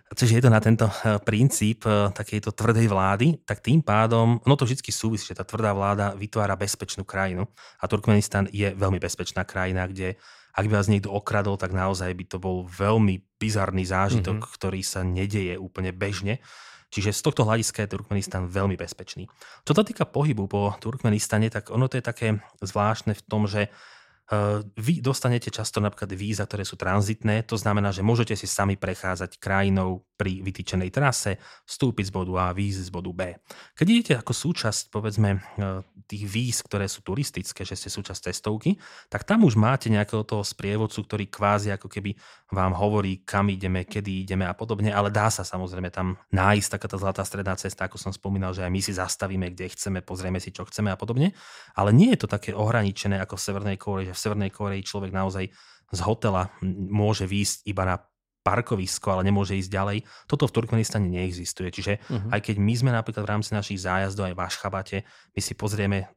Čiže 0.08 0.40
je 0.40 0.44
to 0.48 0.50
na 0.52 0.60
tento 0.60 0.88
e, 0.88 1.20
princíp 1.20 1.84
e, 1.84 2.08
takejto 2.12 2.56
tvrdej 2.56 2.88
vlády, 2.88 3.44
tak 3.44 3.60
tým 3.60 3.84
pádom, 3.84 4.40
no 4.40 4.54
to 4.56 4.64
vždy 4.64 4.80
súvisí, 4.88 5.28
že 5.28 5.36
tá 5.36 5.44
tvrdá 5.44 5.76
vláda 5.76 6.16
vytvára 6.16 6.56
bezpečnú 6.56 7.04
krajinu 7.04 7.44
a 7.76 7.84
Turkmenistan 7.84 8.48
je 8.48 8.72
veľmi 8.72 8.96
bezpečná 8.96 9.44
krajina, 9.44 9.84
kde 9.84 10.16
ak 10.56 10.64
by 10.64 10.72
vás 10.80 10.88
niekto 10.88 11.12
okradol, 11.12 11.60
tak 11.60 11.76
naozaj 11.76 12.08
by 12.16 12.24
to 12.24 12.40
bol 12.40 12.64
veľmi 12.66 13.20
bizarný 13.36 13.84
zážitok, 13.84 14.42
mm-hmm. 14.42 14.54
ktorý 14.58 14.80
sa 14.82 15.04
nedeje 15.04 15.54
úplne 15.60 15.92
bežne. 15.94 16.40
Čiže 16.88 17.12
z 17.12 17.20
tohto 17.20 17.44
hľadiska 17.44 17.84
je 17.84 17.92
Turkmenistan 17.92 18.48
veľmi 18.48 18.74
bezpečný. 18.74 19.28
Čo 19.62 19.76
sa 19.76 19.84
týka 19.84 20.08
pohybu 20.08 20.48
po 20.48 20.72
Turkmenistane, 20.80 21.52
tak 21.52 21.68
ono 21.68 21.84
to 21.84 22.00
je 22.00 22.02
také 22.02 22.40
zvláštne 22.64 23.12
v 23.12 23.22
tom, 23.28 23.44
že 23.44 23.68
Eh, 23.68 23.74
vy 24.76 25.00
dostanete 25.00 25.48
často 25.48 25.80
napríklad 25.80 26.12
víza, 26.12 26.44
ktoré 26.44 26.60
sú 26.60 26.76
tranzitné, 26.76 27.48
to 27.48 27.56
znamená, 27.56 27.96
že 27.96 28.04
môžete 28.04 28.36
si 28.36 28.44
sami 28.44 28.76
prechádzať 28.76 29.40
krajinou 29.40 30.04
pri 30.18 30.44
vytýčenej 30.44 30.90
trase, 30.90 31.40
vstúpiť 31.64 32.10
z 32.10 32.12
bodu 32.12 32.32
A, 32.36 32.46
výjsť 32.52 32.80
z 32.84 32.90
bodu 32.90 33.10
B. 33.14 33.20
Keď 33.78 33.86
idete 33.86 34.12
ako 34.18 34.34
súčasť, 34.34 34.90
povedzme, 34.90 35.38
eh, 35.38 35.80
tých 36.10 36.24
víz, 36.28 36.60
ktoré 36.60 36.90
sú 36.90 37.00
turistické, 37.00 37.62
že 37.62 37.78
ste 37.78 37.88
súčasť 37.88 38.28
cestovky, 38.28 38.76
tak 39.06 39.24
tam 39.24 39.46
už 39.46 39.54
máte 39.54 39.86
nejakého 39.88 40.26
toho 40.26 40.42
sprievodcu, 40.42 41.00
ktorý 41.06 41.24
kvázi 41.30 41.72
ako 41.72 41.86
keby 41.86 42.18
vám 42.50 42.74
hovorí, 42.74 43.22
kam 43.22 43.52
ideme, 43.52 43.84
kedy 43.86 44.26
ideme 44.26 44.48
a 44.48 44.56
podobne, 44.56 44.90
ale 44.90 45.12
dá 45.12 45.30
sa 45.30 45.44
samozrejme 45.46 45.92
tam 45.92 46.16
nájsť 46.32 46.68
taká 46.74 46.86
tá 46.88 46.96
zlatá 46.96 47.22
stredná 47.22 47.54
cesta, 47.54 47.86
ako 47.86 48.00
som 48.00 48.12
spomínal, 48.12 48.56
že 48.56 48.64
aj 48.64 48.72
my 48.72 48.80
si 48.80 48.92
zastavíme, 48.96 49.52
kde 49.54 49.70
chceme, 49.70 50.00
pozrieme 50.02 50.40
si, 50.42 50.50
čo 50.50 50.64
chceme 50.64 50.88
a 50.90 50.98
podobne, 50.98 51.36
ale 51.78 51.94
nie 51.94 52.10
je 52.16 52.24
to 52.24 52.28
také 52.28 52.56
ohraničené 52.56 53.20
ako 53.22 53.36
v 53.36 53.44
Severnej 53.44 53.76
Kóre, 53.78 54.02
že 54.08 54.17
v 54.18 54.22
Severnej 54.26 54.50
Koreji 54.50 54.82
človek 54.82 55.14
naozaj 55.14 55.54
z 55.88 56.00
hotela 56.02 56.50
môže 56.90 57.24
výjsť 57.24 57.64
iba 57.70 57.86
na 57.86 57.96
parkovisko, 58.42 59.12
ale 59.12 59.28
nemôže 59.28 59.54
ísť 59.54 59.70
ďalej. 59.70 59.98
Toto 60.24 60.48
v 60.48 60.54
Turkmenistane 60.56 61.04
neexistuje. 61.04 61.68
Čiže 61.68 61.92
uh-huh. 62.00 62.32
aj 62.32 62.40
keď 62.48 62.56
my 62.56 62.74
sme 62.74 62.90
napríklad 62.96 63.24
v 63.28 63.32
rámci 63.36 63.52
našich 63.52 63.84
zájazdov 63.84 64.32
aj 64.32 64.34
v 64.36 64.44
Ašchabate, 64.44 64.98
my 65.36 65.40
si 65.44 65.52
pozrieme 65.52 66.08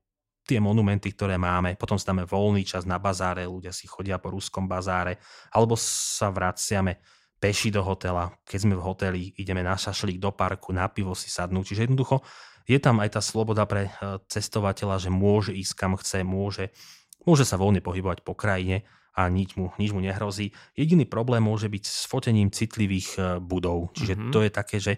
tie 0.47 0.57
monumenty, 0.57 1.13
ktoré 1.13 1.37
máme, 1.37 1.77
potom 1.77 1.99
si 1.99 2.07
dáme 2.07 2.25
voľný 2.25 2.65
čas 2.65 2.87
na 2.87 2.97
bazáre, 2.97 3.45
ľudia 3.45 3.69
si 3.69 3.85
chodia 3.85 4.17
po 4.17 4.33
ruskom 4.33 4.65
bazáre, 4.65 5.21
alebo 5.53 5.77
sa 5.77 6.33
vraciame 6.33 6.97
peši 7.37 7.69
do 7.69 7.85
hotela. 7.85 8.33
Keď 8.45 8.59
sme 8.63 8.73
v 8.77 8.85
hoteli, 8.85 9.21
ideme 9.37 9.61
na 9.61 9.77
šašlík 9.77 10.17
do 10.17 10.33
parku, 10.33 10.73
na 10.73 10.89
pivo 10.89 11.13
si 11.13 11.29
sadnúť. 11.29 11.73
Čiže 11.73 11.83
jednoducho 11.89 12.25
je 12.65 12.77
tam 12.77 13.01
aj 13.01 13.17
tá 13.17 13.21
sloboda 13.21 13.65
pre 13.65 13.89
eh, 13.89 13.91
cestovateľa, 14.29 15.01
že 15.01 15.09
môže 15.13 15.51
ísť 15.53 15.73
kam 15.77 15.93
chce, 15.97 16.21
môže 16.25 16.69
Môže 17.25 17.45
sa 17.45 17.57
voľne 17.57 17.83
pohybovať 17.83 18.25
po 18.25 18.33
krajine 18.33 18.85
a 19.15 19.27
nič 19.27 19.59
mu, 19.59 19.75
nič 19.75 19.91
mu 19.91 19.99
nehrozí. 19.99 20.55
Jediný 20.73 21.03
problém 21.03 21.43
môže 21.43 21.67
byť 21.67 21.83
s 21.83 22.07
fotením 22.07 22.49
citlivých 22.49 23.09
e, 23.17 23.21
budov. 23.43 23.91
Čiže 23.91 24.13
mm-hmm. 24.15 24.31
to 24.31 24.39
je 24.39 24.51
také, 24.51 24.77
že 24.79 24.93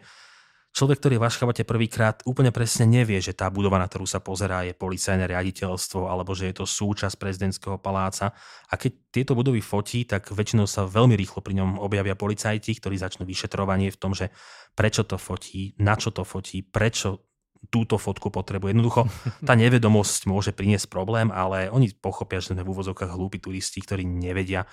človek, 0.73 1.01
ktorý 1.01 1.17
je 1.17 1.21
v 1.21 1.27
Ašchabate 1.29 1.63
prvýkrát, 1.65 2.21
úplne 2.29 2.53
presne 2.53 2.85
nevie, 2.85 3.17
že 3.17 3.33
tá 3.33 3.49
budova, 3.49 3.81
na 3.81 3.89
ktorú 3.89 4.05
sa 4.05 4.21
pozerá, 4.21 4.65
je 4.69 4.77
policajné 4.77 5.25
riaditeľstvo 5.25 6.05
alebo 6.05 6.37
že 6.37 6.53
je 6.53 6.55
to 6.61 6.65
súčasť 6.69 7.17
prezidentského 7.17 7.81
paláca. 7.81 8.33
A 8.69 8.73
keď 8.77 8.91
tieto 9.09 9.33
budovy 9.33 9.65
fotí, 9.65 10.05
tak 10.05 10.29
väčšinou 10.29 10.69
sa 10.69 10.85
veľmi 10.85 11.17
rýchlo 11.17 11.41
pri 11.41 11.57
ňom 11.57 11.81
objavia 11.81 12.13
policajti, 12.13 12.77
ktorí 12.77 12.97
začnú 13.01 13.25
vyšetrovanie 13.25 13.89
v 13.89 13.97
tom, 13.97 14.13
že 14.13 14.29
prečo 14.77 15.05
to 15.05 15.17
fotí, 15.17 15.73
na 15.81 15.97
čo 15.97 16.13
to 16.13 16.21
fotí, 16.21 16.61
prečo 16.61 17.32
túto 17.71 17.95
fotku 17.95 18.27
potrebujú. 18.33 18.75
Jednoducho 18.75 19.07
tá 19.45 19.53
nevedomosť 19.59 20.27
môže 20.27 20.51
priniesť 20.51 20.91
problém, 20.91 21.31
ale 21.31 21.69
oni 21.71 21.93
pochopia, 21.95 22.43
že 22.43 22.51
sme 22.51 22.63
v 22.65 22.71
úvozovkách 22.73 23.13
hlúpi 23.13 23.39
turisti, 23.39 23.79
ktorí 23.79 24.03
nevedia, 24.03 24.67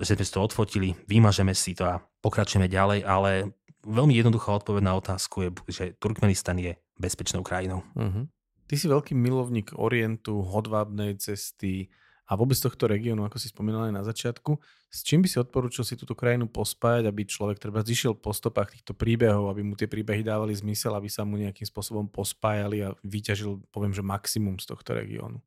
že 0.00 0.16
sme 0.16 0.24
si 0.24 0.32
to 0.32 0.40
odfotili, 0.40 0.96
vymažeme 1.06 1.52
si 1.52 1.76
to 1.76 1.84
a 1.86 2.00
pokračujeme 2.24 2.66
ďalej, 2.66 3.04
ale 3.04 3.52
veľmi 3.84 4.16
jednoduchá 4.16 4.60
odpoveď 4.60 4.82
na 4.84 4.94
otázku 4.96 5.36
je, 5.44 5.50
že 5.68 5.84
Turkmenistan 6.00 6.56
je 6.56 6.76
bezpečnou 7.00 7.44
krajinou. 7.44 7.84
Uh-huh. 7.96 8.28
Ty 8.68 8.74
si 8.76 8.86
veľký 8.86 9.16
milovník 9.16 9.74
orientu, 9.76 10.46
hodvábnej 10.46 11.18
cesty, 11.18 11.90
a 12.30 12.38
vôbec 12.38 12.54
tohto 12.54 12.86
regiónu, 12.86 13.26
ako 13.26 13.42
si 13.42 13.50
spomínal 13.50 13.90
aj 13.90 13.94
na 13.98 14.06
začiatku, 14.06 14.54
s 14.86 15.02
čím 15.02 15.26
by 15.26 15.28
si 15.28 15.42
odporúčil 15.42 15.82
si 15.82 15.98
túto 15.98 16.14
krajinu 16.14 16.46
pospájať, 16.46 17.10
aby 17.10 17.26
človek 17.26 17.58
treba 17.58 17.82
zišiel 17.82 18.14
po 18.14 18.30
stopách 18.30 18.78
týchto 18.78 18.94
príbehov, 18.94 19.50
aby 19.50 19.66
mu 19.66 19.74
tie 19.74 19.90
príbehy 19.90 20.22
dávali 20.22 20.54
zmysel, 20.54 20.94
aby 20.94 21.10
sa 21.10 21.26
mu 21.26 21.34
nejakým 21.42 21.66
spôsobom 21.66 22.06
pospájali 22.06 22.86
a 22.86 22.94
vyťažil, 23.02 23.66
poviem, 23.74 23.90
že 23.90 24.06
maximum 24.06 24.62
z 24.62 24.70
tohto 24.70 24.94
regiónu? 24.94 25.42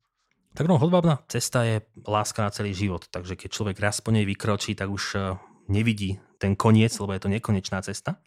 Tak 0.54 0.68
no, 0.68 0.76
hodvábna 0.76 1.24
cesta 1.32 1.66
je 1.66 1.82
láska 2.04 2.44
na 2.46 2.52
celý 2.52 2.76
život, 2.76 3.08
takže 3.10 3.40
keď 3.40 3.50
človek 3.50 3.78
raz 3.80 4.04
po 4.04 4.12
nej 4.12 4.28
vykročí, 4.28 4.76
tak 4.76 4.92
už 4.92 5.04
eh, 5.16 5.40
nevidí 5.72 6.20
ten 6.38 6.54
koniec, 6.60 6.92
lebo 7.00 7.16
je 7.16 7.24
to 7.24 7.32
nekonečná 7.32 7.80
cesta. 7.80 8.20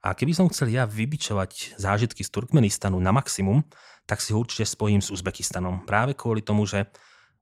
A 0.00 0.16
keby 0.16 0.32
som 0.32 0.48
chcel 0.48 0.72
ja 0.72 0.88
vybičovať 0.88 1.76
zážitky 1.76 2.24
z 2.24 2.30
Turkmenistanu 2.32 2.96
na 3.02 3.12
maximum, 3.12 3.66
tak 4.08 4.24
si 4.24 4.32
ho 4.32 4.40
určite 4.40 4.64
spojím 4.64 5.02
s 5.04 5.12
Uzbekistanom. 5.12 5.84
Práve 5.84 6.16
kvôli 6.16 6.40
tomu, 6.40 6.64
že 6.64 6.88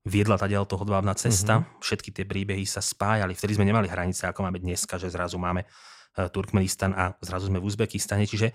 viedla 0.07 0.39
tá 0.39 0.47
to 0.47 0.79
hodvábna 0.79 1.19
cesta, 1.19 1.61
mm-hmm. 1.61 1.83
všetky 1.83 2.11
tie 2.15 2.25
príbehy 2.25 2.63
sa 2.63 2.79
spájali, 2.79 3.35
vtedy 3.35 3.59
sme 3.59 3.67
nemali 3.67 3.91
hranice, 3.91 4.31
ako 4.31 4.47
máme 4.47 4.63
dneska, 4.63 5.03
že 5.03 5.11
zrazu 5.11 5.37
máme 5.37 5.67
e, 5.67 5.67
Turkmenistan 6.31 6.95
a 6.95 7.19
zrazu 7.19 7.51
sme 7.51 7.59
v 7.59 7.67
Uzbekistane, 7.67 8.23
čiže 8.23 8.55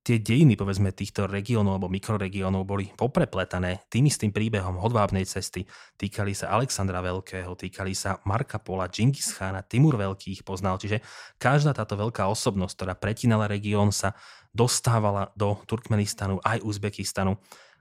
tie 0.00 0.16
dejiny, 0.16 0.56
povedzme, 0.56 0.96
týchto 0.96 1.28
regiónov 1.28 1.76
alebo 1.76 1.92
mikroregiónov 1.92 2.64
boli 2.64 2.88
poprepletané 2.88 3.84
tým 3.92 4.08
istým 4.08 4.32
príbehom 4.32 4.80
hodvábnej 4.80 5.28
cesty. 5.28 5.68
Týkali 6.00 6.32
sa 6.32 6.56
Alexandra 6.56 7.04
Veľkého, 7.04 7.52
týkali 7.52 7.92
sa 7.92 8.16
Marka 8.24 8.56
Pola, 8.56 8.88
Džingis 8.88 9.36
Chána, 9.36 9.60
Timur 9.60 10.00
Veľký 10.00 10.40
ich 10.40 10.42
poznal. 10.44 10.80
Čiže 10.80 11.04
každá 11.36 11.76
táto 11.76 12.00
veľká 12.00 12.24
osobnosť, 12.32 12.74
ktorá 12.80 12.94
pretínala 12.96 13.44
región, 13.44 13.92
sa 13.92 14.16
dostávala 14.56 15.30
do 15.36 15.60
Turkmenistanu 15.68 16.40
aj 16.40 16.64
Uzbekistanu. 16.64 17.36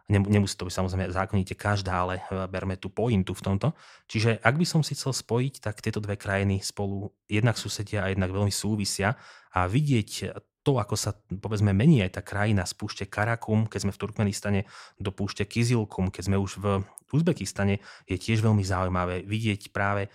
Nemusí 0.09 0.57
to 0.57 0.65
byť 0.65 0.73
samozrejme 0.73 1.13
zákonite 1.13 1.53
každá, 1.53 2.01
ale 2.01 2.25
e, 2.25 2.49
berme 2.49 2.75
tú 2.81 2.89
pointu 2.89 3.37
v 3.37 3.45
tomto. 3.45 3.77
Čiže 4.09 4.41
ak 4.41 4.57
by 4.57 4.65
som 4.65 4.81
si 4.81 4.97
chcel 4.97 5.13
spojiť, 5.13 5.61
tak 5.61 5.85
tieto 5.85 6.01
dve 6.01 6.17
krajiny 6.17 6.65
spolu 6.65 7.13
jednak 7.29 7.61
susedia 7.61 8.03
a 8.03 8.09
jednak 8.09 8.33
veľmi 8.33 8.49
súvisia 8.49 9.13
a 9.53 9.69
vidieť 9.69 10.33
to, 10.69 10.77
ako 10.77 10.95
sa 10.99 11.15
povedzme 11.15 11.71
mení 11.71 12.03
aj 12.03 12.19
tá 12.19 12.21
krajina 12.21 12.67
z 12.67 12.75
púšte 12.75 13.05
Karakum, 13.07 13.65
keď 13.65 13.87
sme 13.87 13.95
v 13.95 14.01
Turkmenistane, 14.01 14.61
do 14.99 15.09
púšte 15.09 15.47
Kizilkum, 15.47 16.11
keď 16.11 16.23
sme 16.29 16.37
už 16.37 16.59
v 16.59 16.65
Uzbekistane, 17.09 17.81
je 18.05 18.17
tiež 18.19 18.43
veľmi 18.45 18.61
zaujímavé 18.61 19.25
vidieť 19.25 19.73
práve 19.73 20.13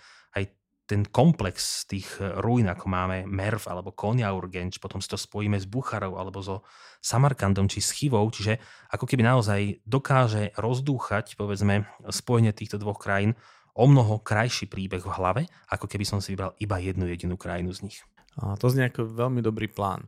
ten 0.85 1.01
komplex 1.09 1.89
tých 1.89 2.21
ruín, 2.41 2.69
ako 2.69 2.85
máme 2.85 3.25
Merv 3.25 3.61
alebo 3.65 3.89
Konya 3.89 4.29
Urgenč, 4.29 4.77
potom 4.77 5.01
si 5.01 5.09
to 5.09 5.17
spojíme 5.17 5.57
s 5.57 5.65
Bucharou 5.65 6.21
alebo 6.21 6.45
so 6.45 6.61
Samarkandom 7.01 7.65
či 7.65 7.81
s 7.81 7.89
Chivou, 7.89 8.25
čiže 8.29 8.61
ako 8.93 9.09
keby 9.09 9.25
naozaj 9.25 9.81
dokáže 9.85 10.53
rozdúchať 10.57 11.37
povedzme 11.37 11.89
spojenie 12.09 12.53
týchto 12.53 12.77
dvoch 12.77 13.01
krajín 13.01 13.33
o 13.75 13.89
mnoho 13.89 14.21
krajší 14.21 14.69
príbeh 14.71 15.03
v 15.03 15.13
hlave, 15.19 15.41
ako 15.67 15.89
keby 15.89 16.05
som 16.07 16.23
si 16.23 16.37
vybral 16.37 16.55
iba 16.61 16.79
jednu 16.79 17.09
jedinú 17.09 17.35
krajinu 17.35 17.75
z 17.75 17.91
nich. 17.91 17.99
A 18.39 18.55
to 18.55 18.71
znie 18.71 18.87
ako 18.87 19.09
veľmi 19.09 19.43
dobrý 19.43 19.67
plán. 19.67 20.07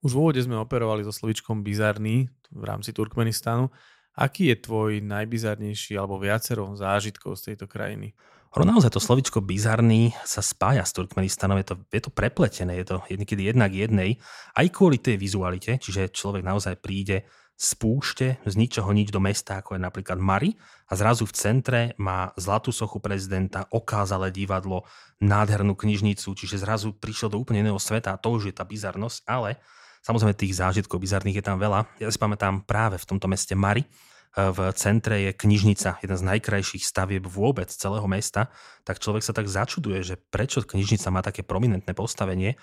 Už 0.00 0.16
v 0.16 0.20
úvode 0.20 0.40
sme 0.40 0.56
operovali 0.56 1.04
so 1.04 1.12
slovičkom 1.12 1.60
bizarný 1.60 2.30
v 2.48 2.62
rámci 2.64 2.94
Turkmenistanu. 2.96 3.68
Aký 4.16 4.48
je 4.48 4.56
tvoj 4.58 5.04
najbizarnejší 5.04 5.94
alebo 5.94 6.18
viacero 6.18 6.72
zážitkov 6.74 7.36
z 7.36 7.52
tejto 7.52 7.70
krajiny? 7.70 8.16
Naozaj 8.50 8.98
to 8.98 8.98
slovičko 8.98 9.38
bizarný 9.46 10.10
sa 10.26 10.42
spája 10.42 10.82
s 10.82 10.90
Turkmenistanom, 10.90 11.62
je 11.62 11.70
to, 11.70 11.74
je 11.94 12.02
to 12.02 12.10
prepletené, 12.10 12.82
je 12.82 12.86
to 12.90 12.96
niekedy 13.06 13.46
jednak 13.46 13.70
jednej, 13.70 14.18
aj 14.58 14.66
kvôli 14.74 14.98
tej 14.98 15.22
vizualite, 15.22 15.78
čiže 15.78 16.10
človek 16.10 16.42
naozaj 16.42 16.82
príde 16.82 17.30
z 17.54 17.70
púšte, 17.78 18.42
z 18.42 18.54
ničoho 18.58 18.90
nič 18.90 19.14
do 19.14 19.22
mesta, 19.22 19.62
ako 19.62 19.78
je 19.78 19.84
napríklad 19.86 20.18
Mari 20.18 20.58
a 20.90 20.98
zrazu 20.98 21.30
v 21.30 21.36
centre 21.36 21.80
má 22.00 22.34
zlatú 22.34 22.74
sochu 22.74 22.98
prezidenta, 22.98 23.70
okázalé 23.70 24.34
divadlo, 24.34 24.82
nádhernú 25.22 25.78
knižnicu, 25.78 26.34
čiže 26.34 26.64
zrazu 26.64 26.96
prišiel 26.96 27.30
do 27.30 27.38
úplne 27.38 27.62
iného 27.62 27.78
sveta 27.78 28.16
a 28.16 28.20
to 28.20 28.34
už 28.34 28.50
je 28.50 28.54
tá 28.56 28.66
bizarnosť, 28.66 29.28
ale 29.30 29.62
Samozrejme 30.00 30.32
tých 30.32 30.56
zážitkov 30.56 30.96
bizarných 30.96 31.40
je 31.40 31.44
tam 31.44 31.60
veľa. 31.60 31.84
Ja 32.00 32.08
si 32.08 32.16
pamätám 32.16 32.64
práve 32.64 32.96
v 32.96 33.04
tomto 33.04 33.28
meste 33.28 33.52
Mari, 33.52 33.84
v 34.30 34.58
centre 34.78 35.16
je 35.18 35.30
knižnica, 35.34 35.98
jeden 36.06 36.18
z 36.18 36.22
najkrajších 36.22 36.86
stavieb 36.86 37.26
vôbec 37.26 37.66
celého 37.66 38.06
mesta, 38.06 38.48
tak 38.86 39.02
človek 39.02 39.26
sa 39.26 39.34
tak 39.34 39.50
začuduje, 39.50 40.06
že 40.06 40.14
prečo 40.18 40.62
knižnica 40.62 41.10
má 41.10 41.18
také 41.18 41.42
prominentné 41.42 41.90
postavenie. 41.92 42.54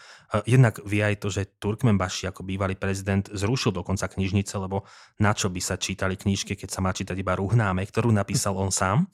Jednak 0.48 0.80
vie 0.88 1.04
aj 1.04 1.20
to, 1.20 1.28
že 1.28 1.60
Turkmenbaši 1.60 2.32
ako 2.32 2.48
bývalý 2.48 2.80
prezident 2.80 3.28
zrušil 3.28 3.76
dokonca 3.76 4.08
knižnice, 4.08 4.56
lebo 4.60 4.88
na 5.20 5.36
čo 5.36 5.52
by 5.52 5.60
sa 5.60 5.76
čítali 5.76 6.16
knižky, 6.16 6.56
keď 6.56 6.70
sa 6.72 6.80
má 6.80 6.96
čítať 6.96 7.20
iba 7.20 7.36
Ruhnáme, 7.36 7.84
ktorú 7.84 8.16
napísal 8.16 8.56
on 8.56 8.72
sám. 8.72 9.08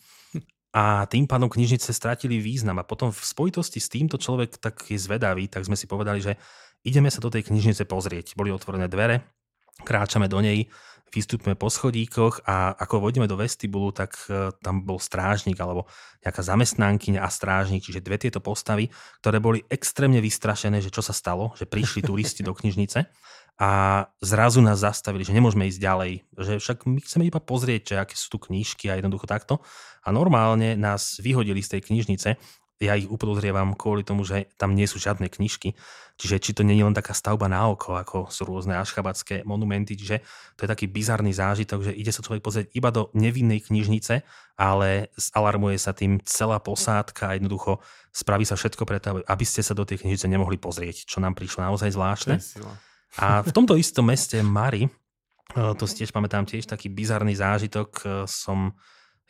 A 0.74 1.06
tým 1.06 1.30
pádom 1.30 1.54
knižnice 1.54 1.94
stratili 1.94 2.42
význam. 2.42 2.82
A 2.82 2.86
potom 2.86 3.14
v 3.14 3.22
spojitosti 3.22 3.78
s 3.78 3.94
týmto 3.94 4.18
človek 4.18 4.58
tak 4.58 4.82
je 4.90 4.98
zvedavý, 4.98 5.46
tak 5.46 5.70
sme 5.70 5.78
si 5.78 5.86
povedali, 5.86 6.18
že 6.18 6.34
Ideme 6.84 7.08
sa 7.08 7.24
do 7.24 7.32
tej 7.32 7.48
knižnice 7.48 7.88
pozrieť. 7.88 8.36
Boli 8.36 8.52
otvorené 8.52 8.92
dvere, 8.92 9.24
kráčame 9.88 10.28
do 10.28 10.44
nej, 10.44 10.68
vystúpime 11.14 11.54
po 11.54 11.70
schodíkoch 11.70 12.42
a 12.50 12.74
ako 12.74 13.06
vodíme 13.06 13.30
do 13.30 13.38
vestibulu, 13.38 13.94
tak 13.94 14.18
e, 14.26 14.50
tam 14.66 14.82
bol 14.82 14.98
strážnik 14.98 15.56
alebo 15.62 15.86
nejaká 16.26 16.42
zamestnankyňa 16.42 17.22
a 17.22 17.30
strážnik, 17.30 17.86
čiže 17.86 18.02
dve 18.02 18.18
tieto 18.18 18.42
postavy, 18.42 18.90
ktoré 19.22 19.38
boli 19.38 19.62
extrémne 19.70 20.18
vystrašené, 20.20 20.82
že 20.82 20.90
čo 20.90 21.06
sa 21.06 21.14
stalo, 21.14 21.54
že 21.54 21.70
prišli 21.70 22.02
turisti 22.10 22.42
do 22.42 22.58
knižnice 22.58 23.06
a 23.62 24.04
zrazu 24.18 24.66
nás 24.66 24.82
zastavili, 24.82 25.22
že 25.22 25.36
nemôžeme 25.38 25.70
ísť 25.70 25.78
ďalej, 25.78 26.12
že 26.42 26.54
však 26.58 26.90
my 26.90 27.00
chceme 27.06 27.30
iba 27.30 27.38
pozrieť, 27.38 27.82
že 27.86 27.96
aké 28.02 28.16
sú 28.18 28.34
tu 28.34 28.38
knižky 28.50 28.90
a 28.90 28.98
jednoducho 28.98 29.30
takto. 29.30 29.62
A 30.02 30.10
normálne 30.10 30.74
nás 30.74 31.22
vyhodili 31.22 31.62
z 31.62 31.78
tej 31.78 31.82
knižnice 31.86 32.30
ja 32.82 32.98
ich 32.98 33.08
upodozrievam 33.08 33.78
kvôli 33.78 34.02
tomu, 34.02 34.26
že 34.26 34.50
tam 34.58 34.74
nie 34.74 34.90
sú 34.90 34.98
žiadne 34.98 35.30
knižky. 35.30 35.78
Čiže 36.14 36.38
či 36.38 36.52
to 36.54 36.62
nie 36.62 36.78
je 36.78 36.86
len 36.86 36.94
taká 36.94 37.18
stavba 37.18 37.50
na 37.50 37.66
oko, 37.66 37.98
ako 37.98 38.30
sú 38.30 38.46
rôzne 38.46 38.78
ašchabatské 38.78 39.42
monumenty. 39.50 39.98
Čiže 39.98 40.22
to 40.54 40.66
je 40.66 40.70
taký 40.70 40.86
bizarný 40.86 41.34
zážitok, 41.34 41.90
že 41.90 41.92
ide 41.98 42.14
sa 42.14 42.22
človek 42.22 42.46
pozrieť 42.46 42.68
iba 42.78 42.94
do 42.94 43.10
nevinnej 43.18 43.66
knižnice, 43.66 44.22
ale 44.54 45.10
alarmuje 45.34 45.82
sa 45.82 45.98
tým 45.98 46.22
celá 46.22 46.62
posádka 46.62 47.34
a 47.34 47.36
jednoducho 47.38 47.82
spraví 48.14 48.46
sa 48.46 48.54
všetko 48.54 48.84
preto, 48.86 49.26
aby 49.26 49.46
ste 49.46 49.66
sa 49.66 49.74
do 49.74 49.88
tej 49.90 50.06
knižnice 50.06 50.30
nemohli 50.30 50.62
pozrieť, 50.62 51.10
čo 51.10 51.18
nám 51.18 51.34
prišlo 51.34 51.66
naozaj 51.66 51.90
zvláštne. 51.98 52.38
A 53.18 53.42
v 53.42 53.52
tomto 53.54 53.74
istom 53.74 54.06
meste 54.06 54.38
Mari, 54.46 54.86
eh, 54.86 55.74
to 55.74 55.90
si 55.90 56.06
tiež 56.06 56.14
pamätám 56.14 56.46
tiež 56.46 56.70
taký 56.70 56.94
bizarný 56.94 57.34
zážitok, 57.34 57.90
eh, 58.06 58.10
som 58.30 58.78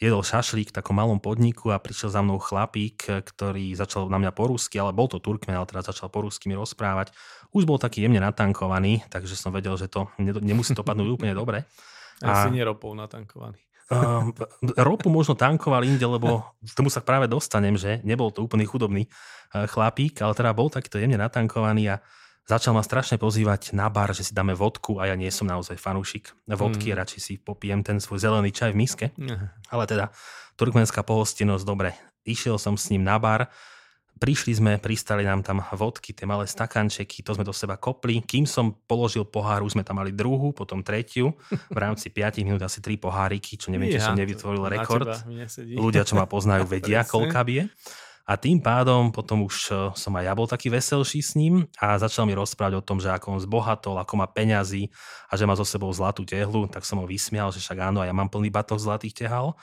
jedol 0.02 0.26
šašlík 0.26 0.74
v 0.74 0.76
takom 0.76 0.98
malom 0.98 1.22
podniku 1.22 1.72
a 1.72 1.82
prišiel 1.82 2.10
za 2.12 2.22
mnou 2.26 2.41
chlapík, 2.41 3.08
ktorý 3.08 3.78
začal 3.78 4.10
na 4.10 4.18
mňa 4.20 4.32
po 4.34 4.50
rusky, 4.50 4.82
ale 4.82 4.91
bol 4.91 5.08
to 5.08 5.22
Turkmen, 5.22 5.56
ale 5.56 5.70
teraz 5.70 5.88
začal 5.88 6.10
po 6.10 6.26
rusky 6.26 6.50
mi 6.50 6.56
rozprávať. 6.58 7.14
Už 7.54 7.64
bol 7.64 7.78
taký 7.78 8.04
jemne 8.04 8.20
natankovaný, 8.20 9.06
takže 9.08 9.38
som 9.38 9.54
vedel, 9.54 9.78
že 9.78 9.88
to 9.88 10.10
nemusí 10.20 10.74
to 10.74 10.82
padnúť 10.82 11.10
úplne 11.14 11.34
dobre. 11.38 11.64
A 12.24 12.48
si 12.48 12.56
neropou 12.56 12.96
natankovaný. 12.96 13.60
Uh, 13.91 14.32
ropu 14.80 15.12
možno 15.12 15.36
tankoval 15.36 15.84
inde, 15.84 16.08
lebo 16.08 16.56
k 16.64 16.72
tomu 16.72 16.88
sa 16.88 17.04
práve 17.04 17.28
dostanem, 17.28 17.76
že 17.76 18.00
nebol 18.08 18.32
to 18.32 18.39
úplný 18.39 18.64
chudobný 18.64 19.12
uh, 19.52 19.68
chlapík, 19.68 20.24
ale 20.24 20.34
teda 20.34 20.56
bol 20.56 20.72
takýto 20.72 20.98
jemne 20.98 21.20
natankovaný 21.20 21.91
a 21.91 21.96
začal 22.44 22.76
ma 22.76 22.84
strašne 22.84 23.16
pozývať 23.16 23.72
na 23.72 23.88
bar, 23.88 24.12
že 24.12 24.28
si 24.28 24.34
dáme 24.36 24.56
vodku 24.56 25.00
a 25.00 25.08
ja 25.12 25.16
nie 25.16 25.32
som 25.32 25.48
naozaj 25.48 25.80
fanúšik 25.80 26.36
vodky, 26.48 26.91
mm. 26.91 26.98
radšej 27.00 27.20
si 27.20 27.34
popijem 27.39 27.84
ten 27.84 27.98
svoj 28.04 28.20
zelený 28.20 28.52
čaj 28.52 28.76
v 28.76 28.80
miske. 28.80 29.06
Mm. 29.16 29.52
Ale 29.72 29.84
teda 29.88 30.12
turkmenská 30.60 31.02
pohostinnosť, 31.02 31.64
dobre, 31.64 31.96
išiel 32.28 32.60
som 32.60 32.76
s 32.76 32.91
ním 32.91 33.08
na 33.08 33.16
bar, 33.20 33.48
prišli 34.24 34.54
sme, 34.56 34.72
pristali 34.80 35.28
nám 35.28 35.44
tam 35.44 35.60
vodky, 35.60 36.16
tie 36.16 36.24
malé 36.24 36.48
stakančeky, 36.48 37.26
to 37.26 37.36
sme 37.36 37.44
do 37.44 37.52
seba 37.52 37.76
kopli. 37.76 38.24
Kým 38.24 38.48
som 38.48 38.72
položil 38.88 39.28
pohár, 39.28 39.66
už 39.68 39.76
sme 39.76 39.84
tam 39.84 40.00
mali 40.00 40.16
druhú, 40.16 40.56
potom 40.56 40.80
tretiu. 40.80 41.36
V 41.52 41.78
rámci 41.78 42.08
5 42.14 42.39
minút 42.46 42.64
asi 42.64 42.80
tri 42.80 42.96
poháriky, 42.96 43.60
čo 43.60 43.74
neviem, 43.74 43.91
či 43.91 44.00
som 44.00 44.16
nevytvoril 44.16 44.64
rekord. 44.70 45.12
Ľudia, 45.60 46.08
čo 46.08 46.16
ma 46.16 46.24
poznajú, 46.24 46.64
vedia, 46.80 47.04
koľka 47.04 47.41
bije. 47.44 47.68
A 48.24 48.39
tým 48.39 48.63
pádom 48.63 49.11
potom 49.11 49.43
už 49.43 49.55
e, 49.67 49.71
som 49.99 50.15
aj 50.15 50.24
ja 50.24 50.34
bol 50.34 50.47
taký 50.47 50.71
veselší 50.71 51.19
s 51.19 51.36
ním 51.36 51.67
a 51.76 51.99
začal 51.99 52.24
mi 52.24 52.32
rozprávať 52.32 52.80
o 52.80 52.86
tom, 52.86 53.03
že 53.03 53.11
ako 53.11 53.36
on 53.36 53.39
zbohatol, 53.43 53.99
ako 53.99 54.13
má 54.15 54.32
peňazí 54.32 54.88
a 55.28 55.36
že 55.36 55.43
má 55.43 55.59
so 55.59 55.67
sebou 55.67 55.91
zlatú 55.91 56.24
tehlu, 56.24 56.71
tak 56.71 56.88
som 56.88 57.03
ho 57.03 57.05
vysmial, 57.05 57.51
že 57.51 57.59
však 57.59 57.91
áno, 57.91 57.99
a 57.99 58.07
ja 58.07 58.15
mám 58.15 58.32
plný 58.32 58.47
batoh 58.47 58.80
zlatých 58.80 59.28
tehal. 59.28 59.59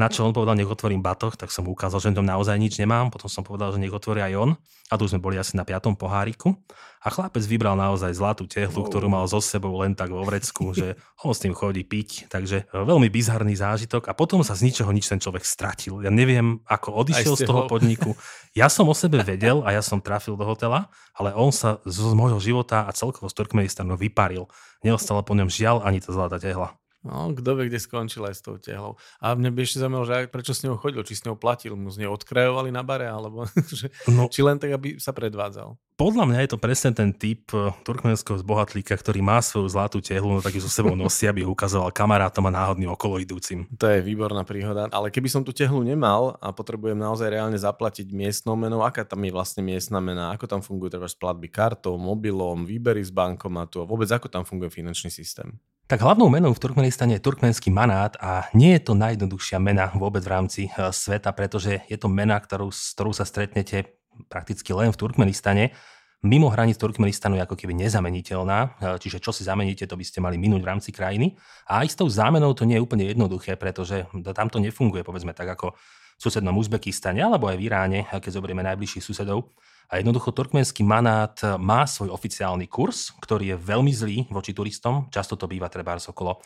Na 0.00 0.08
čo 0.08 0.24
on 0.24 0.32
povedal, 0.32 0.56
nech 0.56 0.64
otvorím 0.64 1.04
batoh, 1.04 1.36
tak 1.36 1.52
som 1.52 1.68
mu 1.68 1.76
ukázal, 1.76 2.00
že 2.00 2.16
tam 2.16 2.24
naozaj 2.24 2.56
nič 2.56 2.80
nemám. 2.80 3.12
Potom 3.12 3.28
som 3.28 3.44
povedal, 3.44 3.76
že 3.76 3.84
nech 3.84 3.92
otvorí 3.92 4.24
aj 4.24 4.32
on. 4.32 4.50
A 4.88 4.96
tu 4.96 5.04
sme 5.04 5.20
boli 5.20 5.36
asi 5.36 5.60
na 5.60 5.68
piatom 5.68 5.92
poháriku. 5.92 6.56
A 7.04 7.12
chlapec 7.12 7.44
vybral 7.44 7.76
naozaj 7.76 8.16
zlatú 8.16 8.48
tehlu, 8.48 8.80
oh. 8.80 8.88
ktorú 8.88 9.12
mal 9.12 9.28
so 9.28 9.44
sebou 9.44 9.76
len 9.84 9.92
tak 9.92 10.08
vo 10.08 10.24
vrecku, 10.24 10.72
že 10.72 10.96
on 11.28 11.36
s 11.36 11.44
tým 11.44 11.52
chodí 11.52 11.84
piť. 11.84 12.32
Takže 12.32 12.64
e, 12.64 12.80
veľmi 12.80 13.12
bizarný 13.12 13.52
zážitok. 13.60 14.08
A 14.08 14.16
potom 14.16 14.40
sa 14.40 14.56
z 14.56 14.72
ničoho 14.72 14.88
nič 14.88 15.04
ten 15.04 15.20
človek 15.20 15.44
stratil. 15.44 16.00
Ja 16.00 16.08
neviem, 16.08 16.64
ako 16.64 17.04
odišiel 17.04 17.36
z 17.36 17.44
toho 17.44 17.68
podniku. 17.68 18.16
Ja 18.50 18.66
som 18.66 18.90
o 18.90 18.98
sebe 18.98 19.22
vedel 19.22 19.62
a 19.62 19.70
ja 19.70 19.78
som 19.78 20.02
trafil 20.02 20.34
do 20.34 20.42
hotela, 20.42 20.90
ale 21.14 21.30
on 21.38 21.54
sa 21.54 21.78
z 21.86 22.02
môjho 22.18 22.42
života 22.42 22.82
a 22.82 22.90
celkovo 22.90 23.30
z 23.30 23.38
Turkmenistanu 23.38 23.94
vyparil. 23.94 24.50
Neostala 24.82 25.22
po 25.22 25.38
ňom 25.38 25.46
žiaľ 25.46 25.86
ani 25.86 26.02
tá 26.02 26.10
zlatá 26.10 26.42
tehla. 26.42 26.79
No, 27.00 27.32
kto 27.32 27.56
vie, 27.56 27.72
kde 27.72 27.80
skončil 27.80 28.28
aj 28.28 28.34
s 28.36 28.44
tou 28.44 28.60
tehlou. 28.60 29.00
A 29.24 29.32
mne 29.32 29.48
by 29.56 29.64
ešte 29.64 29.80
zaujímalo, 29.80 30.04
že 30.04 30.28
prečo 30.28 30.52
s 30.52 30.60
ňou 30.60 30.76
chodil, 30.76 31.00
či 31.00 31.16
s 31.16 31.24
ňou 31.24 31.32
platil, 31.32 31.72
mu 31.72 31.88
z 31.88 32.04
nej 32.04 32.10
odkrajovali 32.12 32.68
na 32.68 32.84
bare, 32.84 33.08
alebo 33.08 33.48
že, 33.72 33.88
no, 34.12 34.28
či 34.28 34.44
len 34.44 34.60
tak, 34.60 34.76
aby 34.76 35.00
sa 35.00 35.16
predvádzal. 35.16 35.80
Podľa 35.96 36.24
mňa 36.28 36.38
je 36.44 36.50
to 36.56 36.58
presne 36.60 36.92
ten 36.96 37.12
typ 37.16 37.48
eh, 37.56 37.72
turkmenského 37.84 38.40
zbohatlíka, 38.40 38.96
ktorý 38.96 39.24
má 39.24 39.40
svoju 39.40 39.68
zlatú 39.72 40.04
tehlu, 40.04 40.36
no 40.36 40.40
tak 40.44 40.56
ju 40.56 40.64
so 40.64 40.68
sebou 40.68 40.92
nosí, 40.92 41.24
aby 41.24 41.44
ju 41.44 41.52
ukazoval 41.52 41.88
kamarátom 41.88 42.44
a 42.48 42.52
náhodným 42.52 42.92
okoloidúcim. 42.92 43.68
To 43.80 43.84
je 43.88 44.04
výborná 44.04 44.44
príhoda, 44.44 44.88
ale 44.92 45.08
keby 45.08 45.28
som 45.32 45.40
tú 45.40 45.56
tehlu 45.56 45.80
nemal 45.80 46.36
a 46.40 46.52
potrebujem 46.52 46.96
naozaj 46.96 47.32
reálne 47.32 47.56
zaplatiť 47.56 48.12
miestnou 48.12 48.56
menou, 48.60 48.84
aká 48.84 49.08
tam 49.08 49.24
je 49.24 49.32
vlastne 49.32 49.64
miestna 49.64 50.04
mena, 50.04 50.36
ako 50.36 50.44
tam 50.48 50.60
fungujú 50.60 50.96
treba 50.96 51.08
platby 51.08 51.48
kartou, 51.52 51.96
mobilom, 52.00 52.64
výbery 52.64 53.04
z 53.04 53.12
bankomatu 53.12 53.84
a 53.84 53.88
vôbec 53.88 54.08
ako 54.08 54.28
tam 54.32 54.44
funguje 54.44 54.72
finančný 54.72 55.12
systém? 55.12 55.60
Tak 55.90 56.06
hlavnou 56.06 56.30
menou 56.30 56.54
v 56.54 56.62
Turkmenistane 56.62 57.18
je 57.18 57.26
turkmenský 57.26 57.74
manát 57.74 58.14
a 58.22 58.46
nie 58.54 58.78
je 58.78 58.86
to 58.86 58.94
najjednoduchšia 58.94 59.58
mena 59.58 59.90
vôbec 59.90 60.22
v 60.22 60.30
rámci 60.30 60.62
e, 60.70 60.94
sveta, 60.94 61.34
pretože 61.34 61.82
je 61.90 61.98
to 61.98 62.06
mena, 62.06 62.38
ktorú, 62.38 62.70
s 62.70 62.94
ktorou 62.94 63.10
sa 63.10 63.26
stretnete 63.26 63.98
prakticky 64.30 64.70
len 64.70 64.94
v 64.94 65.00
Turkmenistane. 65.02 65.74
Mimo 66.22 66.46
hraníc 66.46 66.78
Turkmenistanu 66.78 67.34
je 67.34 67.42
ako 67.42 67.58
keby 67.58 67.74
nezameniteľná, 67.74 68.58
e, 68.62 69.02
čiže 69.02 69.18
čo 69.18 69.34
si 69.34 69.42
zameníte, 69.42 69.90
to 69.90 69.98
by 69.98 70.06
ste 70.06 70.22
mali 70.22 70.38
minúť 70.38 70.62
v 70.62 70.70
rámci 70.70 70.94
krajiny. 70.94 71.34
A 71.66 71.82
aj 71.82 71.90
s 71.90 71.98
tou 71.98 72.06
zámenou 72.06 72.54
to 72.54 72.62
nie 72.70 72.78
je 72.78 72.86
úplne 72.86 73.10
jednoduché, 73.10 73.58
pretože 73.58 74.06
tam 74.30 74.46
to 74.46 74.62
nefunguje, 74.62 75.02
povedzme 75.02 75.34
tak 75.34 75.58
ako 75.58 75.74
v 75.74 76.20
susednom 76.22 76.54
Uzbekistane 76.54 77.18
alebo 77.18 77.50
aj 77.50 77.58
v 77.58 77.66
Iráne, 77.66 78.06
keď 78.06 78.38
zoberieme 78.38 78.62
najbližších 78.62 79.02
susedov. 79.02 79.58
A 79.90 79.98
jednoducho 79.98 80.30
turkmenský 80.30 80.86
manát 80.86 81.34
má 81.58 81.82
svoj 81.82 82.14
oficiálny 82.14 82.70
kurz, 82.70 83.10
ktorý 83.18 83.54
je 83.54 83.56
veľmi 83.58 83.90
zlý 83.90 84.18
voči 84.30 84.54
turistom. 84.54 85.10
Často 85.10 85.34
to 85.34 85.50
býva 85.50 85.66
treba 85.66 85.98
okolo 85.98 86.38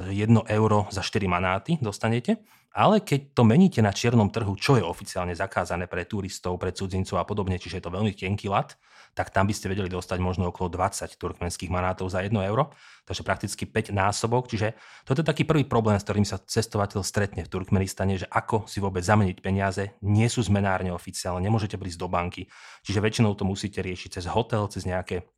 1 0.00 0.48
euro 0.48 0.88
za 0.88 1.04
4 1.04 1.28
manáty 1.28 1.76
dostanete. 1.76 2.40
Ale 2.72 3.04
keď 3.04 3.36
to 3.36 3.44
meníte 3.44 3.84
na 3.84 3.92
čiernom 3.92 4.32
trhu, 4.32 4.56
čo 4.56 4.80
je 4.80 4.84
oficiálne 4.84 5.36
zakázané 5.36 5.84
pre 5.84 6.08
turistov, 6.08 6.56
pre 6.56 6.72
cudzincov 6.72 7.20
a 7.20 7.28
podobne, 7.28 7.60
čiže 7.60 7.76
je 7.76 7.84
to 7.84 7.92
veľmi 7.92 8.16
tenký 8.16 8.48
lat, 8.48 8.80
tak 9.12 9.28
tam 9.28 9.44
by 9.44 9.52
ste 9.52 9.68
vedeli 9.68 9.92
dostať 9.92 10.18
možno 10.24 10.48
okolo 10.48 10.72
20 10.72 11.20
turkmenských 11.20 11.68
manátov 11.68 12.08
za 12.08 12.24
1 12.24 12.32
euro, 12.48 12.72
takže 13.04 13.20
prakticky 13.20 13.68
5 13.68 13.92
násobok. 13.92 14.48
Čiže 14.48 14.72
toto 15.04 15.20
je 15.20 15.28
taký 15.28 15.44
prvý 15.44 15.68
problém, 15.68 16.00
s 16.00 16.04
ktorým 16.08 16.24
sa 16.24 16.40
cestovateľ 16.40 17.04
stretne 17.04 17.44
v 17.44 17.52
Turkmenistane, 17.52 18.16
že 18.16 18.26
ako 18.32 18.64
si 18.64 18.80
vôbec 18.80 19.04
zameniť 19.04 19.36
peniaze, 19.44 19.92
nie 20.00 20.26
sú 20.32 20.40
zmenárne 20.40 20.96
oficiálne, 20.96 21.44
nemôžete 21.44 21.76
prísť 21.76 22.00
do 22.00 22.08
banky, 22.08 22.48
čiže 22.80 23.04
väčšinou 23.04 23.36
to 23.36 23.44
musíte 23.44 23.84
riešiť 23.84 24.16
cez 24.16 24.24
hotel, 24.32 24.64
cez 24.72 24.88
nejaké 24.88 25.28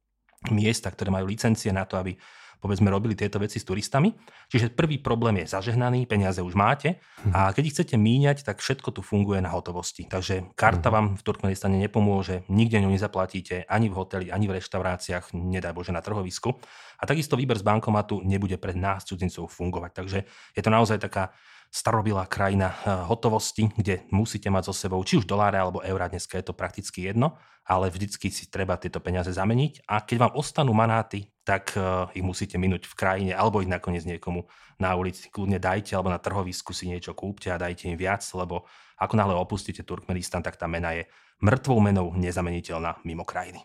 miesta, 0.54 0.92
ktoré 0.92 1.10
majú 1.10 1.26
licencie 1.26 1.74
na 1.74 1.82
to, 1.88 1.98
aby 1.98 2.14
povedzme 2.64 2.88
robili 2.88 3.12
tieto 3.12 3.36
veci 3.36 3.60
s 3.60 3.68
turistami. 3.68 4.08
Čiže 4.48 4.72
prvý 4.72 4.96
problém 4.96 5.44
je 5.44 5.52
zažehnaný, 5.52 6.08
peniaze 6.08 6.40
už 6.40 6.56
máte 6.56 6.96
a 7.36 7.52
keď 7.52 7.62
ich 7.68 7.74
chcete 7.76 8.00
míňať, 8.00 8.40
tak 8.40 8.64
všetko 8.64 8.88
tu 8.96 9.04
funguje 9.04 9.44
na 9.44 9.52
hotovosti. 9.52 10.08
Takže 10.08 10.56
karta 10.56 10.88
mhm. 10.88 10.94
vám 10.96 11.06
v 11.20 11.22
Turkmenistane 11.28 11.76
nepomôže, 11.76 12.48
nikde 12.48 12.80
ňu 12.80 12.88
nezaplatíte, 12.88 13.68
ani 13.68 13.92
v 13.92 13.94
hoteli, 14.00 14.26
ani 14.32 14.48
v 14.48 14.56
reštauráciách, 14.56 15.36
nedaj 15.36 15.76
Bože 15.76 15.92
na 15.92 16.00
trhovisku. 16.00 16.56
A 16.96 17.04
takisto 17.04 17.36
výber 17.36 17.60
z 17.60 17.68
bankomatu 17.68 18.24
nebude 18.24 18.56
pre 18.56 18.72
nás 18.72 19.04
cudzincov 19.04 19.52
fungovať. 19.52 19.92
Takže 19.92 20.18
je 20.56 20.62
to 20.64 20.70
naozaj 20.72 20.96
taká 20.96 21.36
starobilá 21.74 22.30
krajina 22.30 22.70
eh, 22.70 23.02
hotovosti, 23.10 23.66
kde 23.74 24.06
musíte 24.14 24.46
mať 24.46 24.70
so 24.70 24.74
sebou 24.86 25.02
či 25.02 25.18
už 25.18 25.26
doláre 25.26 25.58
alebo 25.58 25.82
eurá, 25.82 26.06
dneska 26.06 26.38
je 26.38 26.46
to 26.46 26.54
prakticky 26.54 27.10
jedno, 27.10 27.34
ale 27.66 27.90
vždycky 27.90 28.30
si 28.30 28.46
treba 28.46 28.78
tieto 28.78 29.02
peniaze 29.02 29.34
zameniť 29.34 29.90
a 29.90 30.06
keď 30.06 30.16
vám 30.22 30.32
ostanú 30.38 30.70
manáty, 30.70 31.34
tak 31.42 31.74
uh, 31.76 32.08
ich 32.14 32.24
musíte 32.24 32.56
minúť 32.56 32.86
v 32.86 32.94
krajine 32.94 33.32
alebo 33.34 33.60
ich 33.60 33.68
nakoniec 33.68 34.06
niekomu 34.06 34.46
na 34.78 34.94
ulici 34.96 35.28
kľudne 35.28 35.58
dajte 35.58 35.92
alebo 35.92 36.08
na 36.08 36.20
trhovisku 36.22 36.72
si 36.72 36.88
niečo 36.88 37.12
kúpte 37.12 37.50
a 37.52 37.60
dajte 37.60 37.90
im 37.90 37.98
viac, 37.98 38.24
lebo 38.32 38.64
ako 39.00 39.14
náhle 39.18 39.34
opustíte 39.34 39.82
Turkmenistan, 39.82 40.40
tak 40.40 40.56
tá 40.56 40.70
mena 40.70 40.94
je 40.94 41.04
mŕtvou 41.42 41.82
menou 41.82 42.06
nezameniteľná 42.14 43.02
mimo 43.02 43.26
krajiny. 43.26 43.60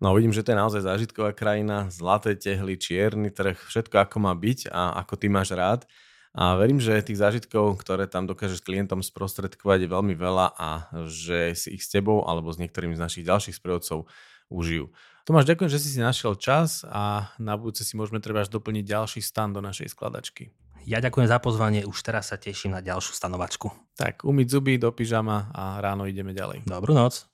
No 0.00 0.12
vidím, 0.12 0.32
že 0.32 0.44
to 0.44 0.52
je 0.52 0.60
naozaj 0.60 0.82
zážitková 0.84 1.32
krajina, 1.32 1.88
zlaté 1.88 2.36
tehly, 2.36 2.76
čierny 2.76 3.32
trh, 3.32 3.56
všetko 3.56 3.96
ako 3.96 4.16
má 4.20 4.32
byť 4.36 4.68
a 4.68 5.00
ako 5.04 5.14
ty 5.16 5.26
máš 5.32 5.56
rád. 5.56 5.88
A 6.34 6.58
verím, 6.58 6.82
že 6.82 6.98
tých 6.98 7.22
zážitkov, 7.22 7.78
ktoré 7.78 8.10
tam 8.10 8.26
dokážeš 8.26 8.58
klientom 8.58 9.06
sprostredkovať 9.06 9.86
je 9.86 9.88
veľmi 9.88 10.14
veľa 10.18 10.46
a 10.58 10.70
že 11.06 11.54
si 11.54 11.78
ich 11.78 11.86
s 11.86 11.94
tebou 11.94 12.26
alebo 12.26 12.50
s 12.50 12.58
niektorými 12.58 12.98
z 12.98 13.02
našich 13.06 13.24
ďalších 13.24 13.54
sprievodcov 13.54 14.10
užijú. 14.50 14.90
Tomáš, 15.24 15.48
ďakujem, 15.48 15.70
že 15.70 15.80
si 15.80 15.88
si 15.94 16.00
našiel 16.02 16.34
čas 16.36 16.82
a 16.84 17.32
na 17.38 17.54
budúce 17.54 17.86
si 17.86 17.94
môžeme 17.94 18.18
treba 18.18 18.42
až 18.42 18.50
doplniť 18.50 18.84
ďalší 18.84 19.20
stan 19.22 19.54
do 19.54 19.62
našej 19.62 19.94
skladačky. 19.94 20.52
Ja 20.84 21.00
ďakujem 21.00 21.30
za 21.30 21.40
pozvanie, 21.40 21.88
už 21.88 21.96
teraz 22.04 22.28
sa 22.28 22.36
teším 22.36 22.76
na 22.76 22.84
ďalšiu 22.84 23.16
stanovačku. 23.16 23.72
Tak, 23.96 24.28
umyť 24.28 24.46
zuby 24.52 24.76
do 24.76 24.92
pyžama 24.92 25.48
a 25.56 25.80
ráno 25.80 26.04
ideme 26.04 26.36
ďalej. 26.36 26.68
Dobrú 26.68 26.92
noc. 26.92 27.33